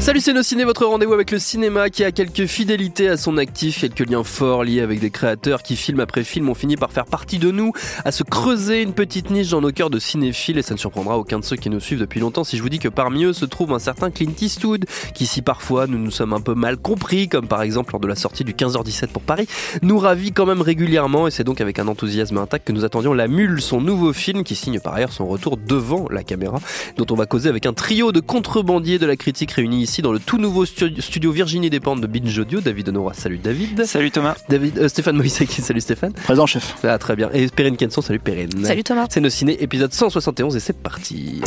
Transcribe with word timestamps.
Salut 0.00 0.20
c'est 0.20 0.32
nos 0.32 0.42
ciné, 0.42 0.64
votre 0.64 0.86
rendez-vous 0.86 1.12
avec 1.12 1.30
le 1.30 1.38
cinéma 1.38 1.90
qui 1.90 2.04
a 2.04 2.10
quelques 2.10 2.46
fidélités 2.46 3.06
à 3.06 3.18
son 3.18 3.36
actif, 3.36 3.82
quelques 3.82 4.10
liens 4.10 4.24
forts 4.24 4.64
liés 4.64 4.80
avec 4.80 4.98
des 4.98 5.10
créateurs 5.10 5.62
qui 5.62 5.76
film 5.76 6.00
après 6.00 6.24
film 6.24 6.48
ont 6.48 6.54
fini 6.54 6.78
par 6.78 6.90
faire 6.90 7.04
partie 7.04 7.38
de 7.38 7.50
nous, 7.50 7.72
à 8.06 8.10
se 8.10 8.22
creuser 8.22 8.80
une 8.80 8.94
petite 8.94 9.28
niche 9.30 9.50
dans 9.50 9.60
nos 9.60 9.72
cœurs 9.72 9.90
de 9.90 9.98
cinéphiles 9.98 10.56
et 10.56 10.62
ça 10.62 10.72
ne 10.72 10.78
surprendra 10.78 11.18
aucun 11.18 11.38
de 11.38 11.44
ceux 11.44 11.56
qui 11.56 11.68
nous 11.68 11.80
suivent 11.80 11.98
depuis 11.98 12.18
longtemps 12.18 12.44
si 12.44 12.56
je 12.56 12.62
vous 12.62 12.70
dis 12.70 12.78
que 12.78 12.88
parmi 12.88 13.24
eux 13.24 13.34
se 13.34 13.44
trouve 13.44 13.74
un 13.74 13.78
certain 13.78 14.10
Clint 14.10 14.32
Eastwood 14.40 14.86
qui 15.14 15.26
si 15.26 15.42
parfois 15.42 15.86
nous 15.86 15.98
nous 15.98 16.10
sommes 16.10 16.32
un 16.32 16.40
peu 16.40 16.54
mal 16.54 16.78
compris 16.78 17.28
comme 17.28 17.46
par 17.46 17.60
exemple 17.60 17.92
lors 17.92 18.00
de 18.00 18.08
la 18.08 18.16
sortie 18.16 18.42
du 18.42 18.54
15h17 18.54 19.08
pour 19.08 19.22
Paris, 19.22 19.48
nous 19.82 19.98
ravit 19.98 20.32
quand 20.32 20.46
même 20.46 20.62
régulièrement 20.62 21.28
et 21.28 21.30
c'est 21.30 21.44
donc 21.44 21.60
avec 21.60 21.78
un 21.78 21.88
enthousiasme 21.88 22.38
intact 22.38 22.66
que 22.66 22.72
nous 22.72 22.86
attendions 22.86 23.12
La 23.12 23.28
Mule, 23.28 23.60
son 23.60 23.82
nouveau 23.82 24.14
film 24.14 24.44
qui 24.44 24.54
signe 24.54 24.80
par 24.80 24.94
ailleurs 24.94 25.12
son 25.12 25.26
retour 25.26 25.58
devant 25.58 26.06
la 26.10 26.22
caméra, 26.22 26.58
dont 26.96 27.06
on 27.10 27.16
va 27.16 27.26
causer 27.26 27.50
avec 27.50 27.66
un 27.66 27.74
trio 27.74 28.12
de 28.12 28.20
contrebandiers 28.20 28.98
de 28.98 29.04
la 29.04 29.16
critique 29.16 29.52
réunis 29.52 29.89
ici 29.90 30.02
dans 30.02 30.12
le 30.12 30.20
tout 30.20 30.38
nouveau 30.38 30.64
studio 30.66 31.32
Virginie 31.32 31.68
Despentes 31.68 32.00
de 32.00 32.06
Binge 32.06 32.38
Audio. 32.38 32.60
David 32.60 32.90
Honora, 32.90 33.12
salut 33.12 33.38
David. 33.38 33.84
Salut 33.86 34.12
Thomas. 34.12 34.36
David, 34.48 34.78
euh, 34.78 34.88
Stéphane 34.88 35.16
Moïsaki, 35.16 35.60
salut 35.62 35.80
Stéphane. 35.80 36.12
Présent 36.12 36.46
chef. 36.46 36.76
Ah 36.84 36.96
très 36.96 37.16
bien. 37.16 37.28
Et 37.32 37.48
Perrine 37.48 37.76
Kenson, 37.76 38.00
salut 38.00 38.20
Perrine. 38.20 38.64
Salut 38.64 38.84
Thomas. 38.84 39.06
C'est 39.10 39.20
nos 39.20 39.30
ciné 39.30 39.60
épisode 39.60 39.92
171 39.92 40.54
et 40.54 40.60
c'est 40.60 40.80
parti. 40.80 41.40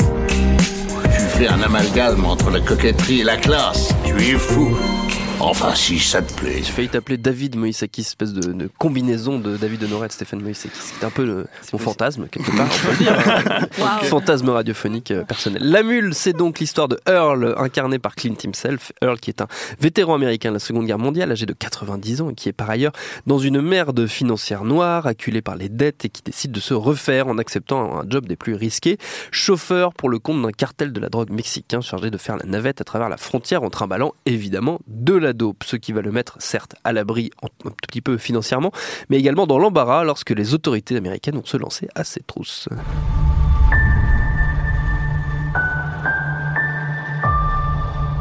Tu 1.03 1.21
fais 1.37 1.47
un 1.47 1.61
amalgame 1.61 2.25
entre 2.25 2.49
la 2.49 2.59
coquetterie 2.59 3.21
et 3.21 3.23
la 3.23 3.37
classe. 3.37 3.93
Tu 4.05 4.13
es 4.13 4.37
fou. 4.37 4.75
Enfin, 5.45 5.75
si 5.75 5.99
ça 5.99 6.21
te 6.21 6.33
plaît. 6.33 6.59
J'ai 6.63 6.71
failli 6.71 6.87
t'appeler 6.87 7.17
David 7.17 7.57
Moïsaki, 7.57 7.99
espèce 7.99 8.31
de, 8.31 8.53
de, 8.53 8.69
combinaison 8.77 9.39
de 9.39 9.57
David 9.57 9.83
Honoré 9.83 10.05
et 10.05 10.07
de 10.07 10.13
Stéphane 10.13 10.41
Moïsaki. 10.41 10.73
C'était 10.79 11.05
un 11.05 11.09
peu 11.09 11.25
le, 11.25 11.47
mon 11.73 11.79
fantasme, 11.79 12.27
quelque 12.27 12.55
part, 12.55 12.67
on 12.71 12.85
peut 12.85 12.91
le 12.91 12.97
dire. 12.97 13.67
wow. 13.77 14.03
Fantasme 14.03 14.49
radiophonique 14.49 15.11
euh, 15.11 15.25
personnel. 15.25 15.61
La 15.61 15.83
Mule, 15.83 16.13
c'est 16.15 16.31
donc 16.31 16.59
l'histoire 16.59 16.87
de 16.87 16.97
Earl, 17.05 17.55
incarné 17.57 17.99
par 17.99 18.15
Clint 18.15 18.37
himself. 18.41 18.93
Earl, 19.01 19.19
qui 19.19 19.31
est 19.31 19.41
un 19.41 19.47
vétéran 19.81 20.15
américain 20.15 20.49
de 20.49 20.53
la 20.53 20.59
Seconde 20.59 20.85
Guerre 20.85 20.97
mondiale, 20.97 21.29
âgé 21.29 21.45
de 21.45 21.53
90 21.53 22.21
ans, 22.21 22.29
et 22.29 22.35
qui 22.35 22.47
est 22.47 22.53
par 22.53 22.69
ailleurs 22.69 22.93
dans 23.27 23.37
une 23.37 23.59
merde 23.59 24.07
financière 24.07 24.63
noire, 24.63 25.07
acculé 25.07 25.41
par 25.41 25.57
les 25.57 25.67
dettes, 25.67 26.05
et 26.05 26.09
qui 26.09 26.21
décide 26.23 26.53
de 26.53 26.61
se 26.61 26.73
refaire 26.73 27.27
en 27.27 27.37
acceptant 27.37 27.99
un 27.99 28.05
job 28.07 28.27
des 28.27 28.37
plus 28.37 28.55
risqués. 28.55 28.97
Chauffeur 29.31 29.93
pour 29.93 30.09
le 30.09 30.19
compte 30.19 30.41
d'un 30.41 30.51
cartel 30.51 30.93
de 30.93 31.01
la 31.01 31.09
drogue 31.09 31.31
mexicain, 31.31 31.81
chargé 31.81 32.09
de 32.11 32.17
faire 32.17 32.37
la 32.37 32.45
navette 32.45 32.79
à 32.79 32.85
travers 32.85 33.09
la 33.09 33.17
frontière 33.17 33.63
en 33.63 33.69
trimballant 33.69 34.13
évidemment 34.25 34.79
de 34.87 35.13
la 35.13 35.32
ce 35.63 35.75
qui 35.75 35.91
va 35.91 36.01
le 36.01 36.11
mettre 36.11 36.35
certes 36.39 36.75
à 36.83 36.93
l'abri 36.93 37.31
un 37.43 37.69
tout 37.69 37.87
petit 37.87 38.01
peu 38.01 38.17
financièrement, 38.17 38.71
mais 39.09 39.17
également 39.17 39.47
dans 39.47 39.59
l'embarras 39.59 40.03
lorsque 40.03 40.31
les 40.31 40.53
autorités 40.53 40.95
américaines 40.95 41.35
vont 41.35 41.45
se 41.45 41.57
lancer 41.57 41.87
à 41.95 42.03
ses 42.03 42.21
trousses. 42.21 42.69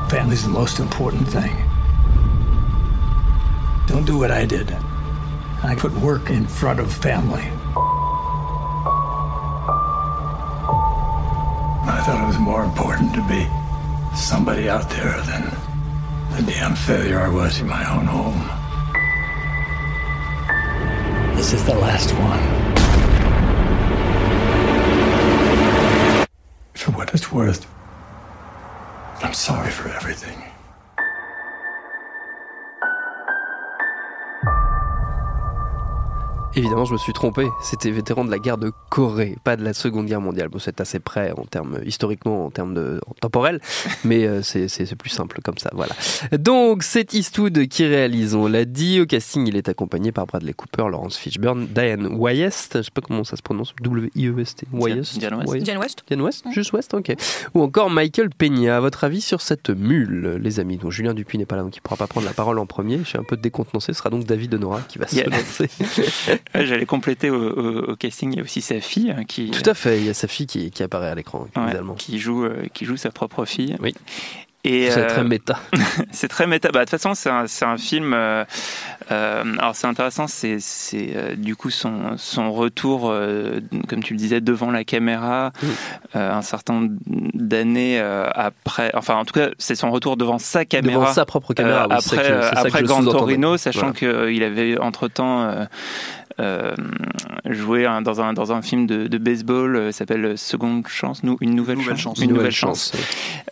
Family's 0.09 0.43
the 0.43 0.51
most 0.51 0.79
important 0.79 1.27
thing. 1.27 1.57
Don't 3.87 4.05
do 4.05 4.19
what 4.19 4.31
I 4.31 4.45
did. 4.45 4.71
I 5.65 5.75
put 5.75 5.93
work 6.01 6.29
in 6.29 6.47
front 6.47 6.81
of 6.81 6.93
family. 6.93 7.49
I 11.85 12.03
thought 12.05 12.23
it 12.23 12.27
was 12.27 12.39
more 12.39 12.63
important 12.63 13.15
to 13.15 13.23
be 13.29 13.47
somebody 14.15 14.69
out 14.69 14.91
there 14.91 15.21
than 15.23 15.62
the 16.37 16.43
damn 16.51 16.75
failure 16.75 17.21
I 17.21 17.29
was 17.29 17.61
in 17.61 17.67
my 17.67 17.85
own 17.95 18.07
home. 18.07 18.41
This 21.37 21.53
is 21.53 21.65
the 21.65 21.75
last 21.75 22.11
one. 22.13 22.41
For 26.75 26.93
what 26.93 27.13
it's 27.13 27.31
worth, 27.31 27.67
I'm 29.23 29.35
sorry 29.35 29.71
for 29.71 29.89
everything. 29.89 30.52
Évidemment, 36.55 36.85
je 36.85 36.93
me 36.93 36.99
suis 36.99 37.13
trompé. 37.15 37.49
C'était 37.63 37.91
vétéran 37.91 38.25
de 38.27 38.31
la 38.31 38.39
guerre 38.39 38.59
de 38.59 38.73
Corée, 38.91 39.39
pas 39.43 39.57
de 39.57 39.65
la 39.65 39.73
Seconde 39.73 40.05
Guerre 40.07 40.21
mondiale. 40.21 40.49
Bon, 40.49 40.59
c'est 40.59 40.81
assez 40.83 40.99
près 41.01 41.33
en 41.33 41.45
termes 41.45 41.79
historiquement, 41.87 42.45
en 42.45 42.51
termes 42.51 42.75
de 42.75 43.01
en 43.07 43.15
temporel, 43.15 43.61
mais 44.05 44.27
euh, 44.27 44.43
c'est 44.43 44.95
plus 44.97 45.09
simple 45.11 45.41
comme 45.43 45.57
ça. 45.57 45.71
Voilà. 45.73 45.95
Donc, 46.39 46.83
c'est 46.83 47.15
Eastwood 47.15 47.67
qui 47.69 47.87
réalise. 47.87 48.35
On 48.35 48.49
l'a 48.49 48.67
dit 48.67 49.01
au 49.01 49.07
casting, 49.07 49.47
il 49.47 49.57
est 49.57 49.69
accompagné 49.71 50.13
par 50.13 50.27
Bradley 50.27 50.53
Cooper, 50.53 50.85
Laurence 50.91 51.17
Fishburne, 51.17 51.67
Diane 51.69 52.07
Wyest. 52.19 52.79
Je 52.79 52.83
sais 52.83 52.91
pas 52.93 53.01
comment 53.01 53.25
ça 53.25 53.37
se 53.37 53.43
prononce. 53.43 53.75
W 53.83 54.11
I 54.15 54.27
E 54.29 54.39
S 54.41 54.57
T. 54.57 54.67
Wyest. 54.73 55.19
Diane 55.19 55.35
West. 55.47 55.63
Diane 55.65 55.79
West. 55.79 56.03
Diane 56.07 56.21
West. 56.21 56.45
Juste 56.53 56.73
West. 56.75 56.93
Ok. 56.93 57.15
Ou 57.55 57.63
encore 57.63 57.89
Michael 57.91 58.29
Peña. 58.29 58.77
À 58.77 58.81
votre 58.81 59.05
avis 59.05 59.23
sur 59.23 59.41
cette 59.41 59.71
mule, 59.71 60.39
les 60.43 60.61
amis? 60.61 60.77
Donc 60.77 60.91
Julien 60.93 61.15
Dupuis 61.15 61.39
n'est 61.39 61.47
pas 61.47 61.57
là, 61.57 61.63
donc 61.63 61.77
il 61.77 61.81
pourra 61.81 61.97
pas 61.97 62.07
prendre 62.07 62.27
la 62.27 62.35
parole 62.35 62.59
en 62.59 62.67
premier. 62.67 62.99
Je 62.99 63.05
suis 63.05 63.19
un 63.19 63.25
peu 63.25 63.37
décontenancé. 63.39 63.93
Ce 63.95 63.99
sera 63.99 64.11
donc 64.11 64.25
David 64.25 64.53
Honora 64.55 64.81
qui 64.83 64.99
va 64.99 65.07
se 65.07 65.17
Yeah. 65.17 65.29
lancer. 65.29 65.69
J'allais 66.55 66.87
compléter 66.87 67.31
au, 67.31 67.37
au- 67.51 67.93
au 67.93 67.97
casting, 67.97 68.33
il 68.33 68.37
y 68.37 68.41
a 68.41 68.43
aussi 68.43 68.61
sa 68.61 68.81
fille 68.81 69.11
hein, 69.11 69.25
qui, 69.25 69.51
Tout 69.51 69.69
à 69.69 69.75
fait. 69.75 69.99
Il 69.99 70.07
y 70.07 70.11
a 70.11 70.15
sa 70.15 70.29
fille 70.29 70.47
qui, 70.47 70.71
qui 70.71 70.83
apparaît 70.83 71.09
à 71.09 71.15
l'écran, 71.15 71.41
ouais, 71.57 71.63
évidemment. 71.65 71.95
qui, 71.95 72.19
joue, 72.19 72.45
euh, 72.45 72.67
qui 72.75 72.85
joue 72.85 72.97
sa 72.97 73.11
propre 73.11 73.45
fille. 73.45 73.77
Oui. 73.81 73.95
Et 74.65 74.93
C'est 74.93 75.01
euh, 75.01 75.09
très 75.09 75.25
méta. 75.25 75.59
c'est 76.13 76.29
très 76.29 76.47
méta. 76.47 76.71
Bah, 76.71 76.85
de 76.85 76.91
toute 76.91 77.01
façon, 77.01 77.15
c'est 77.17 77.31
un, 77.31 77.47
un 77.69 77.77
film. 77.77 78.13
euh, 78.15 78.45
euh, 79.11 79.43
alors, 79.59 79.75
c'est 79.75 79.89
intéressant. 79.89 80.27
C'est 80.29 80.59
euh, 80.95 81.35
du 81.35 81.57
coup 81.57 81.71
son, 81.71 82.17
son 82.17 82.53
retour, 82.53 83.11
euh, 83.11 83.59
comme 83.89 84.05
tu 84.05 84.13
le 84.15 84.19
disais, 84.21 84.41
devant 84.41 84.71
la 84.71 84.85
caméra, 84.85 85.51
euh, 86.15 86.33
un 86.33 86.43
certain 86.43 86.87
d'années 87.09 87.99
euh, 88.01 88.31
après. 88.35 88.93
Enfin, 88.95 89.17
en 89.17 89.25
tout 89.25 89.33
cas, 89.35 89.49
c'est 89.59 89.75
son 89.75 89.91
retour 89.91 90.17
devant 90.17 90.39
sa 90.39 90.65
caméra. 90.65 91.01
Devant 91.01 91.13
sa 91.13 91.25
propre 91.27 91.55
caméra. 91.55 91.83
Euh, 91.83 91.87
oui, 91.91 91.97
après, 91.99 92.17
ça 92.17 92.23
que 92.23 92.57
après 92.69 92.79
je 92.81 92.85
Gran 92.85 93.01
sous-entendais. 93.03 93.19
Torino, 93.19 93.57
sachant 93.57 93.93
Voilà. 94.01 94.29
qu'il 94.31 94.43
avait 94.45 94.79
entre-temps 94.79 95.43
euh, 95.43 95.65
euh, 96.41 96.75
joué 97.49 97.87
un- 97.87 98.03
dans, 98.03 98.21
un, 98.21 98.33
dans 98.33 98.53
un 98.53 98.63
film 98.63 98.87
de, 98.87 99.07
de 99.07 99.19
baseball 99.19 99.77
euh, 99.77 99.93
s'appelle 99.93 100.37
Seconde 100.39 100.87
Chance, 100.89 101.23
nou, 101.23 101.37
une 101.41 101.55
nouvelle, 101.55 101.77
Nouvelle 101.79 101.97
chance. 101.97 102.17
chance. 102.19 102.25
Une 102.25 102.33
nouvelle 102.35 102.51
chance. 102.53 102.93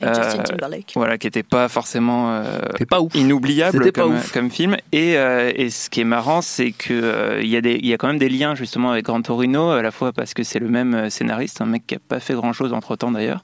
Justin 0.03 0.39
Euh, 0.39 0.43
Timberlake. 0.45 0.93
Voilà, 0.97 1.19
qui 1.19 1.27
n'était 1.27 1.43
pas 1.43 1.69
forcément 1.69 2.33
euh, 2.33 2.59
pas 2.89 3.01
ouf. 3.01 3.15
inoubliable 3.15 3.93
pas 3.93 4.03
comme, 4.03 4.15
ouf. 4.15 4.33
comme 4.33 4.51
film. 4.51 4.77
Et, 4.93 5.17
euh, 5.17 5.53
et 5.55 5.71
ce 5.71 5.91
qui 5.91 6.01
est 6.01 6.05
marrant, 6.05 6.41
c'est 6.43 6.73
que 6.73 6.93
euh, 6.95 7.41
il 7.43 7.49
y, 7.49 7.57
a 7.57 7.61
des- 7.61 7.75
il 7.77 7.87
y 7.87 7.93
a 7.93 7.99
quand 7.99 8.09
même 8.09 8.19
des 8.19 8.29
liens 8.29 8.55
justement 8.55 8.91
avec 8.93 9.05
Gran 9.05 9.23
Torino, 9.23 9.71
à 9.71 9.83
la 9.83 9.91
fois 9.91 10.13
parce 10.13 10.35
que 10.35 10.43
c'est 10.43 10.59
le 10.59 10.69
même 10.69 11.11
scénariste, 11.11 11.61
un 11.61 11.67
mec 11.67 11.87
qui 11.87 11.97
a 11.97 11.99
pas 11.99 12.21
fait 12.21 12.35
grand 12.35 12.53
chose 12.53 12.73
entre 12.73 12.97
temps 12.97 13.11
d'ailleurs, 13.13 13.43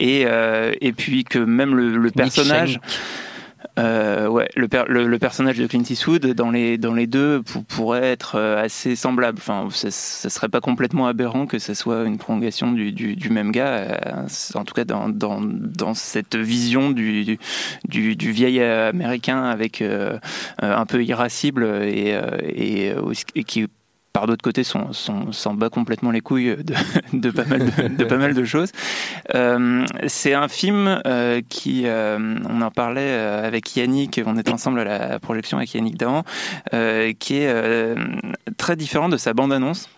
et, 0.00 0.24
euh, 0.26 0.72
et 0.80 0.92
puis 0.92 1.24
que 1.24 1.38
même 1.38 1.74
le, 1.74 1.96
le 1.96 2.10
personnage. 2.10 2.80
Euh, 3.78 4.28
ouais, 4.28 4.48
le, 4.54 4.68
le, 5.06 5.18
personnage 5.18 5.56
de 5.58 5.66
Clint 5.66 5.82
Eastwood 5.88 6.26
dans 6.26 6.50
les 6.50 6.78
dans 6.78 6.92
les 6.94 7.06
deux 7.06 7.42
pour- 7.42 7.64
pourrait 7.64 8.04
être 8.04 8.36
euh, 8.36 8.62
assez 8.62 8.96
semblable. 8.96 9.38
Enfin, 9.38 9.68
ça, 9.70 9.90
ça 9.90 10.28
serait 10.30 10.48
pas 10.48 10.60
complètement 10.60 11.06
aberrant 11.06 11.46
que 11.46 11.58
ce 11.58 11.74
soit 11.74 12.04
une 12.04 12.18
prolongation 12.18 12.72
du, 12.72 12.92
du, 12.92 13.30
même 13.30 13.52
gars. 13.52 13.68
euh, 14.06 14.26
en 14.54 14.64
tout 14.64 14.74
cas, 14.74 14.84
dans, 14.84 15.08
dans, 15.08 15.40
dans 15.42 15.94
cette 15.94 16.36
vision 16.36 16.90
du, 16.90 17.38
du, 17.88 18.16
du 18.16 18.30
vieil 18.32 18.62
américain 18.62 19.44
avec 19.44 19.82
un 20.62 20.86
peu 20.86 21.02
irascible 21.04 21.64
et, 21.82 22.18
et, 22.44 22.92
et 23.34 23.44
qui 23.44 23.66
par 24.16 24.26
d'autre 24.26 24.42
côté, 24.42 24.64
s'en 24.64 24.94
s'en 24.94 25.52
bat 25.52 25.68
complètement 25.68 26.10
les 26.10 26.22
couilles 26.22 26.56
de, 26.56 26.72
de, 27.12 27.30
pas, 27.30 27.44
mal 27.44 28.32
de, 28.32 28.40
de 28.40 28.44
choses. 28.46 28.72
Euh, 29.34 29.84
c'est 30.06 30.32
un 30.32 30.48
film 30.48 31.02
euh, 31.06 31.42
qui, 31.46 31.82
euh, 31.84 32.38
on 32.48 32.62
en 32.62 32.70
parlait 32.70 33.12
avec 33.12 33.76
Yannick, 33.76 34.18
on 34.24 34.38
était 34.38 34.50
ensemble 34.50 34.80
à 34.80 34.84
la 34.84 35.20
projection 35.20 35.58
avec 35.58 35.74
Yannick 35.74 35.98
Dahan, 35.98 36.24
qui 37.18 37.36
est 37.36 37.94
très 38.56 38.76
différent 38.76 39.10
de 39.10 39.18
sa 39.18 39.34
bande-annonce. 39.34 39.90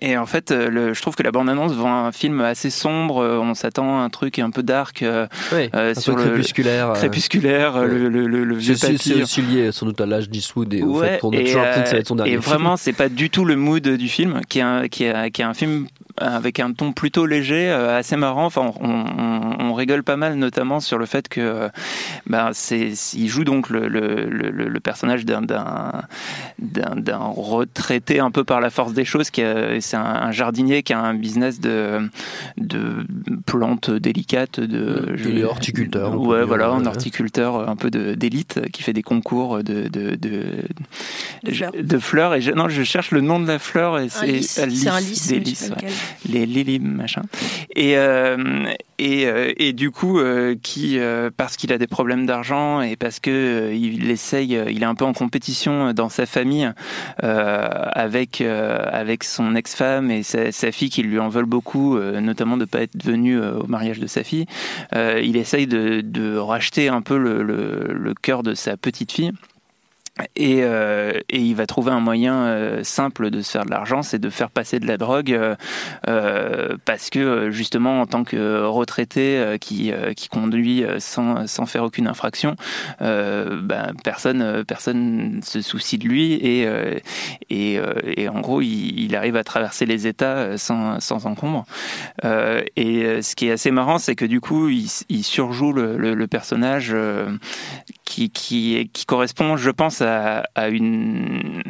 Et 0.00 0.16
en 0.16 0.26
fait, 0.26 0.52
euh, 0.52 0.70
le, 0.70 0.94
je 0.94 1.02
trouve 1.02 1.16
que 1.16 1.22
la 1.24 1.32
bande-annonce 1.32 1.72
vend 1.72 2.06
un 2.06 2.12
film 2.12 2.40
assez 2.40 2.70
sombre. 2.70 3.18
euh, 3.22 3.38
On 3.38 3.52
s'attend 3.54 3.98
à 4.00 4.02
un 4.02 4.08
truc 4.10 4.38
un 4.38 4.50
peu 4.50 4.62
dark, 4.62 5.02
euh, 5.02 5.26
euh, 5.52 5.92
un 5.94 6.00
sur 6.00 6.14
peu 6.14 6.22
le- 6.24 6.28
crépusculaire. 6.30 6.90
euh, 6.90 6.94
crépusculaire, 6.94 7.78
le, 7.84 8.08
le, 8.08 8.26
le, 8.26 8.54
vieux 8.54 8.74
C'est 8.76 8.96
c'est- 8.96 9.22
aussi 9.22 9.42
lié 9.42 9.70
sans 9.72 9.84
doute 9.86 10.00
à 10.00 10.06
l'âge 10.06 10.30
d'Eastwood 10.30 10.72
et 10.72 10.82
au 10.82 10.98
Ouais, 11.00 11.08
fait 11.14 11.18
qu'on 11.18 11.32
a 11.32 11.40
toujours 11.40 11.62
l'impression 11.62 11.82
que 11.82 11.88
ça 11.88 11.92
va 11.92 11.96
euh, 11.96 12.00
être 12.00 12.08
son 12.08 12.14
dernier 12.16 12.30
et 12.32 12.34
film. 12.34 12.44
vraiment, 12.44 12.76
c'est 12.76 12.92
pas 12.92 13.08
du 13.08 13.28
tout 13.28 13.44
le 13.44 13.56
mood 13.56 13.86
du 13.86 14.08
film, 14.08 14.40
qui 14.48 14.60
est 14.60 14.62
un, 14.62 14.88
qui 14.88 15.04
est, 15.04 15.30
qui 15.30 15.42
est 15.42 15.44
un 15.44 15.54
film 15.54 15.86
avec 16.16 16.60
un 16.60 16.72
ton 16.72 16.92
plutôt 16.92 17.26
léger, 17.26 17.70
assez 17.70 18.16
marrant. 18.16 18.46
Enfin, 18.46 18.72
on, 18.80 19.74
rigole 19.74 20.02
pas 20.02 20.16
mal, 20.16 20.34
notamment 20.34 20.80
sur 20.80 20.98
le 20.98 21.06
fait 21.06 21.28
que 21.28 21.70
ben, 22.26 22.50
c'est, 22.52 22.92
il 23.14 23.28
joue 23.28 23.44
donc 23.44 23.70
le, 23.70 23.88
le, 23.88 24.26
le, 24.28 24.80
personnage 24.80 25.24
d'un, 25.24 25.40
d'un, 25.40 26.02
d'un, 26.58 27.18
retraité 27.18 28.20
un 28.20 28.30
peu 28.30 28.44
par 28.44 28.60
la 28.60 28.68
force 28.68 28.92
des 28.92 29.06
choses. 29.06 29.30
Qui 29.30 29.42
c'est 29.80 29.96
un, 29.96 30.30
jardinier 30.30 30.82
qui 30.82 30.92
a 30.92 31.00
un 31.00 31.14
business 31.14 31.58
de, 31.58 32.10
de 32.58 33.06
plantes 33.46 33.90
délicates, 33.90 34.60
de, 34.60 35.16
de 35.16 35.44
horticulteur. 35.44 36.20
Ouais, 36.20 36.44
voilà, 36.44 36.68
un 36.68 36.84
horticulteur 36.84 37.68
un 37.68 37.76
peu 37.76 37.90
d'élite 37.90 38.60
qui 38.72 38.82
fait 38.82 38.92
des 38.92 39.02
concours 39.02 39.62
de 39.62 39.88
de, 39.88 40.16
de, 40.16 41.82
de 41.82 41.98
fleurs. 41.98 42.34
Et 42.34 42.40
non, 42.54 42.68
je 42.68 42.82
cherche 42.82 43.10
le 43.10 43.20
nom 43.20 43.40
de 43.40 43.46
la 43.46 43.58
fleur 43.58 43.98
et 43.98 44.08
c'est 44.08 44.62
un 44.62 44.66
lys, 44.66 45.28
des 45.28 45.40
lys, 45.40 45.70
les 46.28 46.46
lilies 46.46 46.80
machin. 46.80 47.22
Et 47.74 47.96
euh, 47.96 48.64
et, 48.98 49.26
euh, 49.26 49.52
et 49.56 49.72
du 49.72 49.90
coup, 49.90 50.18
euh, 50.18 50.54
qui 50.62 50.98
parce 51.36 51.56
qu'il 51.56 51.72
a 51.72 51.78
des 51.78 51.86
problèmes 51.86 52.26
d'argent 52.26 52.80
et 52.80 52.96
parce 52.96 53.20
que 53.20 53.72
il 53.74 54.10
essaye, 54.10 54.58
il 54.70 54.82
est 54.82 54.86
un 54.86 54.94
peu 54.94 55.04
en 55.04 55.12
compétition 55.12 55.92
dans 55.92 56.08
sa 56.08 56.26
famille 56.26 56.70
avec 57.18 58.40
avec 58.40 59.24
son 59.24 59.54
ex-femme 59.54 60.10
et 60.10 60.22
sa, 60.22 60.72
fille 60.72 60.90
qui 60.90 61.02
lui 61.02 61.18
en 61.18 61.28
veulent 61.28 61.44
beaucoup, 61.44 61.98
notamment 61.98 62.56
de 62.56 62.64
pas 62.64 62.82
être 62.82 63.02
venu 63.02 63.38
au 63.38 63.66
mariage 63.66 64.00
de 64.00 64.06
sa 64.06 64.24
fille. 64.24 64.46
il 64.94 65.36
essaye 65.36 65.66
de, 65.66 66.00
de 66.00 66.36
racheter 66.36 66.88
un 66.88 67.02
peu 67.02 67.18
le, 67.18 67.42
le, 67.42 67.92
le 67.92 68.14
cœur 68.14 68.42
de 68.42 68.54
sa 68.54 68.76
petite 68.76 69.12
fille. 69.12 69.32
Et, 70.36 70.58
euh, 70.62 71.12
et, 71.30 71.40
il 71.40 71.54
va 71.54 71.66
trouver 71.66 71.90
un 71.90 72.00
moyen 72.00 72.44
euh, 72.44 72.84
simple 72.84 73.30
de 73.30 73.40
se 73.40 73.50
faire 73.50 73.64
de 73.64 73.70
l'argent, 73.70 74.02
c'est 74.02 74.18
de 74.18 74.28
faire 74.28 74.50
passer 74.50 74.78
de 74.78 74.86
la 74.86 74.98
drogue, 74.98 75.32
euh, 76.06 76.76
parce 76.84 77.08
que 77.08 77.50
justement 77.50 78.02
en 78.02 78.06
tant 78.06 78.22
que 78.22 78.62
retraité 78.62 79.56
qui, 79.58 79.90
qui 80.14 80.28
conduit 80.28 80.84
sans, 80.98 81.46
sans 81.46 81.64
faire 81.64 81.82
aucune 81.84 82.06
infraction, 82.06 82.56
ben, 83.00 83.94
personne 84.04 84.64
personne 84.64 85.40
se 85.42 85.62
soucie 85.62 85.96
de 85.96 86.06
lui 86.06 86.34
et, 86.34 86.68
et, 87.48 88.28
en 88.28 88.40
gros 88.40 88.60
il, 88.60 89.16
arrive 89.16 89.36
à 89.36 89.44
traverser 89.44 89.86
les 89.86 90.06
États 90.06 90.58
sans, 90.58 91.00
sans 91.00 91.26
encombre. 91.26 91.64
et 92.22 93.22
ce 93.22 93.34
qui 93.34 93.48
est 93.48 93.52
assez 93.52 93.70
marrant, 93.70 93.98
c'est 93.98 94.14
que 94.14 94.26
du 94.26 94.40
coup 94.40 94.68
il, 94.68 95.24
surjoue 95.24 95.72
le 95.72 96.26
personnage 96.26 96.94
qui, 98.04 98.30
qui, 98.30 98.90
qui 98.92 99.06
correspond, 99.06 99.56
je 99.56 99.70
pense, 99.70 100.02
à, 100.02 100.44
à 100.54 100.68
une, 100.68 101.62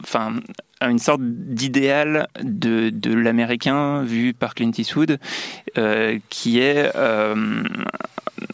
enfin, 0.00 0.34
à 0.80 0.90
une 0.90 0.98
sorte 0.98 1.20
d'idéal 1.22 2.28
de, 2.42 2.90
de 2.90 3.12
l'américain 3.14 4.02
vu 4.02 4.34
par 4.34 4.54
Clint 4.54 4.70
Eastwood, 4.76 5.18
euh, 5.76 6.18
qui 6.28 6.60
est 6.60 6.92
euh, 6.94 7.62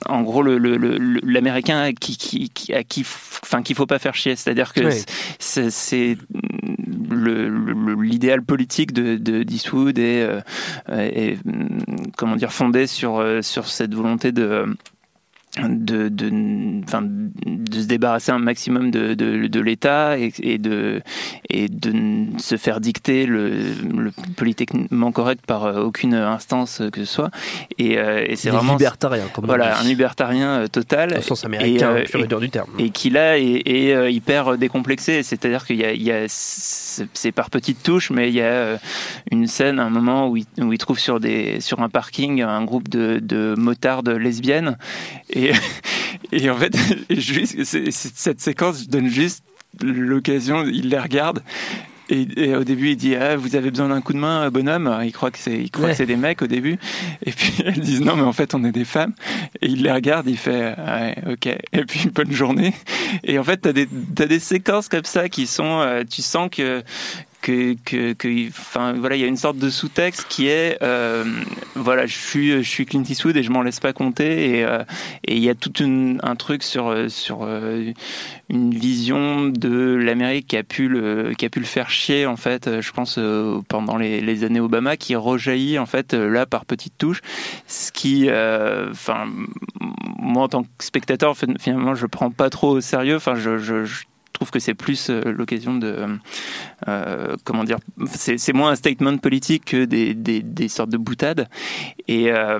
en 0.07 0.23
gros 0.23 0.43
l'américain 0.43 1.85
le, 1.85 1.89
le, 1.89 1.95
qui, 2.01 2.17
qui, 2.17 2.51
qui, 2.51 2.73
à 2.73 2.85
qui, 2.85 3.03
enfin, 3.43 3.63
qu'il 3.63 3.77
faut 3.77 3.87
pas 3.87 3.99
faire 3.99 4.15
chier. 4.15 4.37
C'est-à-dire 4.37 4.73
que 4.73 4.89
c'est 5.39 6.17
l'idéal 8.01 8.43
politique 8.43 8.93
de, 8.93 9.17
de 9.17 9.43
d'Eastwood 9.43 9.99
est, 9.99 10.23
euh, 10.23 10.41
est, 10.89 11.39
comment 12.17 12.37
dire 12.37 12.53
fondé 12.53 12.87
sur 12.87 13.25
sur 13.43 13.67
cette 13.67 13.95
volonté 13.95 14.33
de 14.33 14.67
de, 15.63 16.09
de, 16.09 16.83
enfin, 16.85 17.03
de 17.05 17.81
se 17.81 17.87
débarrasser 17.87 18.33
un 18.33 18.39
maximum 18.39 18.91
de, 18.91 19.15
de, 19.15 19.47
de 19.47 19.61
l'État 19.61 20.19
et, 20.19 20.33
et, 20.41 20.59
de, 20.59 21.01
et 21.49 21.69
de 21.69 21.93
se 22.39 22.57
faire 22.57 22.81
dicter 22.81 23.25
le, 23.27 23.51
le 23.97 24.11
politiquement 24.37 25.13
correct 25.13 25.45
par 25.47 25.65
euh, 25.65 25.83
aucune 25.83 26.15
instance 26.15 26.83
que 26.93 27.05
ce 27.05 27.13
soit. 27.13 27.31
Et, 27.79 27.99
euh, 27.99 28.25
et 28.27 28.35
c'est 28.35 28.51
vraiment 28.51 28.73
libertarien, 28.73 29.27
comme 29.33 29.47
voilà, 29.47 29.79
un 29.79 29.85
libertarien 29.85 30.63
euh, 30.63 30.67
total. 30.67 31.15
Au 31.19 31.23
sens 31.23 31.45
américain, 31.45 31.99
et, 31.99 32.19
et, 32.19 32.27
du 32.27 32.51
terme. 32.51 32.71
Et 32.79 32.91
qui 32.91 33.11
là 33.11 33.39
est, 33.39 33.63
est 33.65 34.13
hyper 34.13 34.59
décomplexé. 34.59 35.23
C'est-à-dire 35.23 35.65
qu'il 35.67 35.77
y 35.77 35.85
a, 35.85 35.93
il 35.93 36.03
y 36.03 36.11
a 36.11 36.25
c'est 36.29 37.33
par 37.33 37.51
petites 37.51 37.83
touches, 37.83 38.11
mais 38.11 38.29
il 38.29 38.35
y 38.35 38.43
a 38.43 38.79
une 39.31 39.47
scène, 39.47 39.79
un 39.79 39.91
moment 39.91 40.29
où 40.29 40.37
il, 40.37 40.47
où 40.59 40.73
il 40.73 40.79
trouve 40.79 40.99
sur 40.99 41.21
des 41.21 41.61
sur 41.61 41.81
un 41.81 41.89
parking 41.89 42.43
un 42.43 42.65
groupe 42.65 42.89
de, 42.89 43.21
de 43.23 43.55
motardes 43.57 44.09
lesbiennes 44.09 44.77
et 45.31 45.44
et, 46.33 46.51
en 46.51 46.57
fait, 46.57 46.77
juste, 47.11 47.65
cette 47.65 48.41
séquence 48.41 48.89
donne 48.89 49.09
juste 49.09 49.45
l'occasion, 49.83 50.65
il 50.65 50.89
les 50.89 50.99
regarde. 50.99 51.43
Et, 52.11 52.55
au 52.55 52.65
début, 52.65 52.91
il 52.91 52.97
dit 52.97 53.17
ah, 53.17 53.37
Vous 53.37 53.57
avez 53.57 53.71
besoin 53.71 53.89
d'un 53.89 54.03
coup 54.03 54.13
de 54.13 54.19
main, 54.19 54.51
bonhomme? 54.51 55.01
Il 55.05 55.13
croit 55.13 55.31
que 55.31 55.39
c'est 55.39 55.65
c'est 55.95 56.07
des 56.07 56.17
mecs 56.17 56.43
au 56.43 56.47
début. 56.47 56.79
Et 57.25 57.33
puis 57.33 57.55
elles 57.65 57.81
disent 57.81 58.03
Non, 58.03 58.15
mais 58.17 58.23
en 58.23 58.33
fait, 58.33 58.55
on 58.55 58.63
est 58.65 58.73
des 58.73 58.85
femmes. 58.85 59.15
Et 59.63 59.69
il 59.69 59.83
les 59.83 59.93
regarde, 59.93 60.29
il 60.29 60.37
fait 60.37 60.75
ouais, 60.77 61.15
Ok. 61.33 61.47
Et 61.47 61.85
puis, 61.87 62.11
bonne 62.11 62.31
journée. 62.31 62.75
Et 63.25 63.39
en 63.39 63.45
fait, 63.45 63.63
tu 63.63 63.69
as 63.69 63.73
des, 63.73 63.89
as 64.19 64.27
des 64.27 64.39
séquences 64.39 64.89
comme 64.89 65.05
ça 65.05 65.29
qui 65.29 65.47
sont. 65.47 65.81
Euh, 65.81 66.03
tu 66.09 66.21
sens 66.21 66.51
que 66.51 66.83
que, 67.45 67.75
que, 67.85 68.15
que, 68.15 68.49
enfin 68.49 68.95
voilà, 68.95 69.17
il 69.17 69.21
y 69.21 69.25
a 69.25 69.27
une 69.27 69.37
sorte 69.37 69.59
de 69.59 69.69
sous-texte 69.69 70.27
qui 70.31 70.49
est, 70.49 70.79
euh, 70.83 71.25
voilà, 71.75 72.07
je 72.07 72.17
suis, 72.17 72.63
je 72.63 72.69
suis 72.69 72.87
Clint 72.87 73.03
Eastwood 73.03 73.37
et 73.37 73.43
je 73.43 73.51
m'en 73.51 73.61
laisse 73.61 73.81
pas 73.81 73.93
compter 73.93 74.59
et, 74.59 74.65
euh, 74.65 74.83
il 75.29 75.41
y 75.41 75.51
a 75.51 75.55
tout 75.55 75.73
un 75.79 76.37
truc 76.37 76.63
sur 76.63 77.11
sur 77.11 77.41
euh, 77.43 77.93
une 78.49 78.71
vision 78.71 79.47
de 79.49 79.95
l'Amérique 79.95 80.47
qui 80.47 80.57
a 80.57 80.63
pu 80.63 80.89
le 80.89 81.35
qui 81.37 81.45
a 81.45 81.51
pu 81.51 81.61
le 81.61 81.67
faire 81.67 81.91
chier 81.91 82.25
en 82.25 82.37
fait, 82.37 82.81
je 82.81 82.93
pense 82.93 83.19
pendant 83.69 83.99
les, 83.99 84.45
années 84.45 84.61
Obama, 84.61 84.97
qui 84.97 85.15
rejaillit 85.15 85.79
en 85.79 85.87
fait 85.87 86.15
là 86.15 86.47
par 86.47 86.65
petites 86.65 86.97
touches, 86.97 87.21
ce 87.67 87.93
qui, 87.93 88.31
enfin 88.91 89.27
moi 90.19 90.45
en 90.45 90.49
tant 90.49 90.63
que 90.63 90.69
spectateur 90.79 91.37
finalement 91.37 91.95
je 91.95 92.07
prends 92.07 92.31
pas 92.31 92.49
trop 92.49 92.71
au 92.71 92.81
sérieux, 92.81 93.17
enfin 93.17 93.35
je 93.35 93.85
trouve 94.35 94.51
que 94.51 94.59
c'est 94.59 94.75
plus 94.75 95.09
euh, 95.09 95.33
l'occasion 95.33 95.77
de 95.77 96.19
euh, 96.89 97.37
comment 97.45 97.65
dire 97.65 97.79
c'est 98.07 98.53
moins 98.53 98.73
un 98.73 98.75
statement 98.75 99.17
politique 99.17 99.65
que 99.65 99.87
des, 99.87 100.13
des, 100.13 100.43
des 100.43 100.69
sortes 100.69 100.91
de 100.91 100.99
boutades. 100.99 101.49
Et 102.09 102.31
euh, 102.31 102.59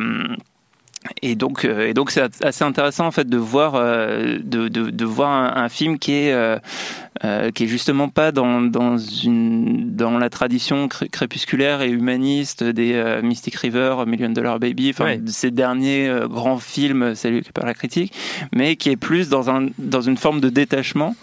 et 1.21 1.35
donc, 1.35 1.67
et 1.67 1.93
donc 1.93 2.11
c'est 2.11 2.43
assez 2.43 2.65
intéressant 2.65 3.07
en 3.07 3.11
fait 3.11 3.29
de 3.29 3.37
voir, 3.37 3.75
de, 3.75 4.39
de, 4.43 4.69
de 4.69 5.05
voir 5.05 5.55
un, 5.55 5.69
film 5.69 5.99
qui 5.99 6.13
est 6.13 6.33
euh, 6.33 7.51
qui 7.51 7.65
est 7.65 7.67
justement 7.67 8.09
pas 8.09 8.33
dans, 8.33 8.63
dans 8.63 8.97
une 8.97 9.95
dans 9.95 10.17
la 10.17 10.31
tradition 10.31 10.89
crépusculaire 10.89 11.83
et 11.83 11.91
humaniste 11.91 12.65
des 12.65 13.21
Mystic 13.23 13.55
River, 13.57 13.97
Million 14.07 14.31
Dollar 14.31 14.59
Baby, 14.59 14.95
enfin 14.97 15.19
de 15.19 15.31
ces 15.31 15.51
derniers 15.51 16.11
grands 16.31 16.59
films 16.59 17.15
salués 17.15 17.43
par 17.53 17.67
la 17.67 17.75
critique, 17.75 18.15
mais 18.55 18.77
qui 18.77 18.89
est 18.89 18.97
plus 18.97 19.29
dans 19.29 19.51
un 19.51 19.69
dans 19.77 20.01
une 20.01 20.17
forme 20.17 20.41
de 20.41 20.49
détachement 20.49 21.15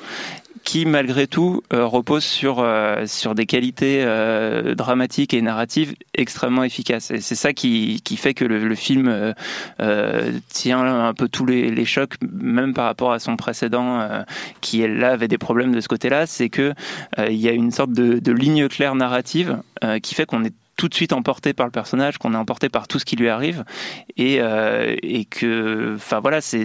qui 0.63 0.85
malgré 0.85 1.27
tout 1.27 1.63
euh, 1.73 1.85
repose 1.85 2.23
sur 2.23 2.59
euh, 2.59 3.05
sur 3.07 3.35
des 3.35 3.45
qualités 3.45 4.03
euh, 4.03 4.75
dramatiques 4.75 5.33
et 5.33 5.41
narratives 5.41 5.95
extrêmement 6.13 6.63
efficaces. 6.63 7.11
Et 7.11 7.21
c'est 7.21 7.35
ça 7.35 7.53
qui, 7.53 8.01
qui 8.03 8.17
fait 8.17 8.33
que 8.33 8.45
le, 8.45 8.67
le 8.67 8.75
film 8.75 9.33
tient 10.49 10.81
un 10.81 11.13
peu 11.13 11.27
tous 11.27 11.45
les, 11.45 11.71
les, 11.71 11.85
chocs, 11.85 12.15
même 12.31 12.73
par 12.73 12.85
rapport 12.85 13.11
à 13.11 13.19
son 13.19 13.35
précédent, 13.35 14.07
qui 14.61 14.87
là 14.87 15.11
avait 15.11 15.27
des 15.27 15.37
problèmes 15.37 15.73
de 15.73 15.81
ce 15.81 15.87
côté-là. 15.87 16.25
C'est 16.25 16.49
que 16.49 16.73
il 17.17 17.35
y 17.35 17.47
a 17.47 17.51
une 17.51 17.71
sorte 17.71 17.91
de, 17.91 18.19
de 18.19 18.31
ligne 18.31 18.67
claire 18.67 18.95
narrative 18.95 19.61
qui 20.01 20.15
fait 20.15 20.25
qu'on 20.25 20.43
est 20.43 20.53
tout 20.81 20.89
de 20.89 20.95
suite 20.95 21.13
emporté 21.13 21.53
par 21.53 21.67
le 21.67 21.71
personnage, 21.71 22.17
qu'on 22.17 22.33
est 22.33 22.37
emporté 22.37 22.67
par 22.67 22.87
tout 22.87 22.97
ce 22.97 23.05
qui 23.05 23.15
lui 23.15 23.29
arrive, 23.29 23.65
et, 24.17 24.37
euh, 24.39 24.95
et 25.03 25.25
que, 25.25 25.93
enfin 25.95 26.19
voilà, 26.19 26.41
c'est 26.41 26.63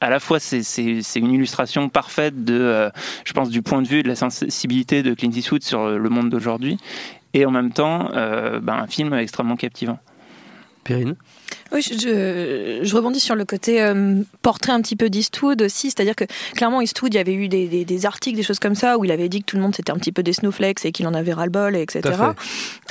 à 0.00 0.08
la 0.08 0.20
fois 0.20 0.40
c'est 0.40 0.62
une 1.16 1.32
illustration 1.34 1.90
parfaite 1.90 2.46
de, 2.46 2.58
euh, 2.58 2.90
je 3.26 3.34
pense, 3.34 3.50
du 3.50 3.60
point 3.60 3.82
de 3.82 3.86
vue 3.86 4.02
de 4.02 4.08
la 4.08 4.16
sensibilité 4.16 5.02
de 5.02 5.12
Clint 5.12 5.30
Eastwood 5.30 5.62
sur 5.62 5.98
le 5.98 6.08
monde 6.08 6.30
d'aujourd'hui, 6.30 6.78
et 7.34 7.44
en 7.44 7.50
même 7.50 7.74
temps, 7.74 8.08
euh, 8.14 8.58
ben, 8.58 8.76
un 8.76 8.86
film 8.86 9.12
extrêmement 9.12 9.56
captivant. 9.56 9.98
Périne 10.82 11.14
oui, 11.72 11.82
je, 11.82 12.80
je, 12.82 12.96
rebondis 12.96 13.20
sur 13.20 13.34
le 13.34 13.44
côté 13.44 13.82
euh, 13.82 14.22
portrait 14.42 14.72
un 14.72 14.80
petit 14.80 14.96
peu 14.96 15.10
d'Eastwood 15.10 15.60
aussi, 15.62 15.90
c'est-à-dire 15.90 16.16
que 16.16 16.24
clairement 16.54 16.80
Eastwood, 16.80 17.12
il 17.12 17.16
y 17.16 17.20
avait 17.20 17.34
eu 17.34 17.48
des, 17.48 17.68
des, 17.68 17.84
des, 17.84 18.06
articles, 18.06 18.36
des 18.36 18.42
choses 18.42 18.58
comme 18.58 18.74
ça, 18.74 18.96
où 18.96 19.04
il 19.04 19.10
avait 19.10 19.28
dit 19.28 19.40
que 19.40 19.46
tout 19.46 19.56
le 19.56 19.62
monde 19.62 19.74
c'était 19.74 19.92
un 19.92 19.98
petit 19.98 20.12
peu 20.12 20.22
des 20.22 20.32
snowflakes 20.32 20.84
et 20.84 20.92
qu'il 20.92 21.06
en 21.06 21.14
avait 21.14 21.32
ras-le-bol, 21.32 21.76
etc. 21.76 22.02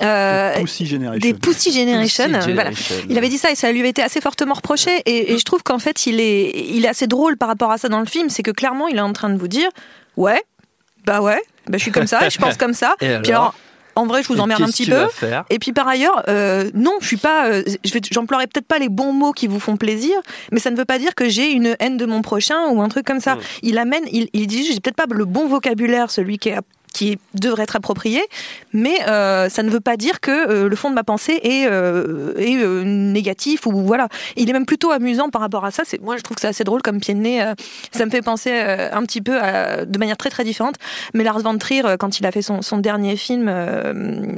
Euh, 0.02 0.56
des 0.56 0.62
Pussy 0.62 0.86
Generation. 0.86 1.20
Des 1.20 1.34
Pussy 1.34 1.72
Generation, 1.72 2.30
voilà. 2.54 2.70
Il 3.10 3.18
avait 3.18 3.30
dit 3.30 3.38
ça 3.38 3.52
et 3.52 3.56
ça 3.56 3.72
lui 3.72 3.80
avait 3.80 3.90
été 3.90 4.04
assez 4.04 4.22
fortement 4.22 4.54
reproché, 4.54 5.02
et, 5.06 5.34
et 5.34 5.38
je 5.38 5.46
trouve 5.46 5.64
qu'en 5.64 5.80
fait 5.80 6.06
il 6.06 6.20
est, 6.20 6.52
il 6.70 6.86
est 6.86 6.90
assez 6.90 7.08
drôle 7.08 7.38
par 7.38 7.48
rapport 7.48 7.72
à 7.72 7.78
ça 7.78 7.90
dans 7.90 8.00
le 8.00 8.06
film, 8.06 8.30
c'est 8.30 8.44
que 8.44 8.52
clairement 8.52 8.88
il 8.88 8.98
est 8.98 9.02
en 9.02 9.14
train 9.14 9.30
de 9.30 9.38
vous 9.38 9.48
dire, 9.48 9.70
ouais, 10.18 10.44
bah 11.06 11.22
ouais, 11.22 11.42
bah 11.68 11.78
je 11.78 11.84
suis 11.84 11.92
comme 11.92 12.08
ça, 12.08 12.28
et 12.28 12.30
je 12.30 12.38
pense 12.38 12.58
comme 12.58 12.74
ça. 12.74 12.96
Et 13.02 13.18
Puis 13.24 13.32
alors, 13.32 13.56
en 13.98 14.06
vrai, 14.06 14.22
je 14.22 14.28
vous 14.28 14.40
emmerde 14.40 14.62
un 14.62 14.68
petit 14.68 14.86
peu. 14.86 15.08
Et 15.50 15.60
puis 15.60 15.74
par 15.74 15.88
ailleurs, 15.88 16.24
euh, 16.28 16.70
non, 16.74 16.94
je 17.02 17.08
suis 17.08 17.18
pas. 17.18 17.48
Euh, 17.48 17.64
j'emploierai 18.12 18.48
peut-être 18.48 18.68
pas 18.68 18.80
les 18.80 18.90
bons 18.90 19.12
mots 19.12 19.32
qui 19.32 19.48
vous 19.48 19.60
font 19.60 19.76
plaisir, 19.76 20.16
mais 20.52 20.60
ça 20.60 20.70
ne 20.70 20.78
veut 20.78 20.86
pas 20.86 21.00
dire 21.00 21.16
que 21.16 21.28
j'ai 21.30 21.52
une 21.52 21.76
haine 21.80 21.98
de 21.98 22.06
mon 22.06 22.22
prochain 22.22 22.68
ou 22.70 22.82
un 22.82 22.90
truc 22.90 23.06
comme 23.06 23.20
ça. 23.20 23.36
Mm. 23.36 23.40
Il 23.64 23.78
amène, 23.78 24.04
il, 24.12 24.30
il 24.34 24.48
dit, 24.48 24.64
j'ai 24.66 24.80
peut-être 24.80 24.96
pas 24.96 25.06
le 25.10 25.26
bon 25.26 25.48
vocabulaire, 25.48 26.12
celui 26.12 26.38
qui 26.38 26.50
est 26.50 26.58
qui 26.94 27.20
devrait 27.34 27.64
être 27.64 27.76
approprié, 27.76 28.22
mais 28.74 28.98
euh, 29.08 29.50
ça 29.50 29.64
ne 29.64 29.70
veut 29.70 29.80
pas 29.80 29.98
dire 29.98 30.20
que 30.20 30.32
euh, 30.32 30.70
le 30.70 30.76
fond 30.76 30.90
de 30.90 30.96
ma 30.96 31.04
pensée 31.04 31.40
est, 31.44 31.68
euh, 31.68 32.34
est 32.38 32.56
négatif 32.86 33.66
ou 33.68 33.72
voilà. 33.72 34.08
Il 34.36 34.50
est 34.50 34.54
même 34.54 34.66
plutôt 34.66 34.92
amusant 34.92 35.30
par 35.30 35.42
rapport 35.42 35.66
à 35.66 35.72
ça. 35.72 35.84
C'est 35.86 36.02
moi 36.02 36.18
je 36.18 36.24
trouve 36.24 36.36
que 36.36 36.42
c'est 36.42 36.48
assez 36.48 36.64
drôle 36.64 36.82
comme 36.82 37.00
pied 37.00 37.14
de 37.14 37.20
nez. 37.20 37.54
ça 37.92 38.06
me 38.06 38.10
fait 38.10 38.22
penser 38.22 38.52
un 38.52 39.04
petit 39.04 39.22
peu 39.22 39.40
à, 39.40 39.86
de 39.86 40.00
manière 40.00 40.18
très 40.18 40.30
très 40.30 40.44
différente. 40.44 40.76
Mais 41.14 41.24
Lars 41.24 41.40
von 41.40 41.58
Trier 41.58 41.84
quand 42.00 42.20
il 42.20 42.26
a 42.26 42.32
fait 42.32 42.42
son, 42.42 42.62
son 42.62 42.78
dernier 42.78 43.16
film, 43.16 43.46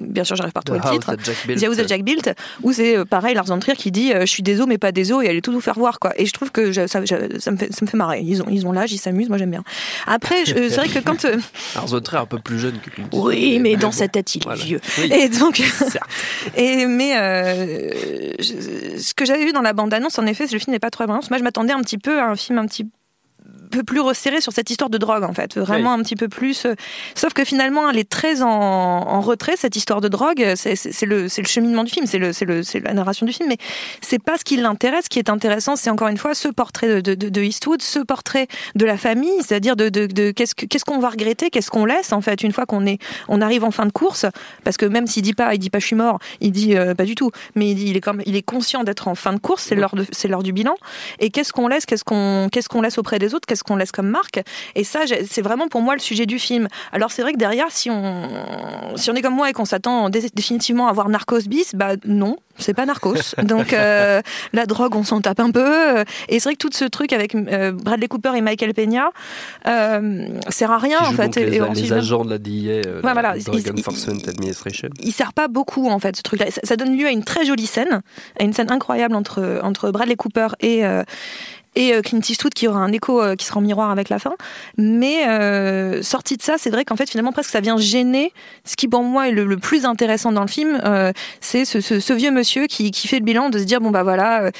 bien 0.01 0.23
sûr 0.23 0.35
j'arrive 0.35 0.53
pas 0.53 0.59
à 0.59 0.63
trouver 0.63 0.81
le 0.83 0.91
titre, 0.91 1.15
The 1.15 1.63
House 1.63 1.87
Jack 1.87 2.03
Built, 2.03 2.31
où 2.63 2.73
c'est 2.73 3.05
pareil 3.05 3.35
Lars 3.35 3.45
von 3.45 3.59
Trier 3.59 3.77
qui 3.77 3.91
dit 3.91 4.11
je 4.11 4.25
suis 4.25 4.43
désolé 4.43 4.69
mais 4.69 4.77
pas 4.77 4.91
désolé 4.91 5.27
et 5.27 5.29
allez 5.29 5.41
tout 5.41 5.51
nous 5.51 5.61
faire 5.61 5.75
voir 5.75 5.99
quoi. 5.99 6.11
Et 6.17 6.25
je 6.25 6.33
trouve 6.33 6.51
que 6.51 6.73
ça, 6.73 6.87
ça, 6.87 6.99
me 6.99 7.05
fait, 7.05 7.39
ça 7.39 7.51
me 7.81 7.87
fait 7.87 7.97
marrer. 7.97 8.21
Ils 8.21 8.41
ont 8.41 8.47
ils 8.49 8.67
ont 8.67 8.71
l'âge, 8.71 8.91
ils 8.91 8.97
s'amusent, 8.97 9.29
moi 9.29 9.37
j'aime 9.37 9.51
bien. 9.51 9.63
Après 10.07 10.45
c'est 10.45 10.67
vrai 10.75 10.89
que 10.89 10.99
quand 10.99 11.23
Lars 11.75 11.87
von 11.87 12.01
Trier 12.01 12.21
un 12.21 12.25
peu 12.25 12.39
plus 12.39 12.48
jeune 12.57 12.79
que 12.79 12.89
Oui, 13.15 13.59
mais 13.59 13.75
dans 13.75 13.91
sa 13.91 14.07
tête, 14.07 14.35
il 14.35 14.47
est 14.47 14.55
vieux. 14.55 14.81
Et 15.11 15.29
donc, 15.29 15.61
et 16.55 16.85
mais 16.85 17.17
euh, 17.17 18.33
ce 18.39 19.13
que 19.13 19.25
j'avais 19.25 19.45
vu 19.45 19.51
dans 19.51 19.61
la 19.61 19.73
bande-annonce, 19.73 20.19
en 20.19 20.25
effet, 20.25 20.45
le 20.51 20.59
film 20.59 20.71
n'est 20.71 20.79
pas 20.79 20.89
trop 20.89 21.05
Moi, 21.07 21.19
je 21.37 21.43
m'attendais 21.43 21.73
un 21.73 21.81
petit 21.81 21.97
peu 21.97 22.19
à 22.19 22.25
un 22.25 22.35
film 22.35 22.57
un 22.57 22.65
petit 22.65 22.87
peu 23.69 23.83
plus 23.83 23.99
resserré 23.99 24.41
sur 24.41 24.51
cette 24.51 24.69
histoire 24.69 24.89
de 24.89 24.97
drogue 24.97 25.23
en 25.23 25.33
fait, 25.33 25.57
vraiment 25.57 25.93
un 25.93 26.01
petit 26.01 26.15
peu 26.15 26.27
plus. 26.27 26.65
Euh, 26.65 26.75
sauf 27.15 27.33
que 27.33 27.45
finalement, 27.45 27.89
elle 27.89 27.97
est 27.97 28.09
très 28.09 28.41
en, 28.41 29.21
retrait 29.21 29.55
cette 29.57 29.75
histoire 29.75 30.01
de 30.01 30.07
drogue. 30.07 30.53
C'est 30.55 31.05
le, 31.05 31.23
le 31.23 31.47
cheminement 31.47 31.83
du 31.83 31.91
film, 31.91 32.05
c'est 32.05 32.17
le, 32.17 32.31
le, 32.41 32.79
la 32.83 32.93
narration 32.93 33.25
du 33.25 33.33
film, 33.33 33.49
mais 33.49 33.57
c'est 34.01 34.21
pas 34.21 34.37
ce 34.37 34.43
qui 34.43 34.57
l'intéresse. 34.57 35.05
Ce 35.05 35.09
qui 35.09 35.19
est 35.19 35.29
intéressant, 35.29 35.75
c'est 35.75 35.89
encore 35.89 36.07
une 36.07 36.17
fois 36.17 36.33
ce 36.33 36.47
portrait 36.47 37.01
de, 37.01 37.15
de, 37.15 37.29
de, 37.29 37.41
Eastwood, 37.41 37.81
ce 37.81 37.99
portrait 37.99 38.47
de 38.75 38.85
la 38.85 38.97
famille, 38.97 39.41
c'est-à-dire 39.41 39.75
de, 39.75 39.89
de, 39.89 40.31
qu'est-ce 40.31 40.55
qu'est-ce 40.55 40.85
qu'on 40.85 40.99
va 40.99 41.09
regretter, 41.09 41.49
qu'est-ce 41.49 41.69
qu'on 41.69 41.85
laisse 41.85 42.13
en 42.13 42.21
fait 42.21 42.43
une 42.43 42.51
fois 42.51 42.65
qu'on 42.65 42.83
on 43.27 43.41
arrive 43.41 43.63
en 43.63 43.71
fin 43.71 43.85
de 43.85 43.91
course, 43.91 44.25
parce 44.63 44.77
que 44.77 44.85
même 44.85 45.07
s'il 45.07 45.23
dit 45.23 45.33
pas, 45.33 45.53
il 45.53 45.59
dit 45.59 45.69
pas 45.69 45.79
je 45.79 45.85
suis 45.85 45.95
mort, 45.95 46.19
il 46.41 46.51
dit 46.51 46.75
euh, 46.75 46.95
pas 46.95 47.05
du 47.05 47.15
tout, 47.15 47.31
mais 47.55 47.71
il 47.71 47.75
dit 47.75 47.89
il 47.89 47.97
est 47.97 48.01
comme, 48.01 48.21
il 48.25 48.35
est 48.35 48.41
conscient 48.41 48.83
d'être 48.83 49.07
en 49.07 49.15
fin 49.15 49.33
de 49.33 49.39
course, 49.39 49.63
c'est 49.63 50.27
l'heure 50.27 50.43
du 50.43 50.53
bilan. 50.53 50.75
Et 51.19 51.29
qu'est-ce 51.29 51.53
qu'on 51.53 51.67
laisse, 51.67 51.85
qu'est-ce 51.85 52.03
qu'on 52.03 52.49
qu'est-ce 52.51 52.69
qu'on 52.69 52.81
laisse 52.81 52.97
auprès 52.97 53.19
des 53.19 53.33
autres, 53.33 53.47
qu'est-ce 53.59 53.63
qu'on 53.63 53.75
laisse 53.75 53.91
comme 53.91 54.09
marque. 54.09 54.41
Et 54.75 54.83
ça, 54.83 55.01
c'est 55.27 55.41
vraiment 55.41 55.67
pour 55.67 55.81
moi 55.81 55.93
le 55.93 55.99
sujet 55.99 56.25
du 56.25 56.39
film. 56.39 56.67
Alors 56.91 57.11
c'est 57.11 57.21
vrai 57.21 57.33
que 57.33 57.37
derrière, 57.37 57.67
si 57.69 57.89
on, 57.89 58.29
si 58.95 59.09
on 59.11 59.15
est 59.15 59.21
comme 59.21 59.35
moi 59.35 59.49
et 59.49 59.53
qu'on 59.53 59.65
s'attend 59.65 60.09
définitivement 60.09 60.87
à 60.87 60.93
voir 60.93 61.09
Narcos 61.09 61.41
bis, 61.47 61.75
bah 61.75 61.93
non, 62.05 62.37
c'est 62.57 62.73
pas 62.73 62.85
Narcos. 62.85 63.15
Donc 63.43 63.73
euh, 63.73 64.21
la 64.53 64.65
drogue, 64.65 64.95
on 64.95 65.03
s'en 65.03 65.21
tape 65.21 65.39
un 65.39 65.51
peu. 65.51 66.03
Et 66.29 66.39
c'est 66.39 66.49
vrai 66.49 66.53
que 66.53 66.59
tout 66.59 66.69
ce 66.71 66.85
truc 66.85 67.13
avec 67.13 67.35
euh, 67.35 67.71
Bradley 67.71 68.07
Cooper 68.07 68.31
et 68.35 68.41
Michael 68.41 68.73
Peña 68.73 69.09
euh, 69.67 70.27
sert 70.49 70.71
à 70.71 70.77
rien 70.77 70.99
en 71.01 71.11
fait. 71.11 71.35
Les, 71.35 71.59
les 71.59 71.93
agents 71.93 72.23
de 72.23 72.29
la 72.29 72.37
DIA, 72.37 72.81
voilà, 73.01 73.37
Drug 73.37 73.73
Enforcement 73.77 74.21
Administration. 74.27 74.89
Il 75.01 75.11
sert 75.11 75.33
pas 75.33 75.47
beaucoup 75.47 75.89
en 75.89 75.99
fait 75.99 76.15
ce 76.15 76.21
truc-là. 76.21 76.51
Ça, 76.51 76.61
ça, 76.63 76.75
donne 76.75 76.97
lieu 76.97 77.07
à 77.07 77.11
une 77.11 77.23
très 77.23 77.45
jolie 77.45 77.67
scène, 77.67 78.01
à 78.39 78.43
une 78.43 78.53
scène 78.53 78.71
incroyable 78.71 79.15
entre 79.15 79.59
entre 79.63 79.91
Bradley 79.91 80.15
Cooper 80.15 80.49
et 80.61 80.83
et 81.75 81.93
euh, 81.93 82.01
Clint 82.01 82.21
Eastwood 82.27 82.53
qui 82.53 82.67
aura 82.67 82.79
un 82.79 82.91
écho 82.91 83.21
euh, 83.21 83.35
qui 83.35 83.45
sera 83.45 83.59
en 83.59 83.61
miroir 83.61 83.91
avec 83.91 84.09
la 84.09 84.19
fin. 84.19 84.35
Mais 84.77 85.27
euh, 85.27 86.01
sorti 86.01 86.37
de 86.37 86.41
ça, 86.41 86.55
c'est 86.57 86.69
vrai 86.69 86.85
qu'en 86.85 86.95
fait 86.95 87.09
finalement 87.09 87.31
presque 87.31 87.51
ça 87.51 87.61
vient 87.61 87.77
gêner. 87.77 88.33
Ce 88.65 88.75
qui 88.75 88.87
pour 88.87 89.03
moi 89.03 89.29
est 89.29 89.31
le, 89.31 89.57
plus 89.57 89.85
intéressant 89.85 90.31
dans 90.31 90.41
le 90.41 90.47
film, 90.47 90.81
c'est 91.41 91.65
ce, 91.65 92.13
vieux 92.13 92.31
monsieur 92.31 92.67
qui, 92.67 92.91
qui, 92.91 93.07
fait 93.07 93.19
le 93.19 93.25
bilan 93.25 93.49
de 93.49 93.59
se 93.59 93.63
dire 93.63 93.81
bon 93.81 93.91
bah 93.91 94.03
voilà, 94.03 94.51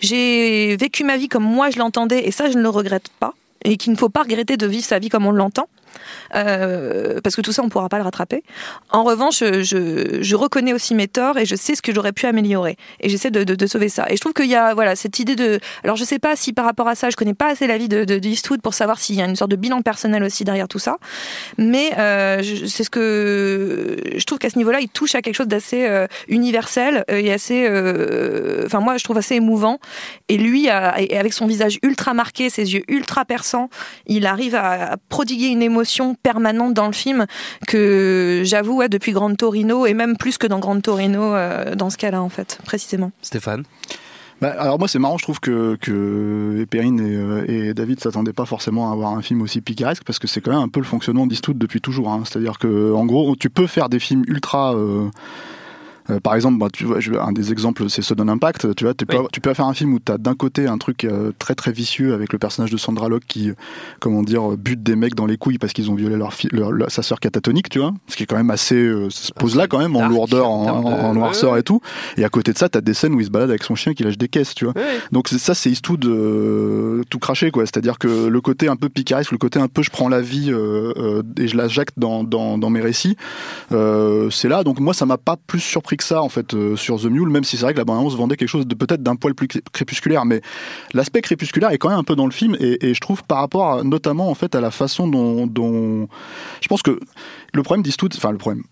j'ai 0.00 0.76
vécu 0.76 1.04
ma 1.04 1.16
vie 1.16 1.28
comme 1.28 1.44
moi 1.44 1.70
je 1.70 1.78
l'entendais 1.78 2.26
et 2.26 2.30
ça 2.30 2.50
je 2.50 2.56
ne 2.56 2.62
le 2.62 2.68
regrette 2.68 3.08
pas 3.20 3.34
et 3.64 3.76
qu'il 3.76 3.92
ne 3.92 3.98
faut 3.98 4.08
pas 4.08 4.22
regretter 4.22 4.56
de 4.56 4.66
vivre 4.66 4.84
sa 4.84 4.98
vie 4.98 5.08
comme 5.08 5.26
on 5.26 5.32
l'entend. 5.32 5.68
Euh, 6.34 7.20
parce 7.22 7.36
que 7.36 7.40
tout 7.40 7.52
ça, 7.52 7.62
on 7.62 7.66
ne 7.66 7.70
pourra 7.70 7.88
pas 7.88 7.98
le 7.98 8.04
rattraper. 8.04 8.42
En 8.90 9.04
revanche, 9.04 9.38
je, 9.38 10.34
reconnais 10.36 10.72
aussi 10.72 10.94
mes 10.94 11.08
torts 11.08 11.38
et 11.38 11.46
je 11.46 11.56
sais 11.56 11.74
ce 11.74 11.82
que 11.82 11.94
j'aurais 11.94 12.12
pu 12.12 12.26
améliorer. 12.26 12.76
Et 13.00 13.08
j'essaie 13.08 13.30
de, 13.30 13.42
de, 13.44 13.66
sauver 13.66 13.88
ça. 13.88 14.06
Et 14.10 14.16
je 14.16 14.20
trouve 14.20 14.32
qu'il 14.32 14.46
y 14.46 14.54
a 14.54 14.74
voilà, 14.74 14.96
cette 14.96 15.18
idée 15.18 15.36
de... 15.36 15.58
Alors, 15.82 15.96
je 15.96 16.02
ne 16.02 16.06
sais 16.06 16.18
pas 16.18 16.36
si 16.36 16.52
par 16.52 16.64
rapport 16.64 16.88
à 16.88 16.94
ça, 16.94 17.10
je 17.10 17.16
connais 17.16 17.34
pas 17.34 17.48
assez 17.48 17.66
la 17.66 17.78
vie 17.78 17.88
de, 17.88 18.04
de, 18.04 18.26
Eastwood 18.26 18.60
pour 18.60 18.74
savoir 18.74 18.98
s'il 18.98 19.16
y 19.16 19.22
a 19.22 19.24
une 19.24 19.36
sorte 19.36 19.50
de 19.50 19.56
bilan 19.56 19.82
personnel 19.82 20.22
aussi 20.22 20.44
derrière 20.44 20.68
tout 20.68 20.78
ça. 20.78 20.98
Mais 21.58 21.92
euh, 21.98 22.42
c'est 22.66 22.84
ce 22.84 22.90
que... 22.90 23.96
Je 24.16 24.24
trouve 24.24 24.38
qu'à 24.38 24.50
ce 24.50 24.58
niveau-là, 24.58 24.80
il 24.80 24.88
touche 24.88 25.14
à 25.14 25.22
quelque 25.22 25.36
chose 25.36 25.48
d'assez 25.48 25.86
euh, 25.86 26.06
universel 26.28 27.04
et 27.08 27.32
assez... 27.32 27.66
Enfin, 28.64 28.80
moi, 28.80 28.96
je 28.96 29.04
trouve 29.04 29.18
assez 29.18 29.36
émouvant. 29.36 29.78
Et 30.28 30.36
lui, 30.36 30.68
avec 30.68 31.32
son 31.32 31.46
visage 31.46 31.78
ultra 31.82 32.14
marqué, 32.14 32.50
ses 32.50 32.74
yeux 32.74 32.82
ultra 32.88 33.24
perçants, 33.24 33.70
il 34.06 34.26
arrive 34.26 34.54
à 34.54 34.96
prodiguer 35.08 35.46
une 35.46 35.62
émotion 35.62 35.85
permanente 36.14 36.74
dans 36.74 36.86
le 36.86 36.92
film 36.92 37.26
que 37.66 38.42
j'avoue 38.44 38.82
depuis 38.88 39.12
Grand 39.12 39.34
Torino 39.34 39.86
et 39.86 39.94
même 39.94 40.16
plus 40.16 40.38
que 40.38 40.46
dans 40.46 40.58
Grand 40.58 40.80
Torino 40.80 41.22
euh, 41.22 41.74
dans 41.74 41.90
ce 41.90 41.96
cas-là 41.96 42.22
en 42.22 42.28
fait 42.28 42.58
précisément. 42.64 43.12
Stéphane 43.22 43.64
bah, 44.40 44.54
alors 44.58 44.78
moi 44.78 44.86
c'est 44.86 44.98
marrant, 44.98 45.16
je 45.16 45.22
trouve 45.22 45.40
que, 45.40 45.78
que 45.80 46.66
Perrine 46.68 47.00
et, 47.00 47.16
euh, 47.16 47.70
et 47.70 47.74
David 47.74 48.00
s'attendaient 48.00 48.34
pas 48.34 48.44
forcément 48.44 48.90
à 48.90 48.92
avoir 48.92 49.12
un 49.12 49.22
film 49.22 49.40
aussi 49.40 49.62
picaresque 49.62 50.04
parce 50.04 50.18
que 50.18 50.26
c'est 50.26 50.42
quand 50.42 50.50
même 50.50 50.60
un 50.60 50.68
peu 50.68 50.78
le 50.78 50.84
fonctionnement 50.84 51.26
d'Eastwood 51.26 51.56
depuis 51.56 51.80
toujours. 51.80 52.10
Hein. 52.10 52.22
C'est-à-dire 52.26 52.58
que 52.58 52.92
en 52.92 53.06
gros 53.06 53.34
tu 53.34 53.48
peux 53.48 53.66
faire 53.66 53.88
des 53.88 53.98
films 53.98 54.24
ultra 54.26 54.74
euh, 54.74 55.08
euh, 56.10 56.20
par 56.20 56.34
exemple, 56.34 56.58
bah, 56.58 56.68
tu 56.72 56.84
vois, 56.84 56.98
un 57.22 57.32
des 57.32 57.52
exemples, 57.52 57.88
c'est 57.88 58.02
Sudden 58.02 58.28
Impact. 58.28 58.74
Tu 58.74 58.84
vois, 58.84 58.94
tu 58.94 59.06
peux, 59.06 59.18
tu 59.32 59.40
peux 59.40 59.54
faire 59.54 59.66
un 59.66 59.74
film 59.74 59.94
où 59.94 59.98
tu 59.98 60.12
as 60.12 60.18
d'un 60.18 60.34
côté 60.34 60.66
un 60.66 60.78
truc 60.78 61.04
euh, 61.04 61.32
très 61.38 61.54
très 61.54 61.72
vicieux 61.72 62.14
avec 62.14 62.32
le 62.32 62.38
personnage 62.38 62.70
de 62.70 62.76
Sandra 62.76 63.08
Locke 63.08 63.24
qui, 63.26 63.50
comment 64.00 64.22
dire, 64.22 64.56
bute 64.56 64.82
des 64.82 64.96
mecs 64.96 65.14
dans 65.14 65.26
les 65.26 65.36
couilles 65.36 65.58
parce 65.58 65.72
qu'ils 65.72 65.90
ont 65.90 65.94
violé 65.94 66.16
leur, 66.16 66.32
leur, 66.52 66.90
sa 66.90 67.02
sœur 67.02 67.20
catatonique, 67.20 67.68
tu 67.68 67.78
vois. 67.78 67.92
Ce 68.08 68.16
qui 68.16 68.22
est 68.22 68.26
quand 68.26 68.36
même 68.36 68.50
assez, 68.50 68.76
euh, 68.76 69.10
se 69.10 69.32
pose 69.32 69.56
là 69.56 69.66
quand 69.66 69.78
même 69.78 69.96
en 69.96 70.08
lourdeur, 70.08 70.48
en, 70.48 71.14
noirceur 71.14 71.56
et 71.56 71.62
tout. 71.62 71.80
Et 72.16 72.24
à 72.24 72.28
côté 72.28 72.52
de 72.52 72.58
ça, 72.58 72.68
tu 72.68 72.78
as 72.78 72.80
des 72.80 72.94
scènes 72.94 73.14
où 73.14 73.20
il 73.20 73.26
se 73.26 73.30
balade 73.30 73.50
avec 73.50 73.64
son 73.64 73.74
chien 73.74 73.94
qui 73.94 74.02
lâche 74.04 74.18
des 74.18 74.28
caisses, 74.28 74.54
tu 74.54 74.64
vois. 74.64 74.74
Donc 75.12 75.28
ça, 75.28 75.54
c'est 75.54 75.70
Eastwood 75.70 76.02
tout 77.08 77.18
craché, 77.18 77.50
quoi. 77.50 77.64
C'est-à-dire 77.64 77.98
que 77.98 78.26
le 78.28 78.40
côté 78.40 78.68
un 78.68 78.76
peu 78.76 78.88
picaresque, 78.88 79.32
le 79.32 79.38
côté 79.38 79.58
un 79.58 79.68
peu 79.68 79.82
je 79.82 79.90
prends 79.90 80.08
la 80.08 80.20
vie 80.20 80.50
et 80.50 81.48
je 81.48 81.56
la 81.56 81.68
jacte 81.68 81.94
dans, 81.96 82.24
dans, 82.24 82.58
dans 82.58 82.70
mes 82.70 82.80
récits, 82.80 83.16
c'est 83.70 84.48
là. 84.48 84.62
Donc 84.64 84.80
moi, 84.80 84.94
ça 84.94 85.06
m'a 85.06 85.18
pas 85.18 85.36
plus 85.46 85.60
surpris 85.60 85.95
que 85.96 86.04
ça 86.04 86.22
en 86.22 86.28
fait 86.28 86.54
euh, 86.54 86.76
sur 86.76 87.00
The 87.00 87.06
Mule, 87.06 87.28
même 87.28 87.44
si 87.44 87.56
c'est 87.56 87.64
vrai 87.64 87.72
que 87.72 87.78
la 87.78 87.84
bande-annonce 87.84 88.16
vendait 88.16 88.36
quelque 88.36 88.48
chose 88.48 88.66
de 88.66 88.74
peut-être 88.74 89.02
d'un 89.02 89.16
poil 89.16 89.34
plus 89.34 89.48
crépusculaire, 89.72 90.24
mais 90.24 90.40
l'aspect 90.92 91.22
crépusculaire 91.22 91.70
est 91.70 91.78
quand 91.78 91.88
même 91.88 91.98
un 91.98 92.04
peu 92.04 92.16
dans 92.16 92.26
le 92.26 92.32
film 92.32 92.56
et, 92.60 92.94
je 92.94 93.00
trouve 93.00 93.22
par 93.24 93.38
rapport 93.38 93.84
notamment 93.84 94.30
en 94.30 94.34
fait 94.34 94.54
à 94.54 94.60
la 94.60 94.70
façon 94.70 95.08
dont, 95.08 96.08
je 96.60 96.68
pense 96.68 96.82
que 96.82 96.98
le 97.52 97.62
problème 97.62 97.82
d'Eastwood, 97.82 98.14
enfin 98.16 98.32
le 98.32 98.38
problème, 98.38 98.62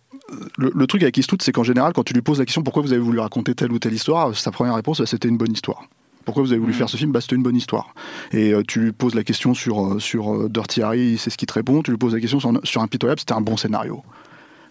le, 0.57 0.87
truc 0.87 1.03
avec 1.03 1.17
Eastwood, 1.17 1.43
c'est 1.43 1.53
qu'en 1.53 1.65
général, 1.65 1.93
quand 1.93 2.05
tu 2.05 2.15
lui 2.15 2.23
poses 2.23 2.39
la 2.39 2.45
question 2.45 2.63
pourquoi 2.63 2.83
vous 2.83 2.93
avez 2.93 3.03
voulu 3.03 3.19
raconter 3.19 3.55
telle 3.55 3.73
ou 3.73 3.79
telle 3.79 3.93
histoire, 3.93 4.35
sa 4.37 4.51
première 4.51 4.75
réponse, 4.75 5.01
bah, 5.01 5.07
c'était 5.07 5.29
une 5.29 5.37
bonne 5.37 5.53
histoire. 5.53 5.85
Pourquoi 6.25 6.43
vous 6.43 6.53
avez 6.53 6.59
voulu 6.59 6.73
mm. 6.73 6.77
faire 6.77 6.89
ce 6.89 6.97
film 6.97 7.13
bah, 7.13 7.21
C'était 7.21 7.37
une 7.37 7.43
bonne 7.43 7.57
histoire. 7.57 7.95
Et 8.33 8.53
euh, 8.53 8.63
tu 8.67 8.81
lui 8.81 8.93
poses 8.93 9.15
la 9.15 9.25
question 9.25 9.53
sur, 9.53 9.85
euh, 9.85 9.99
sur 9.99 10.49
Dirty 10.49 10.83
Harry, 10.83 11.19
c'est 11.19 11.31
ce 11.31 11.37
qui 11.37 11.47
te 11.47 11.53
répond. 11.53 11.83
Tu 11.83 11.91
lui 11.91 11.99
poses 11.99 12.15
la 12.15 12.21
question 12.21 12.41
sur, 12.41 12.53
sur 12.65 12.81
Impitoyable, 12.81 13.21
c'était 13.21 13.35
un 13.35 13.43
bon 13.43 13.57
scénario. 13.57 14.03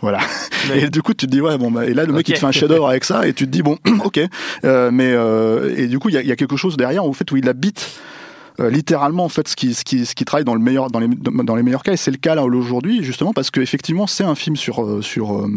Voilà. 0.03 0.19
Et 0.75 0.89
du 0.89 1.01
coup, 1.01 1.13
tu 1.13 1.27
te 1.27 1.31
dis 1.31 1.39
ouais 1.39 1.57
bon 1.57 1.72
bah, 1.72 1.86
et 1.86 1.93
là 1.93 2.03
le 2.03 2.12
mec 2.12 2.27
il 2.27 2.33
te 2.33 2.39
fait 2.39 2.45
un 2.45 2.51
shadow 2.51 2.86
avec 2.86 3.05
ça 3.05 3.25
et 3.25 3.31
tu 3.31 3.45
te 3.45 3.50
dis 3.50 3.62
bon 3.62 3.77
ok. 4.03 4.19
Euh, 4.65 4.91
mais 4.91 5.13
euh, 5.13 5.74
et 5.77 5.88
du 5.88 5.98
coup 5.98 6.10
il 6.10 6.15
y 6.15 6.17
a, 6.17 6.22
y 6.22 6.31
a, 6.31 6.36
quelque 6.36 6.57
chose 6.57 6.75
derrière 6.75 7.05
au 7.05 7.13
fait 7.13 7.31
où 7.31 7.38
il 7.38 7.48
habite 7.48 8.01
euh, 8.60 8.69
littéralement 8.69 9.24
en 9.24 9.29
fait 9.29 9.48
ce 9.48 9.55
qui 9.55 9.74
ce 9.74 9.86
qui 9.86 10.05
ce 10.05 10.13
qui 10.13 10.25
travaille 10.25 10.43
dans 10.43 10.55
le 10.55 10.60
meilleur 10.60 10.91
dans 10.91 11.00
les 11.00 11.07
dans 11.07 11.55
les 11.55 11.63
meilleurs 11.63 11.83
cas 11.83 11.93
et 11.93 11.98
c'est 11.98 12.12
le 12.12 12.17
cas 12.17 12.36
là 12.36 12.43
aujourd'hui 12.43 13.01
justement 13.01 13.31
parce 13.31 13.50
que 13.50 13.62
effectivement 13.62 14.05
c'est 14.05 14.25
un 14.25 14.36
film 14.36 14.57
sur 14.57 14.83
euh, 14.83 15.01
sur 15.01 15.38
euh, 15.38 15.50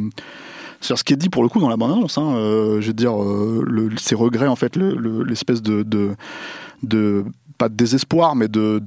sur 0.81 0.97
ce 0.97 1.03
qui 1.03 1.13
est 1.13 1.17
dit 1.17 1.29
pour 1.29 1.43
le 1.43 1.49
coup 1.49 1.59
dans 1.59 1.69
la 1.69 1.77
bande 1.77 1.91
annonce 1.91 2.17
hein, 2.17 2.35
je 2.81 2.87
veux 2.87 2.93
dire 2.93 3.17
le, 3.17 3.91
ses 3.97 4.15
regrets 4.15 4.47
en 4.47 4.57
fait 4.57 4.77
l'espèce 4.77 5.59
le, 5.67 5.83
de, 5.83 5.83
de 5.83 6.15
de 6.85 7.25
pas 7.57 7.69
de 7.69 7.75
désespoir, 7.75 8.37
mais 8.37 8.49
de, 8.49 8.81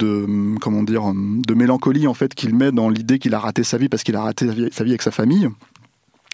comment 0.60 0.84
dire, 0.84 1.12
de 1.16 1.54
mélancolie 1.54 2.08
en 2.08 2.14
fait 2.14 2.34
qu'il 2.34 2.56
met 2.56 2.72
dans 2.72 2.90
l'idée 2.90 3.20
qu'il 3.20 3.34
a 3.34 3.40
raté 3.40 3.64
sa 3.64 3.78
vie 3.78 3.90
parce 3.90 4.04
qu'il 4.04 4.16
a 4.16 4.22
raté 4.22 4.48
sa 4.72 4.84
vie, 4.84 4.92
avec 4.92 5.02
sa 5.02 5.12
famille. 5.12 5.50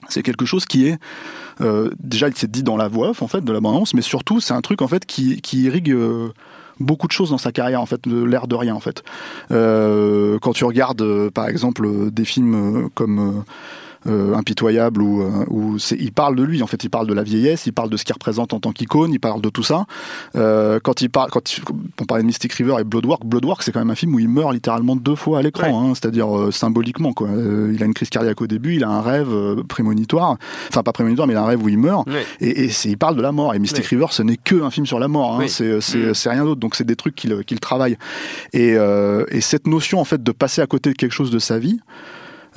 C'est 0.10 0.22
quelque 0.22 0.46
chose 0.46 0.66
qui 0.66 0.88
est 0.88 1.00
euh, 1.62 1.90
déjà 2.00 2.28
il 2.28 2.36
s'est 2.36 2.48
dit 2.48 2.64
dans 2.64 2.78
la 2.78 2.88
voix 2.88 3.10
off 3.10 3.22
en 3.22 3.28
fait 3.28 3.44
de 3.44 3.52
l'abondance, 3.52 3.94
mais 3.94 4.02
surtout 4.02 4.40
c'est 4.40 4.54
un 4.54 4.62
truc 4.62 4.82
en 4.82 4.88
fait 4.88 5.06
qui, 5.06 5.40
irrigue 5.54 5.92
euh, 5.92 6.30
beaucoup 6.80 7.08
de 7.08 7.12
choses 7.12 7.30
dans 7.32 7.38
sa 7.38 7.52
carrière 7.52 7.82
en 7.82 7.86
fait, 7.86 8.06
l'air 8.06 8.48
de 8.48 8.56
rien 8.56 8.76
en 8.76 8.80
fait. 8.80 9.04
Euh, 9.52 10.38
quand 10.42 10.54
tu 10.54 10.66
regardes 10.66 11.30
par 11.30 11.48
exemple 11.48 12.12
des 12.12 12.26
films 12.26 12.90
comme 12.94 13.44
euh, 14.08 14.36
impitoyable 14.36 15.02
où, 15.02 15.22
euh, 15.22 15.46
où 15.50 15.78
il 15.98 16.12
parle 16.12 16.36
de 16.36 16.44
lui 16.44 16.62
en 16.62 16.68
fait 16.68 16.84
il 16.84 16.90
parle 16.90 17.08
de 17.08 17.14
la 17.14 17.24
vieillesse 17.24 17.66
il 17.66 17.74
parle 17.74 17.90
de 17.90 17.98
ce 17.98 18.04
qu'il 18.04 18.14
représente 18.14 18.54
en 18.54 18.60
tant 18.60 18.72
qu'icône 18.72 19.12
il 19.12 19.20
parle 19.20 19.42
de 19.42 19.50
tout 19.50 19.64
ça. 19.64 19.86
Euh, 20.36 20.80
quand 20.84 21.02
il 21.02 21.10
parle 21.10 21.30
quand 21.32 21.42
on 22.02 22.06
parlait 22.06 22.24
de 22.24 22.28
Mystic 22.28 22.54
River 22.54 22.76
et 22.80 22.84
Bloodwork 22.84 23.26
Bloodwork 23.26 23.64
c'est 23.64 23.72
quand 23.72 23.80
même 23.80 23.90
un 23.90 23.96
film 23.96 24.14
où 24.16 24.20
il 24.20 24.30
meurt 24.30 24.54
littéralement 24.54 24.96
deux 24.96 25.16
fois 25.16 25.40
à 25.40 25.42
l'écran 25.42 25.90
hein, 25.90 25.94
c'est-à-dire 25.96 26.38
euh, 26.38 26.52
symboliquement 26.52 27.14
quoi. 27.14 27.30
Il 27.30 27.82
a 27.82 27.86
une 27.86 27.94
crise 27.94 28.10
cardiaque 28.10 28.42
au 28.42 28.48
début 28.48 28.76
il 28.76 28.84
a 28.84 28.90
un 28.90 29.02
rêve 29.02 29.64
prémonitoire. 29.68 30.38
Enfin 30.70 30.84
pas 30.84 30.94
prémonitoire 30.94 31.28
mais 31.28 31.34
il 31.34 31.38
a 31.38 31.42
un 31.42 31.48
rêve 31.48 31.64
où 31.64 31.70
il 31.70 31.78
meurt. 31.78 32.08
Et, 32.42 32.66
et 32.66 32.72
il 32.86 32.98
parle 32.98 33.16
de 33.16 33.22
la 33.22 33.32
mort. 33.32 33.54
Et 33.56 33.60
Mystic 33.60 33.86
River 33.86 34.08
ce 34.12 34.24
n'est 34.24 34.38
que 34.38 34.62
un 34.62 34.72
film 34.72 34.86
sur 34.86 35.00
la 35.00 35.08
mort 35.08 35.40
hein, 35.40 35.48
c'est 35.48 35.78
mm. 35.78 36.14
c'est 36.14 36.30
rien 36.30 36.44
d'autre. 36.44 36.60
Donc 36.60 36.76
c'est 36.76 36.86
des 36.86 36.96
trucs 36.96 37.16
qu'il 37.16 37.44
qu'il 37.44 37.60
travaille. 37.60 37.98
Et, 38.54 38.76
et 39.30 39.42
cette 39.42 39.68
notion 39.68 40.00
en 40.00 40.06
fait 40.06 40.22
de 40.22 40.32
passer 40.32 40.62
à 40.62 40.68
côté 40.68 40.92
de 40.92 40.96
quelque 40.96 41.14
chose 41.14 41.32
de 41.32 41.40
sa 41.40 41.58
vie 41.58 41.80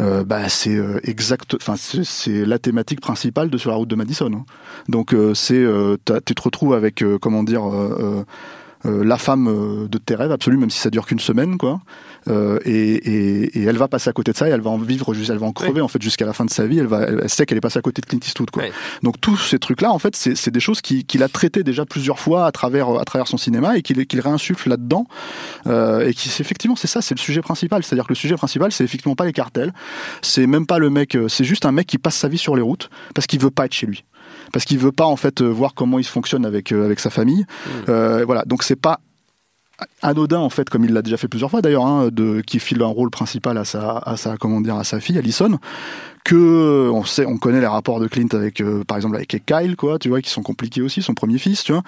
euh, 0.01 0.25
bah 0.25 0.49
c'est 0.49 0.77
euh, 0.77 1.01
exact 1.03 1.55
enfin 1.55 1.75
c'est 1.77 2.45
la 2.45 2.59
thématique 2.59 3.01
principale 3.01 3.51
de 3.51 3.59
sur 3.59 3.71
la 3.71 3.77
route 3.77 3.89
de 3.89 3.97
Madison 3.97 4.31
hein. 4.33 4.45
donc 4.89 5.13
euh, 5.13 5.35
c'est 5.35 5.65
tu 6.25 6.35
te 6.35 6.43
retrouves 6.43 6.75
avec 6.75 7.05
comment 7.21 7.43
dire 7.43 7.63
la 8.85 9.19
femme 9.19 9.89
de 9.89 9.99
tes 9.99 10.15
rêves 10.15 10.33
absolue 10.33 10.57
même 10.57 10.71
si 10.71 10.79
ça 10.79 10.91
dure 10.91 11.07
qu'une 11.07 11.19
semaine 11.19 11.59
quoi 11.59 11.81
euh, 12.29 12.59
et, 12.65 12.73
et, 12.73 13.59
et, 13.59 13.65
elle 13.65 13.77
va 13.77 13.89
passer 13.89 14.11
à 14.11 14.13
côté 14.13 14.33
de 14.33 14.37
ça 14.37 14.49
et 14.49 14.51
elle 14.51 14.61
va 14.61 14.71
en 14.71 14.79
vivre, 14.79 15.15
elle 15.15 15.39
va 15.39 15.47
en 15.47 15.53
crever 15.53 15.81
en 15.81 15.89
fait 15.89 16.03
jusqu'à 16.03 16.27
la 16.27 16.33
fin 16.33 16.45
de 16.45 16.51
sa 16.51 16.67
vie. 16.67 16.79
Elle, 16.79 16.87
va, 16.87 17.03
elle 17.03 17.29
sait 17.29 17.47
qu'elle 17.47 17.59
est 17.59 17.63
passée 17.63 17.79
à 17.79 17.83
côté 17.83 18.03
de 18.03 18.07
Clint 18.07 18.19
Eastwood. 18.19 18.51
Quoi. 18.51 18.65
Donc 19.03 19.21
tous 19.21 19.37
ces 19.37 19.59
trucs-là, 19.59 19.93
en 19.93 19.99
fait, 19.99 20.15
c'est 20.17 20.51
des 20.51 20.61
choses 20.61 20.81
qu'il 20.81 21.07
qui 21.07 21.23
a 21.23 21.29
traitées 21.29 21.63
déjà 21.63 21.87
plusieurs 21.87 22.19
fois 22.19 22.47
à 22.47 22.53
travers, 22.53 22.91
à 22.99 23.05
travers 23.05 23.29
son 23.29 23.39
cinéma 23.39 23.77
et 23.77 23.83
qu'il 23.83 24.07
qu'il 24.07 24.21
réinsuffle 24.21 24.69
là-dedans. 24.69 25.07
Euh, 25.67 26.07
et 26.07 26.15
qui 26.15 26.29
effectivement, 26.41 26.77
c'est 26.77 26.87
ça, 26.87 27.01
c'est 27.01 27.15
le 27.15 27.21
sujet 27.21 27.41
principal. 27.41 27.83
C'est-à-dire 27.83 28.05
que 28.05 28.13
le 28.13 28.17
sujet 28.17 28.35
principal, 28.35 28.73
c'est 28.73 28.85
effectivement 28.85 29.17
pas 29.17 29.25
les 29.25 29.33
cartels, 29.33 29.73
c'est 30.23 30.47
même 30.47 30.67
pas 30.67 30.79
le 30.79 30.91
mec, 30.91 31.15
euh, 31.15 31.29
c'est 31.29 31.45
juste 31.45 31.65
un 31.67 31.73
mec 31.73 31.87
qui 31.87 31.99
passe 31.99 32.17
sa 32.17 32.29
vie 32.29 32.39
sur 32.39 32.57
les 32.57 32.63
routes 32.63 32.91
parce 33.15 33.27
qu'il 33.27 33.41
veut 33.41 33.51
pas 33.51 33.67
être 33.67 33.75
chez 33.75 33.87
lui 33.87 34.05
parce 34.53 34.65
qu'il 34.65 34.79
veut 34.79 34.93
pas 34.93 35.07
en 35.07 35.17
fait 35.17 35.41
euh, 35.41 35.47
voir 35.47 35.75
comment 35.75 35.99
il 35.99 36.05
fonctionne 36.05 36.45
avec 36.45 36.73
avec 36.73 37.01
sa 37.01 37.11
famille. 37.11 37.43
Mmh. 37.43 37.71
Euh, 37.89 38.25
voilà, 38.25 38.45
donc 38.45 38.63
c'est 38.63 38.77
pas 38.77 39.01
anodin 40.03 40.39
en 40.39 40.51
fait 40.51 40.69
comme 40.69 40.85
il 40.85 40.93
l'a 40.93 41.03
déjà 41.03 41.17
fait 41.17 41.29
plusieurs 41.29 41.51
fois 41.51 41.63
d'ailleurs 41.63 41.87
hein, 41.87 42.09
de 42.11 42.41
qui 42.41 42.59
file 42.59 42.83
un 42.83 42.87
rôle 42.87 43.11
principal 43.11 43.57
à 43.59 43.65
sa 43.65 43.99
à 43.99 44.17
sa 44.17 44.37
comment 44.37 44.61
dire 44.61 44.77
à 44.77 44.85
sa 44.85 45.01
fille 45.01 45.19
Alison 45.19 45.59
que 46.25 46.91
on 46.93 47.05
sait 47.05 47.27
on 47.27 47.39
connaît 47.39 47.61
les 47.61 47.67
rapports 47.67 48.01
de 48.01 48.09
Clint 48.09 48.29
avec 48.33 48.61
euh, 48.61 48.83
par 48.85 48.97
exemple 48.97 49.17
avec 49.17 49.45
Kyle 49.47 49.77
quoi 49.77 49.99
tu 49.99 50.09
vois 50.09 50.21
qui 50.21 50.31
sont 50.31 50.43
compliqués 50.43 50.83
aussi 50.83 51.01
son 51.01 51.15
premier 51.15 51.39
fils 51.39 51.63
tu 51.63 51.73
vois 51.73 51.83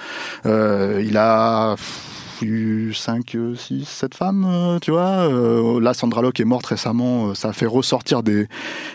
euh, 0.46 1.02
il 1.04 1.16
a 1.16 1.74
eu 2.46 2.94
5, 2.94 3.36
6, 3.56 3.84
7 3.86 4.14
femmes, 4.14 4.46
euh, 4.46 4.78
tu 4.78 4.90
vois. 4.90 5.28
Euh, 5.28 5.80
là, 5.80 5.94
Sandra 5.94 6.22
Locke 6.22 6.40
est 6.40 6.44
morte 6.44 6.66
récemment. 6.66 7.28
Euh, 7.28 7.34
ça 7.34 7.48
a 7.48 7.52
fait 7.52 7.66
ressortir 7.66 8.22
des, 8.22 8.46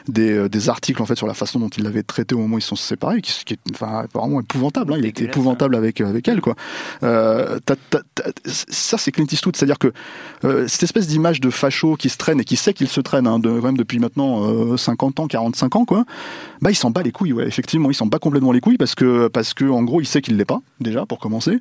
des, 0.08 0.50
des, 0.50 0.70
articles 0.70 1.02
en 1.02 1.06
fait 1.06 1.16
sur 1.16 1.28
la 1.28 1.34
façon 1.34 1.60
dont 1.60 1.70
il 1.70 1.84
l'avait 1.84 2.04
traité 2.04 2.36
au 2.36 2.40
moment 2.40 2.56
où 2.56 2.60
ils 2.60 2.62
se 2.62 2.70
sont 2.70 2.76
séparés, 2.76 3.22
qui, 3.22 3.44
qui 3.46 3.54
est 3.54 3.60
enfin, 3.72 4.06
vraiment 4.14 4.42
épouvantable. 4.42 4.94
Hein. 4.94 4.98
Il 5.00 5.06
était 5.06 5.26
épouvantable 5.26 5.76
avec, 5.76 6.02
avec 6.02 6.28
elle, 6.28 6.42
quoi. 6.42 6.56
Euh, 7.04 7.60
ça, 8.46 8.98
c'est 8.98 9.12
Clint 9.12 9.28
Eastwood. 9.32 9.56
C'est-à-dire 9.56 9.80
que 9.80 9.94
cette 10.68 10.84
espèce 10.84 11.08
d'image 11.08 11.42
de 11.42 11.50
facho 11.50 11.96
qui 11.96 12.10
se 12.10 12.18
traîne 12.18 12.40
et 12.40 12.44
qui 12.44 12.56
sait 12.56 12.74
qu'il 12.74 12.88
se 12.88 13.02
traîne, 13.02 13.28
hein, 13.28 13.40
de, 13.40 13.50
même 13.50 13.78
depuis 13.78 14.00
maintenant 14.00 14.78
50 14.78 15.20
ans, 15.20 15.28
45 15.28 15.76
ans, 15.76 15.86
quoi, 15.86 16.06
bah, 16.62 16.72
il 16.72 16.76
s'en 16.76 16.92
bat 16.92 17.04
les 17.04 17.12
couilles, 17.12 17.34
ouais. 17.34 17.48
Effectivement, 17.48 17.90
il 17.90 17.96
s'en 17.96 18.06
bat 18.06 18.20
complètement 18.20 18.52
les 18.52 18.62
couilles 18.62 18.78
parce 18.78 18.96
que, 18.96 19.28
parce 19.28 19.54
que, 19.54 19.66
en 19.66 19.84
gros, 19.84 20.02
il 20.02 20.06
sait 20.06 20.22
qu'il 20.22 20.38
l'est 20.38 20.46
pas, 20.46 20.62
déjà, 20.80 21.06
pour 21.06 21.20
commencer. 21.20 21.60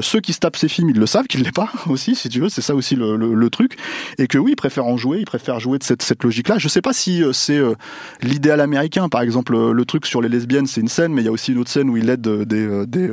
ceux 0.00 0.20
qui 0.20 0.32
se 0.32 0.38
tapent 0.38 0.56
ses 0.56 0.68
films, 0.68 0.90
ils 0.90 0.98
le 0.98 1.06
savent 1.10 1.26
qu'il 1.26 1.42
l'est 1.42 1.54
pas 1.54 1.70
aussi, 1.88 2.14
si 2.14 2.28
tu 2.28 2.40
veux. 2.40 2.48
C'est 2.48 2.62
ça 2.62 2.74
aussi 2.74 2.96
le, 2.96 3.16
le, 3.16 3.50
truc. 3.50 3.76
Et 4.18 4.26
que 4.26 4.38
oui, 4.38 4.52
il 4.52 4.56
préfère 4.56 4.86
en 4.86 4.96
jouer, 4.96 5.18
il 5.18 5.26
préfère 5.26 5.60
jouer 5.60 5.78
de 5.78 5.84
cette, 5.84 6.02
cette 6.02 6.22
logique-là. 6.22 6.58
Je 6.58 6.68
sais 6.68 6.82
pas 6.82 6.92
si 6.92 7.22
euh, 7.22 7.32
c'est 7.32 7.58
euh, 7.58 7.74
l'idéal 8.22 8.60
américain. 8.60 9.08
Par 9.08 9.22
exemple, 9.22 9.54
euh, 9.54 9.72
le 9.72 9.84
truc 9.84 10.06
sur 10.06 10.22
les 10.22 10.28
lesbiennes, 10.28 10.66
c'est 10.66 10.80
une 10.80 10.88
scène, 10.88 11.12
mais 11.12 11.22
il 11.22 11.24
y 11.24 11.28
a 11.28 11.32
aussi 11.32 11.52
une 11.52 11.58
autre 11.58 11.70
scène 11.70 11.90
où 11.90 11.96
il 11.96 12.08
aide 12.08 12.20
des, 12.20 12.86
des 12.86 13.10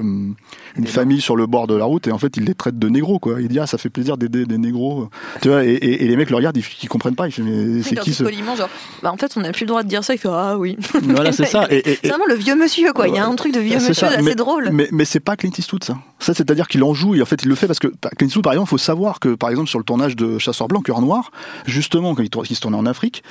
une 0.78 0.88
famille 0.88 1.22
sur 1.22 1.36
le 1.36 1.48
bord 1.48 1.68
de 1.68 1.76
la 1.76 1.86
route 1.86 2.08
et 2.08 2.12
en 2.12 2.18
fait 2.18 2.38
il 2.38 2.44
les 2.44 2.54
traite 2.54 2.78
de 2.78 2.90
négros 2.90 3.20
quoi. 3.20 3.42
Il 3.42 3.48
dit 3.48 3.60
ah 3.60 3.68
ça 3.68 3.78
fait 3.78 3.90
plaisir 3.90 4.18
d'aider 4.18 4.46
des 4.46 4.58
négros. 4.58 5.10
Tu 5.42 5.50
vois 5.50 5.66
et, 5.66 5.72
et, 5.72 6.08
les 6.08 6.16
mecs 6.16 6.30
le 6.30 6.36
regardent, 6.36 6.58
ils, 6.58 6.66
ils 6.84 6.90
comprennent 6.90 7.16
pas. 7.16 7.28
Ils 7.28 7.32
font 7.32 7.44
mais 7.44 7.82
c'est 7.82 7.96
qui 7.96 8.14
ce 8.14 8.24
genre 8.24 8.70
bah 9.02 9.12
en 9.12 9.18
fait 9.18 9.36
on 9.36 9.42
n'a 9.42 9.52
plus 9.52 9.64
le 9.64 9.68
droit 9.68 9.84
de 9.84 9.88
dire 9.88 10.04
ça. 10.04 10.14
Il 10.14 10.20
fait 10.20 10.30
ah 10.32 10.58
oui. 10.58 10.78
Voilà 11.04 11.32
c'est 11.32 11.46
ça. 11.48 11.68
c'est 11.70 12.08
vraiment 12.08 12.26
le 12.28 12.36
vieux 12.36 12.56
monsieur 12.56 12.94
quoi. 12.94 13.08
Il 13.08 13.16
y 13.16 13.18
a 13.18 13.26
un 13.26 13.36
truc 13.36 13.54
de 13.54 13.60
vieux 13.60 13.80
monsieur 13.80 14.08
assez 14.08 14.36
drôle. 14.36 14.70
Mais 14.72 14.88
mais 14.92 15.06
c'est 15.06 15.20
pas 15.20 15.36
Clint 15.36 15.52
Eastwood 15.58 15.84
ça. 15.84 15.98
Ça 16.20 16.34
c'est-à-dire 16.34 16.68
qu'il 16.68 16.84
en 16.84 16.94
joue 16.94 17.16
et 17.16 17.22
en 17.22 17.26
fait 17.26 17.44
il 17.44 17.50
le 17.50 17.56
fait 17.56 17.68
parce 17.68 17.80
que 17.80 17.88
Clint 18.18 18.28
Eastwood 18.28 18.44
par 18.44 18.54
exemple 18.54 18.68
il 18.68 18.72
faut 18.72 18.78
savoir 18.78 19.20
que, 19.20 19.36
par 19.36 19.50
exemple, 19.50 19.70
sur 19.70 19.80
le 19.80 19.86
tournage 19.86 20.16
de 20.16 20.38
Chasseur 20.38 20.68
Blanc, 20.68 20.82
Cœur 20.82 21.02
Noir, 21.02 21.32
justement, 21.66 22.16
quand 22.16 22.24
il, 22.50 22.56
se 22.56 22.62
tournait 22.62 22.78
en 22.78 22.86
Afrique, 22.86 23.24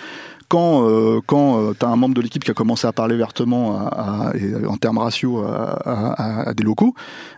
quand, 0.49 0.89
euh, 0.89 1.21
quand 1.27 1.61
euh, 1.61 1.75
tu 1.79 1.85
as 1.85 1.89
un 1.89 1.97
membre 1.97 2.15
de 2.15 2.21
l'équipe 2.21 2.45
qui 2.45 2.51
a 2.51 2.55
commencé 2.55 2.87
à 2.87 2.93
parler 2.93 3.17
vertement 3.17 3.77
à, 3.77 4.33
en 4.69 4.77
termes 4.77 4.99
raciaux 4.99 5.45
à, 5.45 6.53
des 6.55 6.63
locaux, 6.63 6.95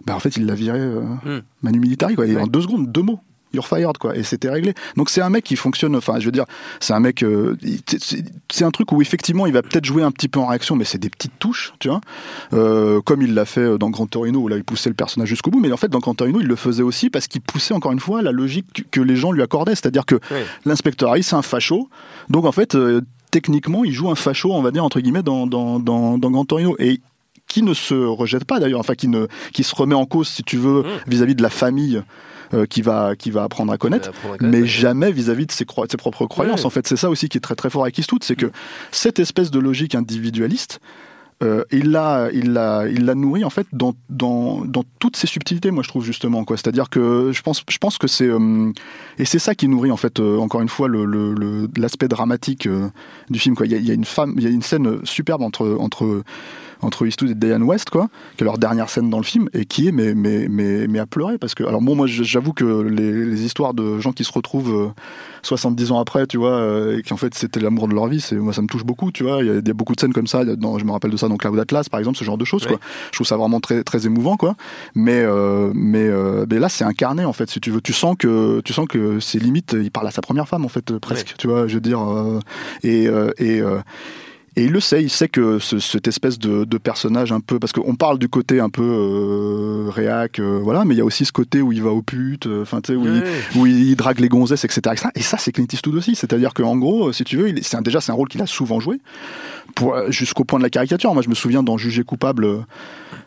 bah 0.06 0.14
en 0.14 0.20
fait, 0.20 0.36
il 0.36 0.46
l'a 0.46 0.54
viré 0.54 0.78
euh, 0.78 1.00
hmm. 1.24 1.40
manu 1.62 1.80
militari, 1.80 2.14
quoi. 2.14 2.26
en 2.38 2.46
deux 2.46 2.62
secondes, 2.62 2.90
deux 2.90 3.02
mots 3.02 3.20
you're 3.52 3.66
fired 3.66 3.98
quoi. 3.98 4.16
Et 4.16 4.22
c'était 4.22 4.50
réglé. 4.50 4.74
Donc 4.96 5.10
c'est 5.10 5.20
un 5.20 5.30
mec 5.30 5.44
qui 5.44 5.56
fonctionne 5.56 5.96
enfin 5.96 6.18
je 6.20 6.26
veux 6.26 6.32
dire 6.32 6.44
c'est 6.80 6.92
un 6.92 7.00
mec 7.00 7.22
euh, 7.22 7.56
c'est 8.50 8.64
un 8.64 8.70
truc 8.70 8.92
où 8.92 9.00
effectivement 9.02 9.46
il 9.46 9.52
va 9.52 9.62
peut-être 9.62 9.84
jouer 9.84 10.02
un 10.02 10.10
petit 10.10 10.28
peu 10.28 10.40
en 10.40 10.46
réaction 10.46 10.76
mais 10.76 10.84
c'est 10.84 10.98
des 10.98 11.10
petites 11.10 11.38
touches 11.38 11.72
tu 11.78 11.88
vois. 11.88 12.00
Euh, 12.52 13.00
comme 13.02 13.22
il 13.22 13.34
l'a 13.34 13.44
fait 13.44 13.78
dans 13.78 13.90
Grand 13.90 14.06
Torino 14.06 14.40
où 14.40 14.48
là 14.48 14.56
il 14.56 14.64
poussait 14.64 14.90
le 14.90 14.94
personnage 14.94 15.28
jusqu'au 15.28 15.50
bout. 15.50 15.60
Mais 15.60 15.72
en 15.72 15.76
fait 15.76 15.88
dans 15.88 16.00
Grand 16.00 16.14
Torino 16.14 16.40
il 16.40 16.46
le 16.46 16.56
faisait 16.56 16.82
aussi 16.82 17.10
parce 17.10 17.26
qu'il 17.26 17.40
poussait 17.40 17.74
encore 17.74 17.92
une 17.92 18.00
fois 18.00 18.22
la 18.22 18.32
logique 18.32 18.90
que 18.90 19.00
les 19.00 19.16
gens 19.16 19.32
lui 19.32 19.42
accordaient. 19.42 19.74
C'est-à-dire 19.74 20.06
que 20.06 20.20
l'inspecteur 20.64 21.10
Harry 21.10 21.22
c'est 21.22 21.36
un 21.36 21.42
facho. 21.42 21.88
Donc 22.28 22.44
en 22.44 22.52
fait 22.52 22.74
euh, 22.74 23.02
techniquement 23.30 23.84
il 23.84 23.92
joue 23.92 24.10
un 24.10 24.14
facho 24.14 24.52
on 24.52 24.62
va 24.62 24.70
dire 24.70 24.84
entre 24.84 25.00
guillemets 25.00 25.22
dans 25.22 25.46
dans 25.46 25.78
dans, 25.78 26.18
dans 26.18 26.30
Grand 26.30 26.44
Torino. 26.44 26.76
Et 26.78 27.00
qui 27.48 27.62
ne 27.62 27.74
se 27.74 27.94
rejette 27.94 28.44
pas 28.44 28.60
d'ailleurs, 28.60 28.80
enfin 28.80 28.94
qui 28.94 29.08
ne 29.08 29.26
qui 29.52 29.64
se 29.64 29.74
remet 29.74 29.94
en 29.94 30.04
cause 30.04 30.28
si 30.28 30.42
tu 30.44 30.58
veux 30.58 30.82
mmh. 30.82 30.86
vis-à-vis 31.06 31.32
-vis 31.32 31.36
de 31.36 31.42
la 31.42 31.50
famille 31.50 32.02
euh, 32.54 32.66
qui 32.66 32.82
va 32.82 33.16
qui 33.16 33.30
va 33.30 33.44
apprendre 33.44 33.72
à 33.72 33.78
connaître, 33.78 34.10
mais 34.40 34.66
jamais 34.66 35.12
vis-à-vis 35.12 35.46
de 35.46 35.52
ses, 35.52 35.66
ses 35.90 35.96
propres 35.96 36.26
croyances. 36.26 36.64
En 36.64 36.70
fait, 36.70 36.86
c'est 36.86 36.96
ça 36.96 37.10
aussi 37.10 37.28
qui 37.28 37.38
est 37.38 37.42
très 37.42 37.54
très 37.54 37.70
fort 37.70 37.82
avec 37.82 37.98
Eastwood, 37.98 38.24
c'est 38.24 38.36
que 38.36 38.46
mm. 38.46 38.52
cette 38.90 39.18
espèce 39.18 39.50
de 39.50 39.58
logique 39.58 39.94
individualiste, 39.94 40.80
euh, 41.40 41.64
il 41.70 41.92
l'a 41.92 42.30
il 42.32 42.52
l'a 42.52 42.88
il 42.88 43.04
l'a 43.04 43.14
nourri 43.14 43.44
en 43.44 43.50
fait 43.50 43.68
dans, 43.72 43.94
dans 44.10 44.64
dans 44.64 44.82
toutes 44.98 45.14
ses 45.14 45.28
subtilités 45.28 45.70
moi 45.70 45.84
je 45.84 45.88
trouve 45.88 46.04
justement 46.04 46.44
quoi 46.44 46.56
c'est-à-dire 46.56 46.90
que 46.90 47.30
je 47.32 47.42
pense 47.42 47.62
je 47.68 47.78
pense 47.78 47.96
que 47.96 48.08
c'est 48.08 48.26
euh, 48.26 48.72
et 49.18 49.24
c'est 49.24 49.38
ça 49.38 49.54
qui 49.54 49.68
nourrit 49.68 49.92
en 49.92 49.96
fait 49.96 50.18
euh, 50.18 50.38
encore 50.38 50.62
une 50.62 50.68
fois 50.68 50.88
le 50.88 51.04
l'aspect 51.76 52.06
le, 52.06 52.08
dramatique 52.08 52.68
du 53.30 53.38
film 53.38 53.54
quoi 53.54 53.66
il 53.66 53.72
y 53.72 53.76
a, 53.76 53.78
il 53.78 53.86
y 53.86 53.92
a 53.92 53.94
une 53.94 54.04
femme 54.04 54.34
il 54.36 54.42
y 54.42 54.46
a 54.48 54.50
une 54.50 54.62
scène 54.62 54.98
superbe 55.04 55.42
entre 55.42 55.76
entre 55.78 56.24
entre 56.82 57.06
Eastwood 57.06 57.30
et 57.30 57.34
Diane 57.34 57.62
West, 57.62 57.90
quoi, 57.90 58.08
qui 58.36 58.42
est 58.42 58.46
leur 58.46 58.58
dernière 58.58 58.88
scène 58.88 59.10
dans 59.10 59.18
le 59.18 59.24
film, 59.24 59.48
et 59.52 59.64
qui 59.64 59.88
est 59.88 59.92
mais, 59.92 60.14
mais, 60.14 60.46
mais, 60.48 60.86
mais 60.86 60.98
à 60.98 61.06
pleurer. 61.06 61.38
Parce 61.38 61.54
que, 61.54 61.64
alors 61.64 61.80
bon, 61.80 61.94
moi 61.94 62.06
j'avoue 62.06 62.52
que 62.52 62.64
les, 62.64 63.24
les, 63.24 63.44
histoires 63.44 63.74
de 63.74 63.98
gens 63.98 64.12
qui 64.12 64.24
se 64.24 64.32
retrouvent 64.32 64.92
70 65.42 65.90
euh, 65.90 65.94
ans 65.94 66.00
après, 66.00 66.26
tu 66.26 66.36
vois, 66.36 66.50
euh, 66.50 66.98
et 66.98 67.02
qui 67.02 67.12
en 67.12 67.16
fait 67.16 67.34
c'était 67.34 67.60
l'amour 67.60 67.88
de 67.88 67.94
leur 67.94 68.06
vie, 68.06 68.20
c'est 68.20 68.36
moi 68.36 68.52
ça 68.52 68.62
me 68.62 68.68
touche 68.68 68.84
beaucoup, 68.84 69.10
tu 69.10 69.24
vois. 69.24 69.42
Il 69.42 69.46
y, 69.46 69.50
a, 69.50 69.54
y 69.54 69.70
a 69.70 69.74
beaucoup 69.74 69.94
de 69.94 70.00
scènes 70.00 70.12
comme 70.12 70.26
ça, 70.26 70.44
dans, 70.44 70.78
je 70.78 70.84
me 70.84 70.92
rappelle 70.92 71.10
de 71.10 71.16
ça 71.16 71.28
dans 71.28 71.36
Cloud 71.36 71.58
Atlas, 71.58 71.88
par 71.88 71.98
exemple, 71.98 72.18
ce 72.18 72.24
genre 72.24 72.38
de 72.38 72.44
choses, 72.44 72.66
quoi. 72.66 72.78
Je 73.10 73.16
trouve 73.16 73.26
ça 73.26 73.36
vraiment 73.36 73.60
très, 73.60 73.82
très 73.82 74.06
émouvant, 74.06 74.36
quoi. 74.36 74.54
Mais, 74.94 75.22
euh, 75.22 75.72
mais, 75.74 76.08
mais 76.48 76.58
là, 76.58 76.68
c'est 76.68 76.84
incarné, 76.84 77.24
en 77.24 77.32
fait, 77.32 77.50
si 77.50 77.60
tu 77.60 77.70
veux. 77.70 77.80
Tu 77.80 77.92
sens 77.92 78.16
que, 78.18 78.60
tu 78.64 78.72
sens 78.72 78.86
que 78.88 79.20
c'est 79.20 79.38
limite, 79.38 79.76
il 79.78 79.90
parle 79.90 80.06
à 80.06 80.10
sa 80.10 80.22
première 80.22 80.48
femme, 80.48 80.64
en 80.64 80.68
fait, 80.68 80.98
presque, 80.98 81.34
tu 81.38 81.48
vois, 81.48 81.66
je 81.66 81.74
veux 81.74 81.80
dire. 81.80 82.00
et, 82.82 83.08
et 83.38 83.62
et 84.58 84.64
il 84.64 84.72
le 84.72 84.80
sait, 84.80 85.04
il 85.04 85.08
sait 85.08 85.28
que 85.28 85.60
ce, 85.60 85.78
cette 85.78 86.08
espèce 86.08 86.36
de, 86.36 86.64
de, 86.64 86.78
personnage 86.78 87.30
un 87.30 87.38
peu, 87.38 87.60
parce 87.60 87.72
qu'on 87.72 87.94
parle 87.94 88.18
du 88.18 88.28
côté 88.28 88.58
un 88.58 88.70
peu 88.70 88.82
euh, 88.82 89.88
réac, 89.88 90.40
euh, 90.40 90.58
voilà, 90.60 90.84
mais 90.84 90.96
il 90.96 90.98
y 90.98 91.00
a 91.00 91.04
aussi 91.04 91.24
ce 91.24 91.30
côté 91.30 91.62
où 91.62 91.70
il 91.70 91.80
va 91.80 91.90
aux 91.90 92.02
putes, 92.02 92.48
euh, 92.48 92.62
enfin 92.62 92.80
tu 92.80 92.92
sais, 92.92 92.98
où, 92.98 93.06
il, 93.06 93.22
où 93.54 93.66
il 93.66 93.94
drague 93.94 94.18
les 94.18 94.28
gonzesses, 94.28 94.64
etc., 94.64 94.80
etc. 94.90 95.10
Et 95.14 95.22
ça, 95.22 95.38
c'est 95.38 95.52
Clint 95.52 95.68
Eastwood 95.72 95.94
aussi. 95.94 96.16
C'est-à-dire 96.16 96.54
qu'en 96.54 96.76
gros, 96.76 97.12
si 97.12 97.22
tu 97.22 97.36
veux, 97.36 97.54
c'est 97.62 97.80
déjà 97.82 98.00
c'est 98.00 98.10
un 98.10 98.16
rôle 98.16 98.26
qu'il 98.26 98.42
a 98.42 98.46
souvent 98.46 98.80
joué, 98.80 99.00
pour 99.76 99.96
jusqu'au 100.10 100.42
point 100.42 100.58
de 100.58 100.64
la 100.64 100.70
caricature. 100.70 101.14
Moi, 101.14 101.22
je 101.22 101.28
me 101.28 101.36
souviens 101.36 101.62
dans 101.62 101.78
Jugé 101.78 102.02
coupable 102.02 102.64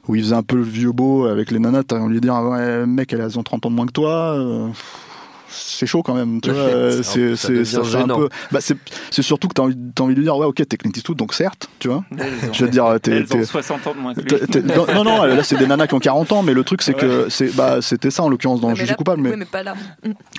où 0.10 0.16
il 0.16 0.24
faisait 0.24 0.36
un 0.36 0.44
peu 0.44 0.58
le 0.58 0.64
vieux 0.64 0.92
beau 0.92 1.28
avec 1.28 1.52
les 1.52 1.60
nanas, 1.60 1.84
on 1.92 2.10
lui 2.10 2.20
dit 2.20 2.28
ah 2.30 2.44
ouais, 2.44 2.86
mec, 2.86 3.14
elle 3.14 3.22
a 3.22 3.30
30 3.30 3.66
ans 3.66 3.70
de 3.70 3.76
moins 3.76 3.86
que 3.86 3.94
toi 3.94 4.70
c'est 5.52 5.86
chaud 5.86 6.02
quand 6.04 6.14
même. 6.14 6.42
Tu 6.42 6.52
vois, 6.52 7.04
c'est 7.04 7.36
c'est 7.36 7.96
un 7.98 8.08
peu. 8.08 8.30
Bah, 8.52 8.60
c'est 8.62 9.22
surtout 9.22 9.48
que 9.48 9.54
t'as 9.54 9.64
envie, 9.64 9.76
as 9.98 10.02
envie 10.02 10.16
de 10.16 10.22
dire 10.22 10.36
ouais 10.38 10.46
ok 10.46 10.68
t'es 10.68 10.78
Clint 10.78 10.92
Eastwood 10.96 11.18
donc 11.18 11.34
certes 11.34 11.70
tu 11.80 11.88
vois. 11.88 12.04
je 12.54 12.66
veux 12.66 12.72
dire 12.72 12.98
t'es 13.02 13.26
60 13.26 13.88
ans 13.88 13.94
de 13.94 14.00
moins 14.00 14.14
que 14.14 14.22
lui. 14.22 14.64
Non 14.96 15.04
non 15.04 15.24
là 15.24 15.44
c'est 15.44 15.58
des 15.58 15.68
nanas 15.68 15.88
qui 15.88 15.94
ont 15.94 16.00
40 16.00 16.32
ans 16.32 16.44
mais 16.44 16.54
le 16.54 16.64
truc 16.64 16.82
c'est 16.82 16.94
que 16.94 17.28
c'est 17.30 17.56
bah 17.56 17.82
c'était 17.82 18.12
ça 18.12 18.24
en 18.24 18.30
l'occurrence 18.30 18.62
dans 18.62 18.70
ouais, 18.70 18.76
Jugé 18.76 18.96
coupable 18.96 19.22
mais. 19.22 19.36
mais 19.36 19.46
pas 19.46 19.64
là. 19.64 19.76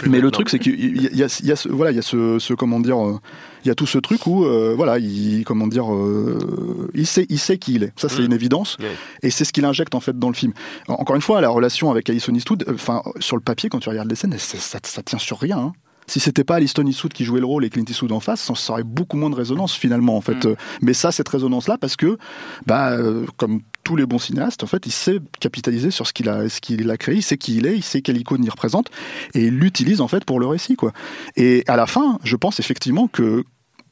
Mais 0.06 0.20
le 0.20 0.30
truc 0.30 0.48
c'est 0.48 0.58
qu'il 0.58 1.02
y, 1.02 1.22
a, 1.22 1.40
y 1.42 1.52
a 1.52 1.56
ce, 1.56 1.68
voilà 1.68 1.90
il 1.90 1.96
y 1.96 2.00
a 2.00 2.02
ce, 2.02 2.38
ce 2.38 2.54
comment 2.54 2.80
dire 2.80 3.02
euh, 3.04 3.18
il 3.64 3.68
y 3.68 3.70
a 3.70 3.74
tout 3.74 3.86
ce 3.86 3.98
truc 3.98 4.26
où 4.26 4.44
euh, 4.44 4.74
voilà 4.76 4.98
il 4.98 5.44
comment 5.44 5.66
dire 5.66 5.92
euh, 5.92 6.90
il 6.94 7.06
sait 7.06 7.26
il 7.28 7.38
sait 7.38 7.58
qui 7.58 7.74
il 7.74 7.84
est 7.84 7.92
ça 7.96 8.08
c'est 8.08 8.22
mm. 8.22 8.26
une 8.26 8.32
évidence 8.32 8.76
et 9.22 9.30
c'est 9.30 9.44
ce 9.44 9.52
qu'il 9.52 9.64
injecte 9.64 9.94
en 9.94 10.00
fait 10.00 10.18
dans 10.18 10.28
le 10.28 10.34
film 10.34 10.52
encore 10.88 11.16
une 11.16 11.22
fois 11.22 11.40
la 11.40 11.48
relation 11.48 11.90
avec 11.90 12.08
Alison 12.10 12.34
Eastwood 12.34 12.64
enfin 12.72 13.02
sur 13.20 13.36
le 13.36 13.42
papier 13.42 13.68
quand 13.68 13.78
tu 13.78 13.88
regardes 13.88 14.10
les 14.10 14.16
scènes 14.16 14.36
ça, 14.38 14.78
ça, 14.82 15.02
tient 15.02 15.18
sur 15.18 15.38
rien 15.38 15.58
hein. 15.58 15.72
Si 16.06 16.20
c'était 16.20 16.44
pas 16.44 16.56
Alison 16.56 16.84
Eastwood 16.84 17.12
qui 17.12 17.24
jouait 17.24 17.40
le 17.40 17.46
rôle 17.46 17.64
et 17.64 17.70
Clint 17.70 17.84
Eastwood 17.88 18.12
en 18.12 18.20
face, 18.20 18.52
ça 18.52 18.72
aurait 18.72 18.82
beaucoup 18.82 19.16
moins 19.16 19.30
de 19.30 19.34
résonance 19.34 19.74
finalement 19.74 20.16
en 20.16 20.20
fait. 20.20 20.44
Mm. 20.44 20.56
Mais 20.82 20.94
ça, 20.94 21.12
cette 21.12 21.28
résonance-là, 21.28 21.78
parce 21.78 21.96
que, 21.96 22.18
bah, 22.66 22.90
euh, 22.90 23.24
comme 23.36 23.60
tous 23.84 23.96
les 23.96 24.06
bons 24.06 24.18
cinéastes, 24.18 24.62
en 24.62 24.66
fait, 24.66 24.86
il 24.86 24.92
sait 24.92 25.18
capitaliser 25.40 25.90
sur 25.90 26.06
ce 26.06 26.12
qu'il 26.12 26.28
a, 26.28 26.48
ce 26.48 26.60
qu'il 26.60 26.90
a 26.90 26.96
créé, 26.96 27.16
il 27.16 27.22
sait 27.22 27.38
qui 27.38 27.56
il 27.56 27.66
est, 27.66 27.76
il 27.76 27.82
sait 27.82 28.02
quelle 28.02 28.16
icône 28.16 28.44
il 28.44 28.50
représente, 28.50 28.90
et 29.34 29.46
il 29.46 29.58
l'utilise 29.58 30.00
en 30.00 30.08
fait 30.08 30.24
pour 30.24 30.40
le 30.40 30.46
récit, 30.46 30.76
quoi. 30.76 30.92
Et 31.36 31.64
à 31.66 31.76
la 31.76 31.86
fin, 31.86 32.18
je 32.24 32.36
pense 32.36 32.60
effectivement 32.60 33.08
que 33.08 33.44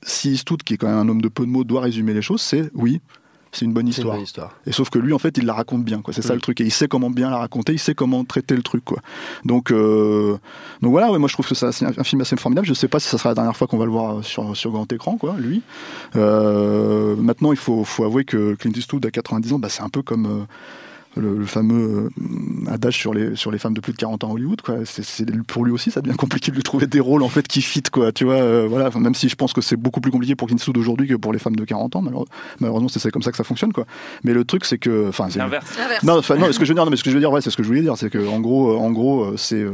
si 0.03 0.33
Eastwood, 0.33 0.63
qui 0.63 0.75
est 0.75 0.77
quand 0.77 0.89
même 0.89 0.99
un 0.99 1.09
homme 1.09 1.23
de 1.23 1.29
peu 1.29 1.45
de 1.45 1.51
mots, 1.51 1.65
doit 1.65 1.83
résumer 1.83 2.15
les 2.15 2.23
choses, 2.23 2.41
c'est 2.41 2.71
oui, 2.75 3.01
c'est 3.53 3.65
une 3.65 3.73
bonne 3.73 3.89
histoire. 3.89 4.17
Et 4.67 4.73
sauf 4.73 4.91
que 4.91 4.99
lui, 4.99 5.13
en 5.13 5.19
fait, 5.19 5.37
il 5.37 5.45
la 5.45 5.55
raconte 5.55 5.85
bien. 5.85 6.01
C'est 6.13 6.23
ça 6.23 6.35
le 6.35 6.41
truc. 6.41 6.61
Et 6.61 6.65
il 6.65 6.71
sait 6.71 6.87
comment 6.87 7.11
bien 7.11 7.31
la 7.31 7.39
raconter, 7.39 7.73
il 7.73 7.79
sait 7.79 7.95
comment 7.95 8.25
traiter 8.25 8.55
le 8.55 8.63
truc, 8.63 8.85
quoi. 8.85 9.01
Donc, 9.45 9.73
euh, 9.73 10.39
donc 10.83 10.93
voilà, 10.93 11.11
ouais, 11.11 11.19
moi 11.19 11.29
je 11.29 11.33
trouve 11.33 11.49
que 11.49 11.55
c'est 11.55 11.85
un, 11.85 12.05
film 12.05 12.21
assez 12.21 12.37
formidable. 12.37 12.67
Je 12.67 12.75
sais 12.75 12.89
pas 12.89 13.01
si 13.01 13.09
ça 13.09 13.19
sera 13.19 13.31
la 13.31 13.35
dernière 13.35 13.57
fois 13.57 13.67
qu'on 13.67 13.79
va 13.79 13.87
le 13.87 13.91
voir 13.91 14.25
sur, 14.25 14.57
sur 14.57 14.71
grand 14.71 14.91
écran, 14.93 15.17
quoi, 15.17 15.35
lui. 15.39 15.63
Euh, 16.17 17.17
maintenant, 17.17 17.53
il 17.53 17.59
faut, 17.59 17.85
faut 17.85 18.05
avouer 18.05 18.25
que 18.25 18.55
Clint 18.55 18.73
Eastwood 18.75 19.05
à 19.05 19.11
90 19.11 19.55
ans, 19.55 19.59
bah, 19.59 19.69
c'est 19.69 19.83
un 19.83 19.89
peu 19.89 20.03
comme. 20.03 20.27
Euh, 20.27 20.45
le, 21.17 21.45
fameux 21.45 22.11
euh, 22.21 22.71
adage 22.71 22.97
sur 22.97 23.13
les 23.13 23.35
sur 23.35 23.51
les 23.51 23.59
femmes 23.59 23.75
de 23.75 23.81
plus 23.81 23.93
de 23.93 23.99
40 23.99 24.25
ans 24.25 24.31
à 24.31 24.33
Hollywood 24.33 24.61
quoi. 24.63 24.77
C'est 24.85 25.27
pour 25.47 25.65
lui 25.65 25.73
aussi 25.73 25.91
ça 25.91 26.01
devient 26.01 26.17
compliqué 26.19 26.51
de 26.51 26.57
lui 26.57 26.63
trouver 26.63 26.87
des 26.87 27.01
rôles 27.01 27.23
en 27.23 27.29
fait 27.29 27.47
qui 27.49 27.63
fit 27.63 27.83
quoi 27.83 28.13
tu 28.13 28.25
vois 28.25 28.35
euh, 28.35 28.67
voilà. 28.69 28.91
Même 28.99 29.15
si 29.15 29.29
je 29.29 29.37
pense 29.37 29.53
que 29.53 29.61
c'est 29.61 29.77
beaucoup 29.77 30.01
plus 30.01 30.13
compliqué 30.13 30.37
pour 30.37 30.49
Clint 30.49 30.57
Eastwood 30.57 30.79
aujourd'hui 30.79 31.09
que 31.09 31.15
pour 31.15 31.33
les 31.33 31.39
femmes 31.39 31.57
de 31.57 31.65
40 31.65 31.97
ans 31.97 32.05
malheureusement 32.61 32.89
c'est 32.89 33.11
comme 33.11 33.23
ça 33.23 33.31
que 33.31 33.37
ça 33.37 33.45
fonctionne 33.45 33.73
quoi. 33.73 33.87
Mais 34.25 34.33
le 34.33 34.45
truc 34.45 34.65
c'est 34.65 34.79
que 34.79 35.09
enfin 35.09 35.29
c'est 35.31 35.39
l'inverse. 35.39 35.67
Non, 36.03 36.17
non 36.17 36.23
ce 36.23 36.59
que 36.59 36.65
je 36.65 36.71
veux 36.71 36.75
dire 36.75 36.85
non 36.85 36.91
mais 36.91 36.97
ce 36.97 37.05
que 37.05 37.11
je 37.11 37.15
veux 37.15 37.21
dire 37.21 37.33
ouais 37.33 37.41
c'est 37.41 37.51
ce 37.51 37.57
que 37.57 37.63
je 37.63 37.69
voulais 37.69 37.83
dire 37.83 37.97
c'est 37.97 38.11
que 38.11 38.27
en 38.29 38.41
gros 38.41 38.77
en 38.77 38.91
gros 38.91 39.37
c'est 39.37 39.65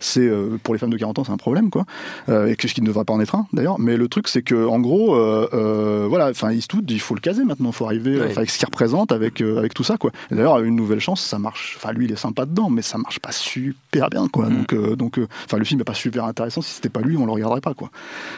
c'est 0.00 0.26
euh, 0.26 0.58
pour 0.62 0.74
les 0.74 0.78
femmes 0.78 0.90
de 0.90 0.96
40 0.96 1.18
ans 1.18 1.24
c'est 1.24 1.32
un 1.32 1.36
problème 1.36 1.70
quoi. 1.70 1.84
Euh, 2.28 2.46
et 2.46 2.56
que 2.56 2.68
ce 2.68 2.74
qui 2.74 2.82
ne 2.82 2.86
devrait 2.86 3.04
pas 3.04 3.12
en 3.12 3.20
être 3.20 3.34
un 3.34 3.46
d'ailleurs. 3.52 3.78
Mais 3.78 3.96
le 3.96 4.08
truc 4.08 4.28
c'est 4.28 4.42
que 4.42 4.66
en 4.66 4.80
gros 4.80 5.14
euh, 5.14 6.06
voilà 6.08 6.30
enfin 6.30 6.52
Eastwood 6.52 6.90
il 6.90 7.00
faut 7.00 7.14
le 7.14 7.20
caser 7.20 7.44
maintenant 7.44 7.70
il 7.70 7.74
faut 7.74 7.86
arriver 7.86 8.20
avec 8.20 8.50
ce 8.50 8.58
qu'il 8.58 8.66
représente 8.66 9.12
avec 9.12 9.40
avec 9.40 9.74
tout 9.74 9.84
ça 9.84 9.96
quoi. 9.96 10.10
D'ailleurs 10.30 10.60
une 10.60 10.76
nouvelle 10.76 11.00
chance 11.00 11.22
ça 11.22 11.38
marche 11.38 11.76
enfin 11.78 11.92
lui 11.92 12.06
il 12.06 12.12
est 12.12 12.16
sympa 12.16 12.46
dedans 12.46 12.70
mais 12.70 12.82
ça 12.82 12.98
marche 12.98 13.18
pas 13.18 13.32
super 13.32 14.10
bien 14.10 14.28
quoi. 14.28 14.48
Mm. 14.48 14.54
donc 14.54 14.96
donc 14.96 15.20
enfin 15.44 15.58
le 15.58 15.64
film 15.64 15.80
est 15.80 15.84
pas 15.84 15.94
super 15.94 16.24
intéressant. 16.24 16.60
Si 16.60 16.74
c'était 16.74 16.88
pas 16.88 17.00
lui 17.00 17.16
on 17.16 17.26
le 17.26 17.32
regarderait 17.32 17.60
pas 17.60 17.74
quoi. 17.74 17.90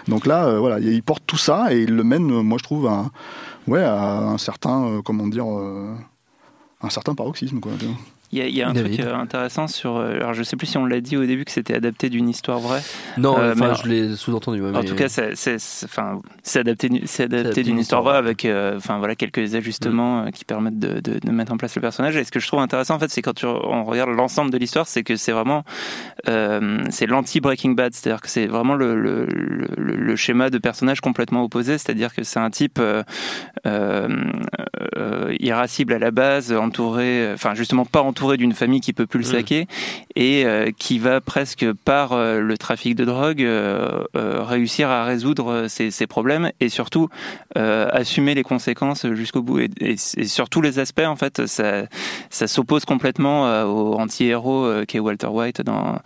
Donc 0.07 0.27
là 0.27 0.59
voilà 0.59 0.79
il 0.79 1.03
porte 1.03 1.23
tout 1.27 1.38
ça 1.38 1.73
et 1.73 1.83
il 1.83 1.94
le 1.94 2.05
mène 2.05 2.27
moi 2.42 2.59
je 2.59 2.64
trouve 2.64 2.87
à, 2.87 3.11
ouais 3.66 3.83
à 3.83 4.18
un 4.18 4.38
certain 4.38 5.01
comment 5.05 5.27
dire 5.27 5.47
un 5.47 6.90
certain 6.90 7.14
paroxysme 7.14 7.61
quoi 7.61 7.73
il 8.30 8.54
y, 8.54 8.62
a 8.62 8.68
un 8.68 8.74
truc 8.74 9.00
euh, 9.00 9.14
intéressant 9.14 9.68
sur. 9.68 9.96
Euh, 9.96 10.16
alors, 10.16 10.34
je 10.34 10.42
sais 10.42 10.56
plus 10.56 10.66
si 10.66 10.76
on 10.76 10.84
l'a 10.84 11.00
dit 11.00 11.16
au 11.16 11.24
début 11.24 11.46
que 11.46 11.50
c'était 11.50 11.72
adapté 11.74 12.10
d'une 12.10 12.28
histoire 12.28 12.58
vraie. 12.58 12.82
Non, 13.16 13.38
euh, 13.38 13.54
enfin, 13.54 13.72
je 13.82 13.88
l'ai 13.88 14.16
sous-entendu. 14.16 14.62
En 14.62 14.84
tout 14.84 14.94
cas, 14.94 15.08
c'est 15.08 16.60
adapté, 16.60 16.90
adapté 17.20 17.62
d'une 17.62 17.78
histoire 17.78 18.02
vraie 18.02 18.18
avec, 18.18 18.46
enfin 18.76 18.98
voilà, 18.98 19.14
quelques 19.14 19.54
ajustements 19.54 20.24
mm. 20.24 20.32
qui 20.32 20.44
permettent 20.44 20.78
de, 20.78 21.00
de, 21.00 21.30
mettre 21.30 21.52
en 21.52 21.56
place 21.56 21.74
le 21.74 21.80
personnage. 21.80 22.16
Et 22.16 22.24
ce 22.24 22.30
que 22.30 22.38
je 22.38 22.46
trouve 22.46 22.60
intéressant, 22.60 22.96
en 22.96 22.98
fait, 22.98 23.10
c'est 23.10 23.22
quand 23.22 23.32
tu, 23.32 23.46
on 23.46 23.84
regarde 23.84 24.10
l'ensemble 24.10 24.50
de 24.50 24.58
l'histoire, 24.58 24.86
c'est 24.86 25.04
que 25.04 25.16
c'est 25.16 25.32
vraiment, 25.32 25.64
c'est 26.26 27.06
l'anti 27.06 27.40
Breaking 27.40 27.70
Bad, 27.70 27.94
c'est-à-dire 27.94 28.20
que 28.20 28.28
c'est 28.28 28.46
vraiment 28.46 28.74
le, 28.74 28.94
le, 28.94 29.26
le, 29.26 30.16
schéma 30.16 30.50
de 30.50 30.58
personnage 30.58 31.00
complètement 31.00 31.44
opposé, 31.44 31.78
c'est-à-dire 31.78 32.14
que 32.14 32.24
c'est 32.24 32.40
un 32.40 32.50
type 32.50 32.78
irascible 35.40 35.94
à 35.94 35.98
la 35.98 36.10
base, 36.10 36.52
entouré, 36.52 37.30
enfin 37.32 37.54
justement 37.54 37.86
pas 37.86 38.02
entouré 38.02 38.17
entouré 38.18 38.37
d'une 38.37 38.52
famille 38.52 38.81
qui 38.81 38.92
peut 38.92 39.07
plus 39.07 39.20
le 39.20 39.24
mmh. 39.24 39.31
saquer 39.31 39.66
et 40.16 40.44
euh, 40.44 40.72
qui 40.76 40.98
va 40.98 41.20
presque 41.20 41.64
par 41.85 42.12
euh, 42.12 42.40
le 42.40 42.59
trafic 42.59 42.96
de 42.96 43.04
drogue 43.04 43.42
euh, 43.42 44.02
réussir 44.14 44.90
à 44.90 45.04
résoudre 45.04 45.66
ces, 45.68 46.07
problèmes 46.09 46.50
et 46.59 46.68
surtout 46.68 47.09
assumer 47.54 48.35
les 48.35 48.42
conséquences 48.42 49.07
jusqu'au 49.12 49.42
bout. 49.42 49.61
Et, 49.81 49.96
sur 49.96 50.48
tous 50.48 50.62
les 50.62 50.78
aspects 50.78 51.07
en 51.07 51.16
fait 51.16 51.46
ça, 51.46 51.85
ça 52.31 52.46
s'oppose 52.46 52.85
complètement 52.85 53.64
au 53.64 53.94
anti-héros 53.98 54.85
qui 54.87 54.96
est 54.96 55.00
Walter 55.00 55.26
White 55.26 55.62
dans, 55.62 55.98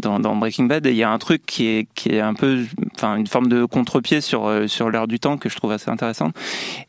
dans, 0.00 0.36
Breaking 0.36 0.64
Bad. 0.64 0.86
Et 0.86 0.90
il 0.90 0.96
y 0.96 1.02
a 1.02 1.10
un 1.10 1.18
truc 1.18 1.46
qui 1.46 1.66
est, 1.66 1.88
qui 1.94 2.10
est 2.10 2.20
un 2.20 2.34
peu 2.34 2.64
enfin 2.94 3.16
une 3.16 3.26
forme 3.26 3.48
de 3.48 3.64
contre-pied 3.64 4.20
sur, 4.20 4.50
sur 4.66 4.90
l'heure 4.90 5.06
du 5.06 5.20
temps 5.20 5.36
que 5.36 5.48
je 5.48 5.56
trouve 5.56 5.72
assez 5.72 5.90
intéressante 5.90 6.34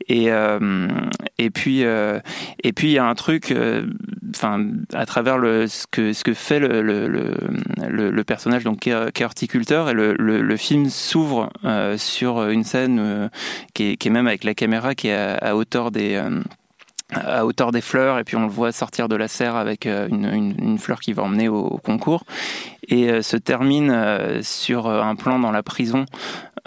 et, 0.08 0.30
et 1.38 1.50
puis 1.52 1.82
et 1.82 2.74
puis 2.74 2.88
il 2.88 2.94
y 2.94 2.98
a 2.98 3.06
un 3.06 3.16
truc 3.16 3.54
enfin 4.36 4.68
à 4.94 5.06
travers 5.06 5.38
le, 5.38 5.68
ce, 5.68 5.86
que, 5.90 6.14
ce 6.14 6.24
que 6.24 6.34
fait 6.34 6.60
le, 6.60 6.82
le, 6.82 7.08
le, 7.90 8.24
personnage 8.24 8.64
donc, 8.64 8.80
qui 8.80 8.90
est, 8.90 9.24
horticulteur. 9.24 9.90
Et 9.90 9.94
le, 9.94 10.58
film 10.58 10.90
s'ouvre 10.90 11.50
euh, 11.64 11.98
sur 11.98 12.48
une 12.48 12.64
scène 12.64 13.00
euh, 13.00 13.30
qui, 13.74 13.92
est, 13.92 13.98
qui, 13.98 14.08
est, 14.08 14.12
même 14.12 14.28
avec 14.28 14.44
la 14.44 14.54
caméra 14.54 14.96
qui 14.96 15.08
est 15.10 15.16
à, 15.42 15.56
hauteur 15.56 15.92
des. 15.92 16.16
Euh, 16.16 16.42
à 17.12 17.46
hauteur 17.46 17.72
des 17.72 17.82
fleurs 17.82 18.18
et 18.18 18.24
puis 18.24 18.36
on 18.36 18.42
le 18.42 18.50
voit 18.50 18.72
sortir 18.72 19.08
de 19.08 19.16
la 19.16 19.28
serre 19.28 19.56
avec 19.56 19.86
une, 19.86 20.56
une, 20.58 20.80
fleur 20.80 21.00
qui 21.00 21.14
va 21.14 21.22
emmener 21.22 21.48
au 21.48 21.80
concours 21.84 22.24
et 22.88 23.22
se 23.22 23.38
termine 23.38 24.42
sur 24.42 24.88
un 24.88 25.16
plan 25.16 25.38
dans 25.38 25.52
la 25.52 25.62
prison 25.62 26.08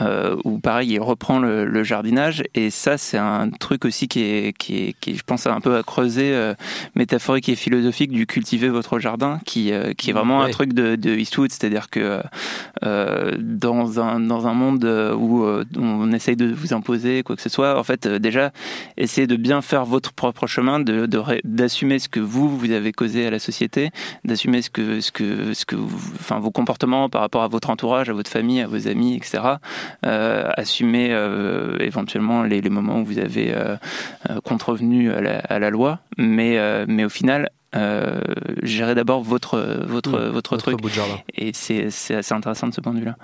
euh, 0.01 0.37
où 0.45 0.59
pareil, 0.59 0.91
il 0.93 1.01
reprend 1.01 1.39
le, 1.39 1.83
jardinage. 1.83 2.43
Et 2.55 2.71
ça, 2.71 2.99
c'est 2.99 3.19
un 3.19 3.51
truc 3.51 3.85
aussi 3.85 4.09
qui 4.09 4.21
est, 4.21 4.57
qui 4.57 4.77
est, 4.77 4.97
qui 5.01 5.17
je 5.17 5.23
pense, 5.23 5.47
un 5.47 5.61
peu 5.61 5.77
à 5.77 5.83
creuser, 5.83 6.35
euh, 6.35 6.55
métaphorique 6.95 7.49
et 7.49 7.57
philosophique 7.57 8.11
du 8.11 8.27
cultiver 8.27 8.69
votre 8.69 8.99
jardin, 8.99 9.41
qui, 9.47 9.73
euh, 9.73 9.93
qui 9.95 10.11
est 10.11 10.13
vraiment 10.13 10.43
un 10.43 10.51
truc 10.51 10.73
de, 10.73 10.97
de 10.97 11.17
Eastwood, 11.17 11.51
c'est-à-dire 11.51 11.89
que 11.89 12.21
euh, 12.85 13.37
dans, 13.39 14.01
un, 14.01 14.21
dans 14.21 14.47
un 14.47 14.55
monde 14.55 14.85
où 15.19 15.47
on 15.77 16.13
essaye 16.13 16.37
de 16.37 16.53
vous 16.53 16.75
imposer 16.75 17.23
quoi 17.23 17.37
que 17.37 17.43
ce 17.43 17.49
soit, 17.49 17.79
en 17.79 17.85
fait, 17.85 18.07
déjà, 18.07 18.53
essayez 18.97 19.27
de 19.27 19.37
bien 19.37 19.63
faire 19.63 19.85
votre 19.85 20.13
propre 20.13 20.47
chemin, 20.47 20.81
de, 20.81 21.09
d'assumer 21.45 21.99
ce 21.99 22.09
que 22.09 22.21
vous, 22.21 22.49
vous 22.49 22.71
avez 22.71 22.93
causé 22.93 23.27
à 23.27 23.31
la 23.31 23.39
société, 23.39 23.91
d'assumer 24.25 24.63
ce 24.63 24.71
que, 24.71 25.01
ce 25.01 25.13
que, 25.13 25.55
ce 25.55 25.65
que 25.65 25.77
enfin, 25.77 26.39
vos 26.39 26.51
comportements 26.51 27.09
par 27.09 27.21
rapport 27.21 27.43
à 27.43 27.49
votre 27.49 27.71
entourage, 27.71 28.11
à 28.11 28.13
votre 28.13 28.31
famille, 28.31 28.61
à 28.61 28.67
vos 28.67 28.89
amis, 28.89 29.15
etc. 29.17 29.41
Euh, 30.07 30.51
assumer 30.57 31.09
euh, 31.11 31.77
éventuellement 31.81 32.43
les, 32.43 32.61
les, 32.61 32.71
moments 32.71 33.01
où 33.01 33.05
vous 33.05 33.19
avez 33.19 33.53
euh, 33.55 33.77
contrevenu 34.45 35.13
à 35.13 35.21
la, 35.21 35.39
à 35.39 35.59
la, 35.59 35.71
loi, 35.71 36.01
mais, 36.17 36.59
mais 36.87 37.05
au 37.05 37.09
final, 37.09 37.51
euh, 37.77 38.21
gérer 38.63 38.95
d'abord 38.95 39.23
votre 39.23 39.59
votre 39.87 40.19
mmh, 40.19 40.31
votre, 40.31 40.57
truc. 40.57 40.79
et 41.35 41.51
c'est 41.53 41.87
assez 42.15 42.33
intéressant 42.33 42.69
de 42.69 42.75
ce 42.75 42.81
point 42.81 42.95
de 42.95 43.01
vue-là. 43.01 43.17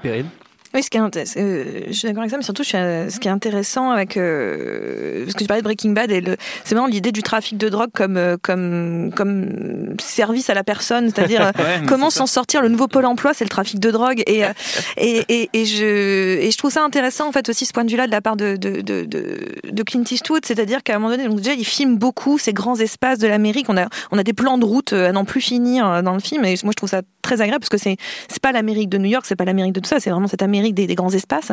Oui, 0.75 0.83
ce 0.83 0.91
qui 0.91 0.99
est, 0.99 1.37
euh, 1.37 1.85
je 1.87 1.93
suis 1.93 2.09
d'accord 2.09 2.23
avec 2.23 2.33
ça, 2.33 2.37
mais 2.37 2.43
surtout, 2.43 2.65
ce 2.65 3.19
qui 3.21 3.29
est 3.29 3.31
intéressant 3.31 3.91
avec 3.91 4.17
euh, 4.17 5.23
parce 5.23 5.35
que 5.35 5.39
tu 5.39 5.47
parlais 5.47 5.63
de 5.63 5.65
Breaking 5.65 5.91
Bad 5.91 6.11
et 6.11 6.21
le, 6.21 6.37
c'est 6.65 6.75
vraiment 6.75 6.89
l'idée 6.89 7.13
du 7.13 7.23
trafic 7.23 7.57
de 7.57 7.69
drogue 7.69 7.91
comme 7.95 8.17
euh, 8.17 8.37
comme 8.43 9.13
comme 9.15 9.95
service 10.01 10.51
à 10.51 10.55
la 10.55 10.65
personne, 10.65 11.13
c'est-à-dire 11.15 11.53
comment 11.87 12.11
s'en 12.11 12.27
sortir. 12.27 12.61
Le 12.61 12.69
nouveau 12.69 12.89
pôle 12.89 13.07
emploi, 13.07 13.35
c'est 13.35 13.45
le 13.45 13.51
trafic 13.51 13.79
de 13.79 13.93
drogue. 13.93 14.25
Et, 14.27 14.43
et, 14.97 15.25
et 15.29 15.51
et 15.53 15.65
je 15.65 16.41
et 16.41 16.51
je 16.51 16.59
trouve 16.59 16.73
ça 16.73 16.83
intéressant 16.83 17.29
en 17.29 17.33
fait 17.33 17.49
aussi 17.49 17.67
ce 17.67 17.73
point 17.73 17.85
de 17.85 17.91
vue-là 17.91 18.09
de 18.09 18.13
la 18.13 18.21
part 18.21 18.35
de 18.35 18.57
de 18.57 18.81
de, 18.81 19.05
de, 19.05 19.83
Clint 19.85 20.03
Eastwood, 20.11 20.45
c'est-à-dire 20.45 20.83
qu'à 20.83 20.97
un 20.97 20.99
moment 20.99 21.15
donné, 21.15 21.29
donc 21.29 21.37
déjà, 21.37 21.53
il 21.53 21.65
filme 21.65 21.99
beaucoup 21.99 22.37
ces 22.37 22.53
grands 22.53 22.81
espaces 22.81 23.21
de 23.21 23.29
l'Amérique. 23.29 23.67
On 23.69 23.77
a 23.77 23.87
on 24.11 24.19
a 24.19 24.25
des 24.25 24.33
plans 24.33 24.59
de 24.59 24.65
route 24.65 24.93
à 24.93 25.13
n'en 25.13 25.25
plus 25.25 25.41
finir 25.41 26.03
dans 26.03 26.15
le 26.15 26.21
film. 26.21 26.45
Et 26.45 26.57
moi 26.65 26.73
je 26.73 26.77
trouve 26.77 26.91
ça 26.91 27.03
très 27.23 27.41
agréable 27.41 27.61
parce 27.61 27.71
que 27.71 27.79
c'est 27.79 27.97
c'est 28.29 28.43
pas 28.43 28.51
l'Amérique 28.51 28.89
de 28.89 28.99
New 28.99 29.09
York, 29.09 29.25
c'est 29.27 29.37
pas 29.37 29.45
l'Amérique 29.45 29.73
de 29.73 29.81
tout 29.81 29.89
ça, 29.89 30.01
c'est 30.01 30.11
vraiment 30.11 30.27
cette 30.27 30.43
Amérique 30.43 30.64
des, 30.73 30.87
grands 30.95 31.11
espaces. 31.11 31.53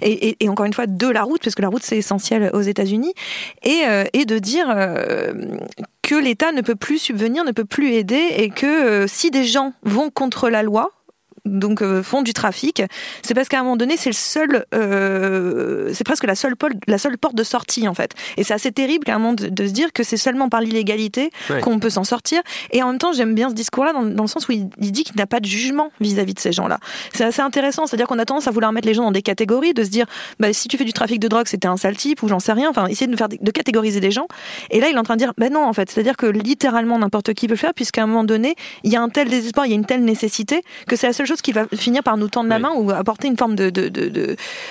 Et, 0.00 0.36
encore 0.48 0.66
une 0.66 0.72
fois, 0.72 0.86
de 0.86 1.08
la 1.08 1.22
route, 1.22 1.42
parce 1.42 1.54
que 1.54 1.62
la 1.62 1.68
route, 1.68 1.82
c'est 1.82 1.96
essentiel 1.96 2.50
aux 2.52 2.60
États-Unis. 2.60 3.14
Et, 3.62 3.82
euh, 3.86 4.04
et 4.12 4.24
de 4.24 4.38
dire 4.38 4.66
euh, 4.70 5.32
que 6.02 6.14
l'État 6.14 6.52
ne 6.52 6.60
peut 6.60 6.74
plus 6.74 6.98
subvenir, 6.98 7.44
ne 7.44 7.52
peut 7.52 7.64
plus 7.64 7.92
aider, 7.92 8.22
et 8.36 8.50
que 8.50 8.66
euh, 8.66 9.06
si 9.06 9.30
des 9.30 9.44
gens 9.44 9.72
vont 9.82 10.10
contre 10.10 10.50
la 10.50 10.62
loi, 10.62 10.92
donc 11.44 11.82
euh, 11.82 12.02
font 12.02 12.22
du 12.22 12.32
trafic, 12.32 12.82
c'est 13.22 13.34
parce 13.34 13.48
qu'à 13.48 13.58
un 13.58 13.62
moment 13.62 13.76
donné, 13.76 13.96
c'est 13.96 14.10
le 14.10 14.14
seul, 14.14 14.64
euh, 14.74 15.90
c'est 15.92 16.04
presque 16.04 16.24
la 16.24 16.34
seule, 16.34 16.54
la 16.86 16.98
seule 16.98 17.18
porte 17.18 17.34
de 17.34 17.42
sortie 17.42 17.88
en 17.88 17.94
fait. 17.94 18.12
Et 18.36 18.44
c'est 18.44 18.54
assez 18.54 18.72
terrible 18.72 19.04
qu'à 19.04 19.16
un 19.16 19.18
moment 19.18 19.34
de, 19.34 19.66
se 19.66 19.72
dire 19.72 19.92
que 19.92 20.02
c'est 20.02 20.16
seulement 20.16 20.48
par 20.48 20.60
l'illégalité 20.60 21.30
qu'on 21.62 21.78
peut 21.78 21.90
s'en 21.90 22.04
sortir. 22.04 22.42
Et 22.70 22.82
en 22.82 22.88
même 22.88 22.98
temps, 22.98 23.12
j'aime 23.12 23.34
bien 23.34 23.48
ce 23.48 23.54
discours-là 23.54 23.92
dans, 23.92 24.22
le 24.22 24.28
sens 24.28 24.48
où 24.48 24.52
il, 24.52 24.68
dit 24.78 25.04
qu'il 25.04 25.16
n'a 25.16 25.26
pas 25.26 25.40
de 25.40 25.46
jugement 25.46 25.90
vis-à-vis 26.00 26.34
de 26.34 26.38
ces 26.38 26.52
gens-là. 26.52 26.78
C'est 27.14 27.24
assez 27.24 27.42
intéressant, 27.42 27.86
c'est-à-dire 27.86 28.06
qu'on 28.06 28.18
a 28.18 28.24
tendance 28.24 28.48
à 28.48 28.50
vouloir 28.50 28.72
mettre 28.72 28.86
les 28.86 28.94
gens 28.94 29.04
dans 29.04 29.12
des 29.12 29.22
catégories, 29.22 29.74
de 29.74 29.84
se 29.84 29.90
dire, 29.90 30.06
bah, 30.38 30.52
si 30.52 30.68
tu 30.68 30.76
fais 30.76 30.84
du 30.84 30.92
trafic 30.92 31.18
de 31.20 31.28
drogue, 31.28 31.46
c'était 31.46 31.68
un 31.68 31.76
sale 31.76 31.96
type 31.96 32.22
ou 32.22 32.28
j'en 32.28 32.40
sais 32.40 32.52
rien. 32.52 32.70
Enfin, 32.70 32.86
essayer 32.86 33.06
de 33.06 33.16
faire 33.16 33.28
de 33.28 33.50
catégoriser 33.50 34.00
des 34.00 34.10
gens. 34.10 34.26
Et 34.70 34.80
là, 34.80 34.88
il 34.88 34.94
est 34.94 34.98
en 34.98 35.02
train 35.02 35.14
de 35.14 35.20
dire, 35.20 35.32
ben 35.38 35.52
non, 35.52 35.64
en 35.64 35.72
fait, 35.72 35.90
c'est-à-dire 35.90 36.16
que 36.16 36.26
littéralement 36.26 36.98
n'importe 36.98 37.34
qui 37.34 37.46
peut 37.46 37.52
le 37.52 37.58
faire, 37.58 37.74
puisqu'à 37.74 38.02
un 38.02 38.06
moment 38.06 38.24
donné, 38.24 38.54
il 38.84 38.92
y 38.92 38.96
a 38.96 39.02
un 39.02 39.08
tel 39.08 39.28
désespoir, 39.28 39.66
il 39.66 39.70
y 39.70 39.72
a 39.72 39.76
une 39.76 39.86
telle 39.86 40.04
nécessité 40.04 40.62
que 40.86 40.96
c'est 40.96 41.06
la 41.06 41.12
seule 41.12 41.26
chose 41.26 41.31
qui 41.40 41.52
va 41.52 41.66
finir 41.74 42.02
par 42.02 42.16
nous 42.16 42.28
tendre 42.28 42.48
la 42.48 42.58
main 42.58 42.72
ou 42.76 42.90
apporter 42.90 43.28
une 43.28 43.36
forme 43.36 43.54
de, 43.54 43.70
de, 43.70 43.88
de, 43.88 44.08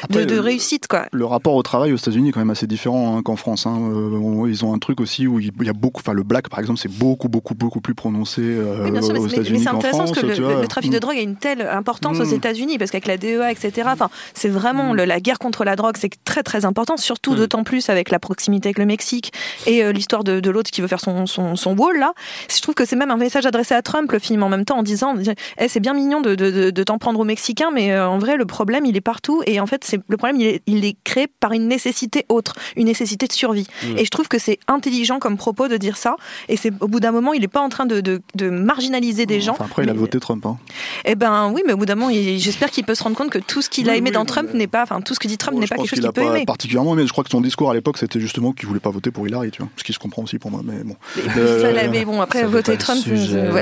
de, 0.10 0.38
réussite. 0.38 0.88
Quoi. 0.88 1.06
Le 1.12 1.26
rapport 1.26 1.56
au 1.56 1.64
travail 1.64 1.94
aux 1.94 1.98
États-Unis 1.98 2.30
est 2.30 2.32
quand 2.32 2.40
même 2.40 2.50
assez 2.52 2.68
différent 2.68 3.18
hein, 3.18 3.22
qu'en 3.24 3.36
France. 3.36 3.66
Hein. 3.66 3.78
Euh, 3.80 4.50
ils 4.50 4.66
ont 4.66 4.74
un 4.74 4.80
truc 4.80 5.02
aussi 5.02 5.28
où 5.28 5.40
il 5.40 5.52
y 5.62 5.70
a 5.70 5.74
beaucoup, 5.74 6.02
enfin 6.02 6.14
le 6.14 6.24
black 6.24 6.50
par 6.50 6.60
exemple, 6.60 6.80
c'est 6.80 6.92
beaucoup, 6.92 7.30
beaucoup, 7.30 7.56
beaucoup 7.56 7.82
plus 7.82 7.96
prononcé 7.96 8.42
euh, 8.44 8.90
aux 8.90 9.28
États-Unis. 9.28 9.60
Mais, 9.60 9.64
c'est 9.64 9.70
intéressant 9.70 10.06
parce 10.06 10.20
que 10.20 10.26
le, 10.26 10.68
trafic 10.68 10.92
de 10.92 11.00
drogue 11.00 11.18
a 11.18 11.22
une 11.22 11.36
telle 11.36 11.62
importance 11.62 12.20
aux 12.20 12.26
mm. 12.26 12.36
États-Unis 12.36 12.78
parce 12.78 12.92
qu'avec 12.92 13.08
la 13.08 13.18
DEA, 13.18 13.52
etc., 13.52 13.90
c'est 14.34 14.50
vraiment 14.50 14.94
mm. 14.94 15.04
la 15.04 15.20
guerre 15.20 15.40
contre 15.40 15.64
la 15.64 15.76
drogue, 15.76 15.96
c'est 15.98 16.12
très 16.24 16.44
très 16.44 16.66
important, 16.66 16.98
surtout 16.98 17.34
mm. 17.34 17.38
d'autant 17.38 17.64
plus 17.64 17.90
avec 17.90 18.10
la 18.10 18.20
proximité 18.20 18.70
avec 18.70 18.78
le 18.78 18.86
Mexique 18.86 19.32
et 19.66 19.84
euh, 19.84 19.92
l'histoire 19.92 20.24
de, 20.24 20.50
l'autre 20.50 20.72
qui 20.72 20.82
veut 20.82 20.88
faire 20.88 21.00
son, 21.00 21.26
son, 21.26 21.56
son 21.56 21.76
wall 21.78 21.98
là. 21.98 22.14
Je 22.54 22.62
trouve 22.62 22.76
que 22.76 22.86
c'est 22.86 22.96
même 22.96 23.12
un 23.12 23.18
message 23.18 23.46
adressé 23.46 23.74
à 23.74 23.82
Trump, 23.82 24.12
le 24.12 24.20
film, 24.20 24.44
en 24.44 24.50
même 24.50 24.66
temps, 24.66 24.78
en 24.78 24.84
disant 24.84 25.16
eh, 25.58 25.68
c'est 25.68 25.80
bien 25.80 25.94
mignon 25.94 26.22
de, 26.22 26.36
de, 26.36 26.51
de, 26.52 26.70
de 26.70 26.84
t'en 26.84 26.98
prendre 26.98 27.20
aux 27.20 27.24
Mexicains, 27.24 27.72
mais 27.74 27.92
euh, 27.92 28.08
en 28.08 28.20
vrai, 28.20 28.38
le 28.38 28.46
problème, 28.46 28.86
il 28.86 28.96
est 28.98 29.02
partout. 29.02 29.42
Et 29.48 29.60
en 29.60 29.66
fait, 29.68 29.84
c'est 29.84 30.00
le 30.08 30.18
problème, 30.18 30.40
il 30.40 30.48
est, 30.48 30.62
il 30.68 30.86
est 30.86 30.96
créé 31.04 31.28
par 31.28 31.52
une 31.54 31.68
nécessité 31.68 32.26
autre, 32.30 32.56
une 32.76 32.86
nécessité 32.88 33.28
de 33.28 33.34
survie. 33.34 33.68
Mm. 33.84 33.98
Et 33.98 34.06
je 34.06 34.10
trouve 34.10 34.28
que 34.28 34.40
c'est 34.40 34.60
intelligent 34.68 35.20
comme 35.20 35.38
propos 35.38 35.68
de 35.68 35.78
dire 35.78 35.98
ça. 35.98 36.16
Et 36.50 36.58
c'est 36.58 36.72
au 36.82 36.88
bout 36.88 37.00
d'un 37.00 37.12
moment, 37.12 37.34
il 37.34 37.42
n'est 37.42 37.48
pas 37.48 37.62
en 37.62 37.70
train 37.70 37.86
de, 37.86 38.02
de, 38.02 38.22
de 38.36 38.50
marginaliser 38.50 39.26
des 39.26 39.42
gens. 39.42 39.54
Enfin, 39.54 39.66
après, 39.66 39.84
il 39.84 39.90
a 39.90 39.94
Mais- 39.94 40.00
voté 40.00 40.20
Trump. 40.20 40.46
Hein. 40.46 40.58
Eh 41.06 41.16
ben 41.16 41.52
oui, 41.54 41.62
mais 41.66 41.74
au 41.74 41.78
bout 41.78 41.86
d'un 41.86 41.96
moment, 41.96 42.12
j'espère 42.38 42.70
qu'il 42.72 42.84
peut 42.86 42.96
se 42.96 43.04
rendre 43.04 43.16
compte 43.16 43.30
que 43.30 43.40
tout 43.40 43.62
ce 43.62 43.70
qu'il 43.70 43.90
a 43.90 43.94
Oui, 43.94 43.98
aimé 44.00 44.10
oui, 44.10 44.14
dans 44.14 44.26
Trump 44.26 44.50
mais- 44.54 44.60
n'est 44.60 44.68
pas, 44.68 44.84
enfin, 44.84 45.02
tout 45.02 45.14
ce 45.14 45.20
que 45.20 45.28
dit 45.28 45.38
Trump 45.38 45.56
Bon, 45.56 45.62
n'est 45.62 45.68
pas 45.68 45.76
quelque 45.76 45.88
chose 45.90 46.00
qu'il 46.00 46.08
a 46.08 46.12
peut 46.12 46.22
pas 46.22 46.36
aimer. 46.36 46.46
particulièrement 46.46 46.94
aimé. 46.94 47.04
Je 47.08 47.12
crois 47.12 47.24
que 47.24 47.30
son 47.30 47.42
discours 47.42 47.70
à 47.72 47.74
l'époque, 47.74 47.98
c'était 47.98 48.20
justement 48.20 48.52
qu'il 48.52 48.68
voulait 48.68 48.80
pas 48.80 48.90
voter 48.92 49.12
pour 49.12 49.28
Hillary, 49.28 49.52
tu 49.52 49.62
vois. 49.62 49.70
Ce 49.78 49.84
qui 49.84 49.94
se 49.94 50.00
comprend 50.00 50.24
aussi 50.24 50.40
pour 50.40 50.52
moi. 50.52 50.62
Mais 50.64 50.84
bon. 50.84 50.96
Mais, 51.18 51.22
Euh, 51.38 51.88
mais 51.92 52.06
bon, 52.06 52.22
après, 52.22 52.44
voter 52.44 52.78
Trump, 52.78 53.00
ouais, 53.08 53.14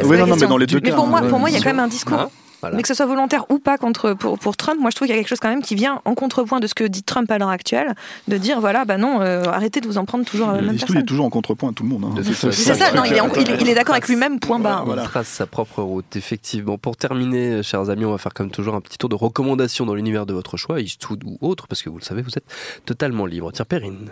Oui, 0.04 0.18
non, 0.18 0.28
non, 0.28 0.36
mais 0.36 0.48
dans 0.48 0.58
les 0.58 0.66
deux 0.68 0.80
Mais 0.84 0.90
cas, 0.90 0.96
pour 0.96 1.08
moi, 1.08 1.20
hein, 1.24 1.30
pour 1.30 1.40
moi, 1.40 1.50
il 1.50 1.54
y 1.54 1.58
a 1.58 1.60
quand 1.62 1.70
même 1.70 1.80
un 1.80 1.88
discours. 1.88 2.30
Voilà. 2.62 2.76
Mais 2.76 2.82
que 2.82 2.88
ce 2.88 2.94
soit 2.94 3.06
volontaire 3.06 3.46
ou 3.50 3.60
pas 3.60 3.78
contre, 3.78 4.14
pour, 4.14 4.38
pour 4.38 4.58
Trump, 4.58 4.80
moi 4.82 4.90
je 4.90 4.96
trouve 4.96 5.08
qu'il 5.08 5.16
y 5.16 5.18
a 5.18 5.22
quelque 5.22 5.30
chose 5.30 5.40
quand 5.40 5.50
même 5.50 5.62
qui 5.62 5.76
vient 5.76 6.02
en 6.06 6.14
contrepoint 6.16 6.60
de 6.60 6.68
ce 6.68 6.74
que 6.76 6.84
dit 6.84 7.04
Trump 7.04 7.30
à 7.32 7.38
l'heure 7.38 7.50
actuelle, 7.50 7.96
de 8.28 8.38
dire 8.38 8.60
voilà, 8.60 8.84
bah 8.86 8.98
non, 8.98 9.22
euh, 9.22 9.44
arrêtez 9.46 9.80
de 9.82 9.88
vous 9.88 9.98
en 9.98 10.06
prendre 10.06 10.26
toujours 10.26 10.50
à 10.50 10.56
la 10.56 10.62
même 10.62 10.76
Eastwood 10.76 10.90
est 10.90 10.94
personne. 10.94 11.06
toujours 11.06 11.26
en 11.26 11.30
contrepoint 11.30 11.70
à 11.70 11.74
tout 11.74 11.84
le 11.84 11.90
monde. 11.90 12.06
hein. 12.06 12.22
C'est 12.24 12.74
ça, 12.76 12.92
non, 12.94 13.04
il 13.06 13.14
est, 13.14 13.22
euh, 13.22 13.28
il 13.38 13.50
est- 13.52 13.62
il 13.62 13.70
est 13.70 13.76
d'accord 13.76 13.94
avec 13.96 14.08
lui-même, 14.08 14.40
point 14.40 14.60
barre. 14.60 14.86
Voilà. 14.86 15.04
Il 15.04 15.08
trace 15.08 15.28
sa 15.28 15.46
propre 15.46 15.82
route, 15.82 16.16
effectivement. 16.16 16.78
Pour 16.78 16.98
terminer, 16.98 17.64
chers 17.64 17.90
amis, 17.90 18.06
on 18.06 18.12
va 18.12 18.18
faire 18.18 18.34
comme 18.34 18.52
toujours 18.52 18.76
un 18.76 18.82
petit 18.82 18.98
tour 18.98 19.10
de 19.10 19.16
recommandations 19.16 19.86
dans 19.86 19.96
l'univers 19.96 20.26
de 20.26 20.34
votre 20.34 20.58
choix, 20.58 20.82
Eastwood 20.82 21.24
ou 21.26 21.38
autre, 21.42 21.68
parce 21.68 21.82
que 21.82 21.90
vous 21.90 21.98
le 21.98 22.04
savez, 22.04 22.22
vous 22.22 22.32
êtes 22.38 22.46
totalement 22.86 23.26
libre. 23.26 23.52
Tiens, 23.54 23.66
Perrine. 23.66 24.10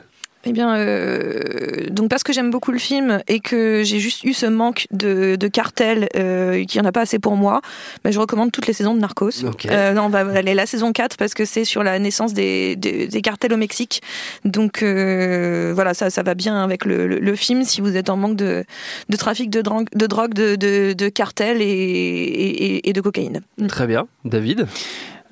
Eh 0.47 0.53
bien, 0.53 0.77
euh, 0.77 1.89
donc 1.89 2.09
parce 2.09 2.23
que 2.23 2.31
j'aime 2.31 2.51
beaucoup 2.51 2.71
le 2.71 2.77
film 2.79 3.21
et 3.27 3.41
que 3.41 3.83
j'ai 3.83 3.99
juste 3.99 4.23
eu 4.23 4.31
ce 4.33 4.45
manque 4.45 4.87
de, 4.91 5.35
de 5.35 5.47
cartel, 5.49 6.07
euh, 6.15 6.63
qu'il 6.63 6.79
n'y 6.79 6.87
en 6.87 6.89
a 6.89 6.93
pas 6.93 7.01
assez 7.01 7.19
pour 7.19 7.35
moi, 7.35 7.61
bah, 8.03 8.11
je 8.11 8.19
recommande 8.19 8.51
toutes 8.53 8.65
les 8.65 8.71
saisons 8.73 8.95
de 8.95 8.99
Narcos. 8.99 9.43
Euh, 9.65 9.91
non, 9.91 10.03
on 10.03 10.09
va 10.09 10.19
aller 10.19 10.53
la 10.53 10.65
saison 10.65 10.93
4 10.93 11.17
parce 11.17 11.33
que 11.33 11.43
c'est 11.43 11.65
sur 11.65 11.83
la 11.83 11.99
naissance 11.99 12.33
des, 12.33 12.77
des, 12.77 13.07
des 13.07 13.21
cartels 13.21 13.51
au 13.51 13.57
Mexique. 13.57 14.01
Donc 14.45 14.83
euh, 14.83 15.73
voilà, 15.75 15.93
ça, 15.93 16.09
ça 16.09 16.23
va 16.23 16.33
bien 16.33 16.63
avec 16.63 16.85
le, 16.85 17.07
le, 17.07 17.19
le 17.19 17.35
film 17.35 17.65
si 17.65 17.81
vous 17.81 17.97
êtes 17.97 18.09
en 18.09 18.15
manque 18.15 18.37
de, 18.37 18.63
de 19.09 19.17
trafic 19.17 19.49
de 19.49 19.61
drogue, 19.61 19.89
de, 19.93 20.07
drogue, 20.07 20.33
de, 20.33 20.55
de, 20.55 20.93
de 20.93 21.09
cartel 21.09 21.61
et, 21.61 21.65
et, 21.65 22.89
et 22.89 22.93
de 22.93 23.01
cocaïne. 23.01 23.41
Très 23.67 23.85
bien. 23.85 24.07
David? 24.23 24.65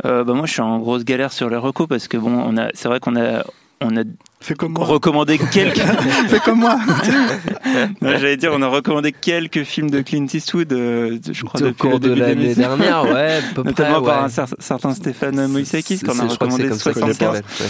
Euh, 0.03 0.25
bah, 0.25 0.33
moi, 0.33 0.45
je 0.45 0.51
suis 0.51 0.61
en 0.61 0.79
grosse 0.79 1.05
galère 1.05 1.31
sur 1.31 1.49
les 1.49 1.55
recos 1.55 1.87
parce 1.87 2.09
que 2.09 2.17
bon, 2.17 2.31
on 2.45 2.57
a, 2.57 2.67
c'est 2.73 2.89
vrai 2.89 2.99
qu'on 2.99 3.15
a, 3.15 3.45
on 3.81 3.95
a 3.95 4.03
Fais 4.45 4.53
comme 4.53 4.73
moi. 4.73 4.85
recommandé 4.85 5.39
quelques. 5.51 5.77
Fais 6.27 6.39
comme 6.39 6.59
moi. 6.59 6.77
J'allais 8.01 8.37
dire, 8.37 8.51
on 8.53 8.61
a 8.61 8.67
recommandé 8.67 9.11
quelques 9.11 9.63
films 9.63 9.89
de 9.89 10.01
Clint 10.01 10.27
Eastwood, 10.31 10.71
euh, 10.73 11.17
je 11.31 11.43
crois, 11.43 11.61
au 11.61 11.65
depuis 11.65 11.77
cours 11.79 11.93
le 11.93 11.99
de 11.99 12.07
début 12.09 12.19
l'année 12.21 12.55
dernière, 12.55 13.03
ouais, 13.05 13.37
à 13.37 13.53
peu 13.55 13.63
Notamment 13.65 14.01
près. 14.01 14.11
par 14.11 14.19
ouais. 14.19 14.25
un 14.25 14.27
cer- 14.27 14.53
certain 14.59 14.93
Stéphane 14.93 15.47
Moïsakis 15.47 15.99
qu'on 15.99 16.19
a 16.19 16.25
recommandé 16.27 16.67
comme 16.69 16.77
ça 16.77 16.91
qu'il 16.93 17.01
75. 17.01 17.17
s'appelle, 17.17 17.43
ouais. 17.61 17.65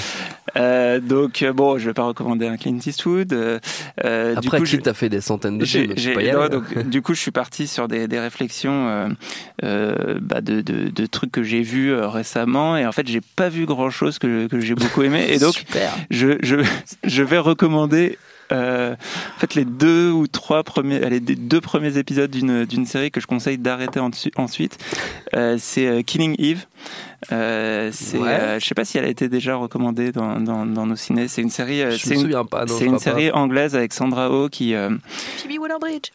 Euh, 0.57 0.99
donc 0.99 1.41
euh, 1.41 1.51
bon, 1.53 1.77
je 1.77 1.85
vais 1.87 1.93
pas 1.93 2.03
recommander 2.03 2.47
un 2.47 2.55
Clint 2.57 2.77
Eastwood. 2.85 3.33
euh, 3.33 3.59
euh, 4.05 4.33
du 4.35 4.47
Après, 4.47 4.59
coup, 4.59 4.65
Clint 4.65 4.81
a 4.85 4.93
fait 4.93 5.09
des 5.09 5.21
centaines 5.21 5.57
de 5.57 5.65
films. 5.65 5.93
je 5.95 6.01
j'ai- 6.01 6.09
peux 6.13 6.19
pas 6.19 6.23
y 6.25 6.31
non, 6.31 6.41
aller. 6.41 6.49
donc, 6.49 6.87
du 6.89 7.01
coup, 7.01 7.13
je 7.13 7.19
suis 7.19 7.31
parti 7.31 7.67
sur 7.67 7.87
des, 7.87 8.07
des 8.07 8.19
réflexions 8.19 8.87
euh, 8.87 9.07
euh, 9.63 10.19
bah, 10.21 10.41
de, 10.41 10.61
de, 10.61 10.89
de 10.89 11.05
trucs 11.07 11.31
que 11.31 11.43
j'ai 11.43 11.61
vus 11.61 11.91
euh, 11.91 12.07
récemment 12.07 12.77
et 12.77 12.85
en 12.85 12.91
fait, 12.91 13.07
j'ai 13.07 13.21
pas 13.35 13.49
vu 13.49 13.65
grand 13.65 13.89
chose 13.89 14.19
que, 14.19 14.47
que 14.47 14.59
j'ai 14.59 14.75
beaucoup 14.75 15.01
aimé 15.03 15.25
et 15.29 15.39
donc 15.39 15.53
Super. 15.55 15.91
je, 16.11 16.37
je, 16.41 16.55
je 17.03 17.23
vais 17.23 17.37
recommander 17.37 18.17
euh, 18.51 18.93
en 19.35 19.39
fait 19.39 19.55
les 19.55 19.65
deux 19.65 20.11
ou 20.11 20.27
trois 20.27 20.63
premiers 20.63 21.19
des 21.19 21.35
deux 21.35 21.61
premiers 21.61 21.97
épisodes 21.97 22.29
d'une 22.31 22.85
série 22.85 23.11
que 23.11 23.19
je 23.21 23.27
conseille 23.27 23.57
d'arrêter 23.57 23.99
en- 23.99 24.11
ensuite 24.37 24.77
Euh, 25.35 25.57
c'est 25.59 25.87
euh, 25.87 26.01
Killing 26.01 26.35
Eve 26.39 26.65
euh, 27.31 27.89
c'est 27.91 28.17
Ouais. 28.19 28.29
euh, 28.29 28.59
je 28.59 28.65
sais 28.65 28.75
pas 28.75 28.85
si 28.85 28.97
elle 28.97 29.05
a 29.05 29.09
été 29.09 29.27
déjà 29.27 29.55
recommandée 29.55 30.11
dans, 30.11 30.39
dans, 30.39 30.65
dans 30.65 30.85
nos 30.85 30.95
ciné 30.95 31.27
c'est 31.27 31.41
une 31.41 31.49
série 31.49 31.81
euh, 31.81 31.91
Je 31.91 31.97
c'est 31.97 32.09
me 32.11 32.15
une, 32.15 32.21
souviens 32.21 32.45
pas. 32.45 32.65
non, 32.65 32.75
c'est 32.77 32.85
une 32.85 32.93
pas. 32.93 32.99
série 32.99 33.31
anglaise 33.31 33.75
avec 33.75 33.91
Sandra 33.93 34.29
Oh 34.31 34.47
qui 34.49 34.75
euh, 34.75 34.89
Phoebe 35.37 35.59
Waller-Bridge. 35.59 36.11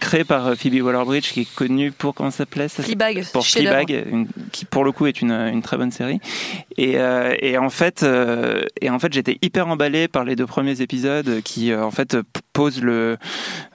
créée 0.00 0.24
par 0.24 0.54
Phoebe 0.56 0.82
Waller-Bridge 0.82 1.30
qui 1.32 1.40
est 1.42 1.54
connue 1.54 1.92
pour 1.92 2.14
comment 2.14 2.30
ça 2.30 2.38
s'appelait 2.38 2.68
ça 2.68 2.82
Fleabag, 2.82 3.24
pour. 3.32 3.46
Fleabag, 3.46 3.90
une- 4.10 4.26
qui 4.52 4.64
pour 4.64 4.84
le 4.84 4.92
coup 4.92 5.06
est 5.06 5.20
une, 5.20 5.30
une 5.32 5.62
très 5.62 5.76
bonne 5.76 5.90
série. 5.92 6.18
Et, 6.76 6.94
euh, 6.98 7.34
et 7.40 7.56
en 7.58 7.70
fait, 7.70 8.02
euh, 8.02 8.64
et 8.80 8.90
en 8.90 8.98
fait, 8.98 9.12
j'étais 9.12 9.38
hyper 9.42 9.68
emballé 9.68 10.08
par 10.08 10.24
les 10.24 10.36
deux 10.36 10.46
premiers 10.46 10.80
épisodes 10.80 10.95
qui 11.44 11.72
euh, 11.72 11.84
en 11.84 11.90
fait 11.90 12.20
p- 12.20 12.40
posent 12.52 12.82
le 12.82 13.16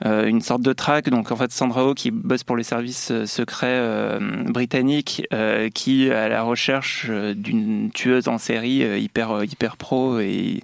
euh, 0.05 0.25
une 0.25 0.41
sorte 0.41 0.62
de 0.62 0.73
track. 0.73 1.10
Donc 1.10 1.31
en 1.31 1.36
fait, 1.36 1.51
Sandra 1.51 1.86
Oh 1.86 1.93
qui 1.93 2.12
bosse 2.12 2.43
pour 2.43 2.57
les 2.57 2.63
services 2.63 3.10
euh, 3.12 3.25
secrets 3.25 4.17
britanniques, 4.47 5.27
qui 5.73 6.07
est 6.07 6.12
à 6.13 6.29
la 6.29 6.41
recherche 6.43 7.10
d'une 7.10 7.91
tueuse 7.91 8.27
en 8.27 8.38
série 8.38 9.01
hyper 9.01 9.43
hyper 9.43 9.77
pro 9.77 10.19
et 10.19 10.62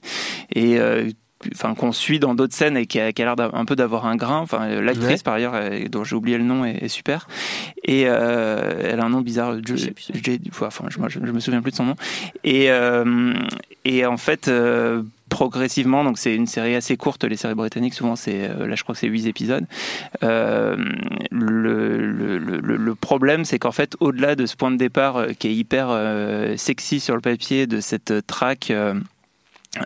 et 0.55 0.77
enfin 1.53 1.75
qu'on 1.75 1.91
suit 1.91 2.19
dans 2.19 2.33
d'autres 2.33 2.55
scènes 2.55 2.77
et 2.77 2.87
qui 2.87 2.99
a, 2.99 3.13
qui 3.13 3.21
a 3.21 3.25
l'air 3.25 3.35
d'un- 3.35 3.51
un 3.53 3.65
peu 3.65 3.75
d'avoir 3.75 4.05
un 4.07 4.15
grain 4.15 4.39
enfin 4.39 4.67
l'actrice 4.81 5.07
Ouais. 5.07 5.23
par 5.23 5.35
ailleurs 5.35 5.53
dont 5.91 6.03
j'ai 6.03 6.15
oublié 6.15 6.37
le 6.37 6.43
nom 6.43 6.65
est, 6.65 6.83
est 6.83 6.87
super 6.87 7.27
et 7.83 8.05
euh, 8.07 8.89
elle 8.91 8.99
a 8.99 9.05
un 9.05 9.09
nom 9.09 9.21
bizarre 9.21 9.55
je, 9.65 9.75
Je 9.75 9.93
j'ai- 10.23 10.39
enfin 10.61 10.85
je, 10.89 10.97
je, 11.07 11.19
je 11.23 11.31
me 11.31 11.39
souviens 11.39 11.61
plus 11.61 11.71
de 11.71 11.75
son 11.77 11.85
nom 11.85 11.95
et 12.43 12.71
euh, 12.71 13.33
et 13.85 14.05
en 14.07 14.17
fait 14.17 14.47
euh, 14.47 15.03
progressivement 15.37 16.03
donc 16.03 16.17
c'est 16.17 16.33
une 16.33 16.47
série 16.47 16.73
assez 16.73 16.97
courte 16.97 17.23
les 17.23 17.37
séries 17.37 17.53
britanniques 17.53 17.93
souvent 17.93 18.15
c'est 18.15 18.49
euh, 18.49 18.65
là 18.65 18.73
je 18.73 18.81
crois 18.81 18.95
que 18.95 18.99
c'est 18.99 19.07
8 19.07 19.27
épisodes. 19.27 19.67
Euh, 20.23 20.75
le, 21.29 22.39
le, 22.39 22.95
problème 22.95 23.45
c'est 23.45 23.59
qu'en 23.59 23.71
fait 23.71 23.95
au-delà 23.99 24.33
de 24.33 24.47
ce 24.47 24.55
point 24.55 24.71
de 24.71 24.77
départ 24.77 25.17
euh, 25.17 25.27
qui 25.37 25.49
est 25.49 25.53
hyper 25.53 25.89
sexy 26.57 26.99
sur 26.99 27.13
le 27.13 27.21
papier 27.21 27.67
de 27.67 27.81
cette 27.81 28.25
track 28.25 28.71
euh, 28.71 28.95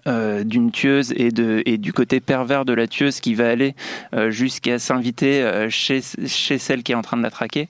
euh, 0.08 0.44
d'une 0.44 0.72
tueuse 0.72 1.14
et, 1.16 1.32
de, 1.32 1.62
et 1.66 1.78
du 1.78 1.94
côté 1.94 2.20
pervers 2.20 2.66
de 2.66 2.74
la 2.74 2.88
tueuse 2.88 3.20
qui 3.20 3.36
va 3.36 3.50
aller 3.50 3.76
euh, 4.14 4.32
jusqu'à 4.32 4.80
s'inviter 4.80 5.42
euh, 5.42 5.70
chez, 5.70 6.02
chez 6.28 6.58
celle 6.58 6.84
qui 6.84 6.92
est 6.92 6.96
en 6.96 7.02
train 7.02 7.18
de 7.18 7.24
la 7.24 7.32
traquer, 7.32 7.68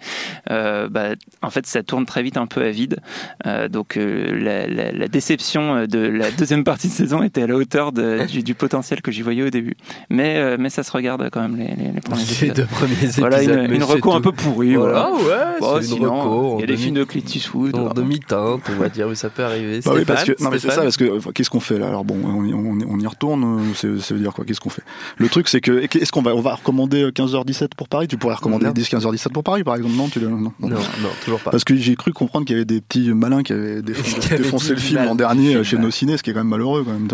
euh, 0.50 0.88
bah, 0.90 1.10
en 1.42 1.50
fait 1.50 1.66
ça 1.68 1.84
tourne 1.84 2.06
très 2.06 2.24
vite 2.24 2.38
un 2.38 2.48
peu 2.48 2.62
à 2.64 2.70
vide. 2.72 2.98
Euh, 3.46 3.68
donc 3.68 3.98
euh, 3.98 4.32
la, 4.40 4.68
la, 4.68 4.92
la 4.92 5.08
déception 5.08 5.86
de 5.86 6.00
la 6.00 6.32
deuxième 6.32 6.64
partie 6.64 6.88
de 6.88 6.94
saison 6.94 7.24
était 7.24 7.44
à 7.44 7.48
la 7.48 7.56
hauteur 7.56 7.92
de, 7.92 8.26
du, 8.28 8.44
du 8.44 8.56
potentiel 8.56 9.02
que 9.02 9.12
j'y 9.12 9.22
voyais 9.22 9.44
au 9.44 9.50
début. 9.50 9.76
Mais, 10.10 10.38
euh, 10.38 10.58
mais 10.60 10.70
ça 10.70 10.84
se 10.84 10.92
regarde 10.92 11.30
quand 11.32 11.42
même 11.42 11.56
les, 11.58 11.68
les, 11.76 11.92
les 11.92 12.02
premiers 12.02 12.22
Les 12.24 12.34
épisodes. 12.34 12.56
deux 12.56 12.66
premiers 12.66 12.94
épisodes. 12.94 13.20
Voilà 13.20 13.42
une, 13.44 13.74
une 13.74 13.82
un 13.84 14.22
peu 14.22 14.32
pourrie. 14.32 14.76
Voilà, 14.76 15.10
Voilà. 15.14 15.52
ouais, 15.54 15.60
Bon, 15.60 15.80
c'est 15.82 15.96
une 15.96 16.06
reco. 16.08 16.56
il 16.58 16.62
y 16.62 16.64
a 16.64 16.68
des 16.68 16.78
films 16.78 16.96
de 16.96 17.04
Clint 17.04 17.22
Eastwood. 17.34 17.76
en 17.76 17.94
demi-teinte, 17.94 18.62
on 18.70 18.80
va 18.82 18.90
dire, 18.90 19.08
mais 19.08 19.16
ça 19.16 19.30
peut 19.30 19.44
arriver. 19.44 19.80
Bah 19.86 19.92
oui, 19.96 20.06
parce 20.06 20.24
que, 20.24 20.32
non, 20.44 20.50
mais 20.50 20.60
c'est 20.60 20.70
ça, 20.72 20.82
parce 20.82 20.98
que 20.98 21.32
qu'est-ce 21.32 21.50
qu'on 21.50 21.60
fait 21.60 21.78
là? 21.80 21.88
Alors 21.88 22.04
bon, 22.14 22.44
on 22.54 23.00
y, 23.00 23.06
on 23.06 23.10
retourne, 23.10 23.60
euh, 23.84 24.00
ça 24.00 24.14
veut 24.14 24.20
dire 24.20 24.34
quoi 24.34 24.46
Qu'est-ce 24.46 24.60
qu'on 24.60 24.70
fait? 24.70 24.84
Le 25.18 25.28
truc, 25.30 25.48
c'est 25.50 25.62
que, 25.62 25.84
est-ce 25.84 26.12
qu'on 26.12 26.22
va, 26.22 26.34
on 26.36 26.42
va 26.42 26.56
recommander 26.56 27.10
15h17 27.10 27.70
pour 27.76 27.88
Paris? 27.90 28.08
Tu 28.08 28.18
pourrais 28.18 28.36
recommander 28.36 28.66
Non. 28.68 28.72
10 28.72 28.90
15h17 28.90 29.32
pour 29.32 29.44
Paris, 29.44 29.64
par 29.64 29.76
exemple 29.76 29.96
Non, 29.96 30.08
tu 30.10 30.20
non, 30.22 30.30
non. 30.32 30.54
Non, 30.60 30.70
non, 30.70 30.78
toujours 31.24 31.40
pas. 31.40 31.52
Parce 31.52 31.64
que 31.64 31.76
j'ai 31.76 31.96
cru 31.96 32.14
comprendre 32.14 32.46
qu'il 32.46 32.56
y 32.56 32.60
avait 32.60 32.66
des 32.66 32.82
petits 32.82 33.12
malins 33.14 33.44
qui 33.44 33.54
avaient 33.54 33.82
défoncé, 33.82 34.20
Qui 34.20 34.34
avaient 34.34 34.44
défoncé 34.44 34.68
dit 34.68 34.74
le 34.74 34.78
film 34.80 35.04
l'an 35.06 35.16
dernier 35.16 35.48
film, 35.50 35.60
euh, 35.60 35.64
chez 35.64 35.76
ouais. 35.78 35.82
nos 35.82 35.92
ciné, 35.92 36.18
ce 36.18 36.24
qui 36.24 36.30
est 36.30 36.34
quand 36.34 36.40
même 36.40 36.48
malheureux 36.48 36.84
quand 36.86 36.94
même. 36.94 37.08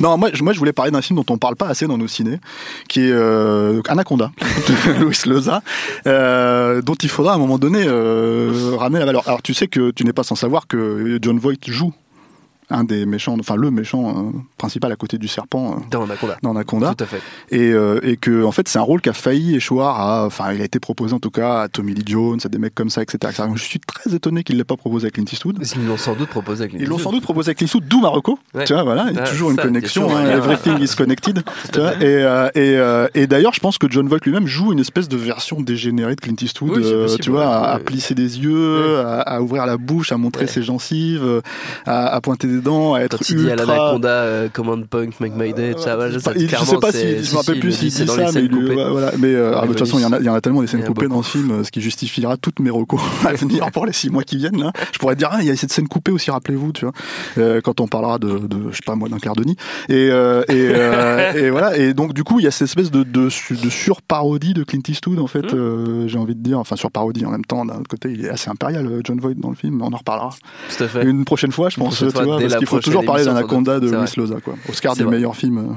Non, 0.00 0.16
moi, 0.18 0.30
je- 0.32 0.42
moi 0.42 0.52
je 0.52 0.58
voulais 0.58 0.72
parler 0.72 0.90
d'un 0.90 1.02
film 1.02 1.16
dont 1.18 1.26
on 1.32 1.38
parle 1.38 1.56
pas 1.56 1.66
assez 1.68 1.86
dans 1.86 1.98
nos 1.98 2.08
ciné, 2.08 2.38
qui 2.88 3.00
est 3.00 3.12
euh, 3.12 3.80
Anaconda 3.88 4.32
de 4.40 4.92
Luis 5.04 5.18
Loza, 5.26 5.62
euh, 6.06 6.82
dont 6.82 6.94
il 6.94 7.08
faudra 7.08 7.32
à 7.32 7.34
un 7.36 7.38
moment 7.38 7.58
donné 7.58 7.84
euh, 7.86 8.72
ramener 8.76 8.98
la 9.00 9.06
valeur. 9.06 9.22
Alors 9.26 9.42
tu 9.42 9.54
sais 9.54 9.68
que 9.68 9.90
tu 9.90 10.04
n'es 10.04 10.12
pas 10.12 10.22
sans 10.24 10.34
savoir 10.36 10.66
que 10.66 11.18
John 11.22 11.38
Voight 11.38 11.54
joue 11.66 11.92
un 12.70 12.84
des 12.84 13.04
méchants, 13.06 13.36
enfin 13.38 13.56
le 13.56 13.70
méchant 13.70 14.08
euh, 14.08 14.30
principal 14.58 14.90
à 14.90 14.96
côté 14.96 15.18
du 15.18 15.28
serpent 15.28 15.72
euh, 15.72 15.80
Dans 15.90 16.04
Anaconda. 16.04 16.36
dans 16.42 16.50
Anaconda. 16.52 16.94
Tout 16.94 17.04
à 17.04 17.06
fait. 17.06 17.20
et, 17.50 17.72
euh, 17.72 18.00
et 18.02 18.16
que 18.16 18.42
en 18.44 18.52
fait 18.52 18.68
c'est 18.68 18.78
un 18.78 18.82
rôle 18.82 19.00
qui 19.02 19.08
a 19.10 19.12
failli 19.12 19.54
échoir 19.56 20.00
à 20.00 20.26
enfin 20.26 20.52
il 20.52 20.60
a 20.60 20.64
été 20.64 20.80
proposé 20.80 21.14
en 21.14 21.18
tout 21.20 21.30
cas 21.30 21.60
à 21.62 21.68
Tommy 21.68 21.94
Lee 21.94 22.02
Jones 22.06 22.38
à 22.44 22.48
des 22.48 22.58
mecs 22.58 22.74
comme 22.74 22.88
ça 22.90 23.02
etc, 23.02 23.32
je 23.54 23.62
suis 23.62 23.80
très 23.80 24.14
étonné 24.14 24.42
qu'il 24.44 24.56
l'ait 24.56 24.64
pas 24.64 24.76
proposé 24.76 25.08
à 25.08 25.10
Clint 25.10 25.24
Eastwood. 25.30 25.58
Ils 25.76 25.86
l'ont 25.86 25.96
sans 25.98 26.14
doute 26.14 26.28
proposé 26.30 26.62
avec 26.62 26.72
les 26.74 26.80
ils 26.82 26.88
l'ont 26.88 26.98
sans 26.98 27.12
doute 27.12 27.22
proposé 27.22 27.50
à 27.50 27.54
Clint 27.54 27.66
Eastwood 27.66 27.84
d'où 27.86 28.00
Marocco. 28.00 28.38
Ouais. 28.54 28.64
tu 28.64 28.72
vois 28.72 28.82
voilà 28.82 29.06
il 29.10 29.16
y 29.16 29.18
a 29.18 29.22
Ouais, 29.24 29.28
toujours 29.28 29.50
une 29.50 29.56
ça, 29.56 29.62
connexion 29.62 30.02
toujours 30.04 30.16
hein, 30.18 30.30
everything 30.30 30.78
is 30.80 30.94
connected 30.96 31.42
tu 31.72 31.80
vois, 31.80 31.94
et, 31.96 32.24
euh, 32.24 33.08
et, 33.14 33.20
et 33.22 33.26
d'ailleurs 33.26 33.52
je 33.54 33.60
pense 33.60 33.76
que 33.78 33.86
John 33.90 34.08
Voight 34.08 34.20
lui-même 34.24 34.46
joue 34.46 34.72
une 34.72 34.80
espèce 34.80 35.08
de 35.08 35.16
version 35.16 35.60
dégénérée 35.60 36.14
de 36.16 36.20
Clint 36.20 36.34
Eastwood 36.40 36.78
Oui, 36.78 36.82
c'est 36.84 36.94
possible, 36.94 37.22
tu 37.24 37.30
vois 37.30 37.46
à, 37.46 37.72
à 37.74 37.78
plisser 37.78 38.14
des 38.14 38.40
yeux 38.40 38.98
à, 39.00 39.20
à 39.20 39.40
ouvrir 39.40 39.66
la 39.66 39.76
bouche 39.76 40.12
à 40.12 40.16
montrer 40.16 40.46
ses 40.46 40.62
gencives 40.62 41.42
à, 41.86 42.06
à 42.08 42.20
pointer 42.20 42.46
des 42.46 42.53
des 42.56 42.60
dents, 42.60 42.94
à 42.94 43.00
être 43.00 43.18
Quand 43.18 43.28
il 43.30 43.36
dit 43.36 43.48
à 43.48 43.52
ultra. 43.54 43.66
l'anaconda 43.66 44.08
euh, 44.08 44.48
Command 44.52 44.86
Punk, 44.86 45.20
Make 45.20 45.32
My 45.36 45.52
Day, 45.52 45.74
ça, 45.78 45.96
voilà, 45.96 46.18
ça, 46.18 46.32
Il- 46.36 46.48
je 46.48 46.56
sais 46.56 46.76
pas 46.78 46.92
si 46.92 47.22
je 47.24 47.32
me 47.32 47.36
rappelle 47.38 47.60
plus 47.60 47.72
s'il 47.72 47.88
dit, 47.88 48.06
ça, 48.06 48.30
mais, 48.34 48.48
voilà. 48.90 49.12
euh, 49.22 49.62
de 49.62 49.66
toute 49.68 49.78
façon, 49.80 49.98
il 49.98 50.02
y, 50.02 50.04
en 50.04 50.12
a, 50.12 50.18
il 50.18 50.24
y 50.24 50.28
en 50.28 50.34
a 50.34 50.40
tellement 50.40 50.60
des 50.62 50.66
scènes 50.66 50.84
coupées 50.84 51.08
dans 51.08 51.16
le 51.16 51.20
beaucoup. 51.20 51.24
film, 51.24 51.50
euh, 51.50 51.64
ce 51.64 51.70
qui 51.70 51.80
justifiera 51.80 52.36
toutes 52.36 52.60
mes 52.60 52.70
recos 52.70 53.00
à 53.26 53.32
venir 53.34 53.70
pour 53.72 53.86
les 53.86 53.92
six 53.92 54.10
mois 54.10 54.22
qui 54.22 54.36
viennent. 54.36 54.60
Là. 54.60 54.72
Je 54.92 54.98
pourrais 54.98 55.16
dire, 55.16 55.28
ah, 55.32 55.38
il 55.40 55.46
y 55.46 55.50
a 55.50 55.56
cette 55.56 55.72
scène 55.72 55.88
coupée 55.88 56.12
aussi, 56.12 56.30
rappelez-vous, 56.30 56.72
tu 56.72 56.84
vois, 56.84 56.94
euh, 57.38 57.60
quand 57.60 57.80
on 57.80 57.86
parlera 57.88 58.18
de, 58.18 58.38
de, 58.38 58.70
je 58.70 58.76
sais 58.76 58.82
pas 58.86 58.94
moi, 58.96 59.08
d'un 59.08 59.18
clair 59.18 59.34
de 59.34 59.44
nid. 59.44 59.56
Et, 59.88 60.06
et, 60.48 61.38
et 61.46 61.50
voilà. 61.50 61.76
Et 61.76 61.94
donc, 61.94 62.12
du 62.14 62.24
coup, 62.24 62.38
il 62.40 62.44
y 62.44 62.48
a 62.48 62.50
cette 62.50 62.68
espèce 62.68 62.90
de, 62.90 63.02
de, 63.02 63.24
de 63.24 63.70
sur-parodie 63.70 64.54
de 64.54 64.64
Clint 64.64 64.80
Eastwood, 64.88 65.18
en 65.18 65.26
fait, 65.26 65.52
Mmh. 65.54 66.08
j'ai 66.08 66.18
envie 66.18 66.34
de 66.34 66.40
dire. 66.42 66.58
Enfin, 66.58 66.76
sur-parodie 66.76 67.24
en 67.26 67.30
même 67.30 67.44
temps, 67.44 67.64
d'un 67.64 67.74
autre 67.76 67.88
côté, 67.88 68.10
il 68.12 68.24
est 68.24 68.28
assez 68.28 68.50
impérial, 68.50 68.88
John 69.04 69.18
Voight, 69.20 69.34
dans 69.38 69.50
le 69.50 69.54
film, 69.56 69.82
on 69.82 69.92
en 69.92 69.96
reparlera. 69.96 70.30
Tout 70.76 70.84
à 70.84 70.88
fait. 70.88 71.04
Une 71.04 71.24
prochaine 71.24 71.52
fois, 71.52 71.68
je 71.68 71.76
pense, 71.76 71.98
tu 71.98 72.04
vois, 72.06 72.40
parce 72.44 72.52
la 72.54 72.58
qu'il 72.58 72.68
faut 72.68 72.80
toujours 72.80 73.04
parler 73.04 73.24
d'Anaconda 73.24 73.80
de 73.80 73.88
C'est 74.06 74.16
Loza, 74.16 74.36
quoi. 74.40 74.54
Oscar 74.68 74.94
C'est 74.96 75.04
du 75.04 75.08
meilleur 75.08 75.36
film. 75.36 75.58
euh, 75.58 75.72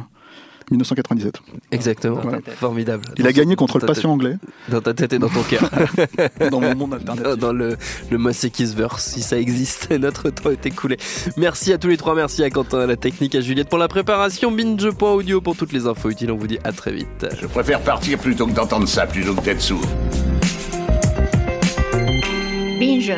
1997. 0.72 1.36
Exactement. 1.72 2.20
Voilà. 2.22 2.40
Formidable. 2.46 3.06
Il 3.18 3.24
Dans 3.24 3.30
a 3.30 3.32
gagné 3.32 3.56
contre 3.56 3.80
le 3.80 3.86
patient 3.86 4.12
anglais 4.12 4.36
Dans 4.68 4.82
ta 4.82 4.94
tête 4.94 5.14
et 5.14 5.20
dans 5.20 5.30
ton 5.30 5.42
cœur. 5.44 5.70
dans 6.52 6.60
mon 6.60 6.76
monde 6.76 6.94
alternatif. 6.96 7.38
dans 7.40 7.54
le, 7.54 7.78
le 8.12 8.18
si 9.00 9.22
ça 9.22 9.40
existe. 9.40 9.92
Notre 9.98 10.30
temps 10.30 10.52
est 10.52 10.66
écoulé. 10.66 10.98
Merci 11.38 11.72
à 11.72 11.78
tous 11.78 11.88
les 11.88 11.96
trois. 11.96 12.16
Merci 12.16 12.44
à 12.44 12.50
Quentin, 12.50 12.80
à 12.80 12.86
la 12.86 12.98
technique, 12.98 13.36
à 13.36 13.42
Juliette 13.42 13.70
pour 13.70 13.78
la 13.78 13.88
préparation. 13.88 14.52
Binge.audio 14.52 15.40
pour 15.40 15.56
toutes 15.56 15.72
les 15.72 15.88
infos 15.88 16.10
utiles. 16.10 16.32
On 16.32 16.38
vous 16.38 16.48
dit 16.48 16.60
à 16.66 16.74
très 16.74 16.92
vite. 16.92 17.28
Je 17.42 17.48
préfère 17.48 17.80
partir 17.82 18.20
plutôt 18.20 18.46
que 18.46 18.52
d'entendre 18.54 18.90
ça, 18.90 19.08
plutôt 19.08 19.34
que 19.36 19.42
d'être 19.42 19.62
sourd. 19.62 19.82
Binge. 22.80 23.14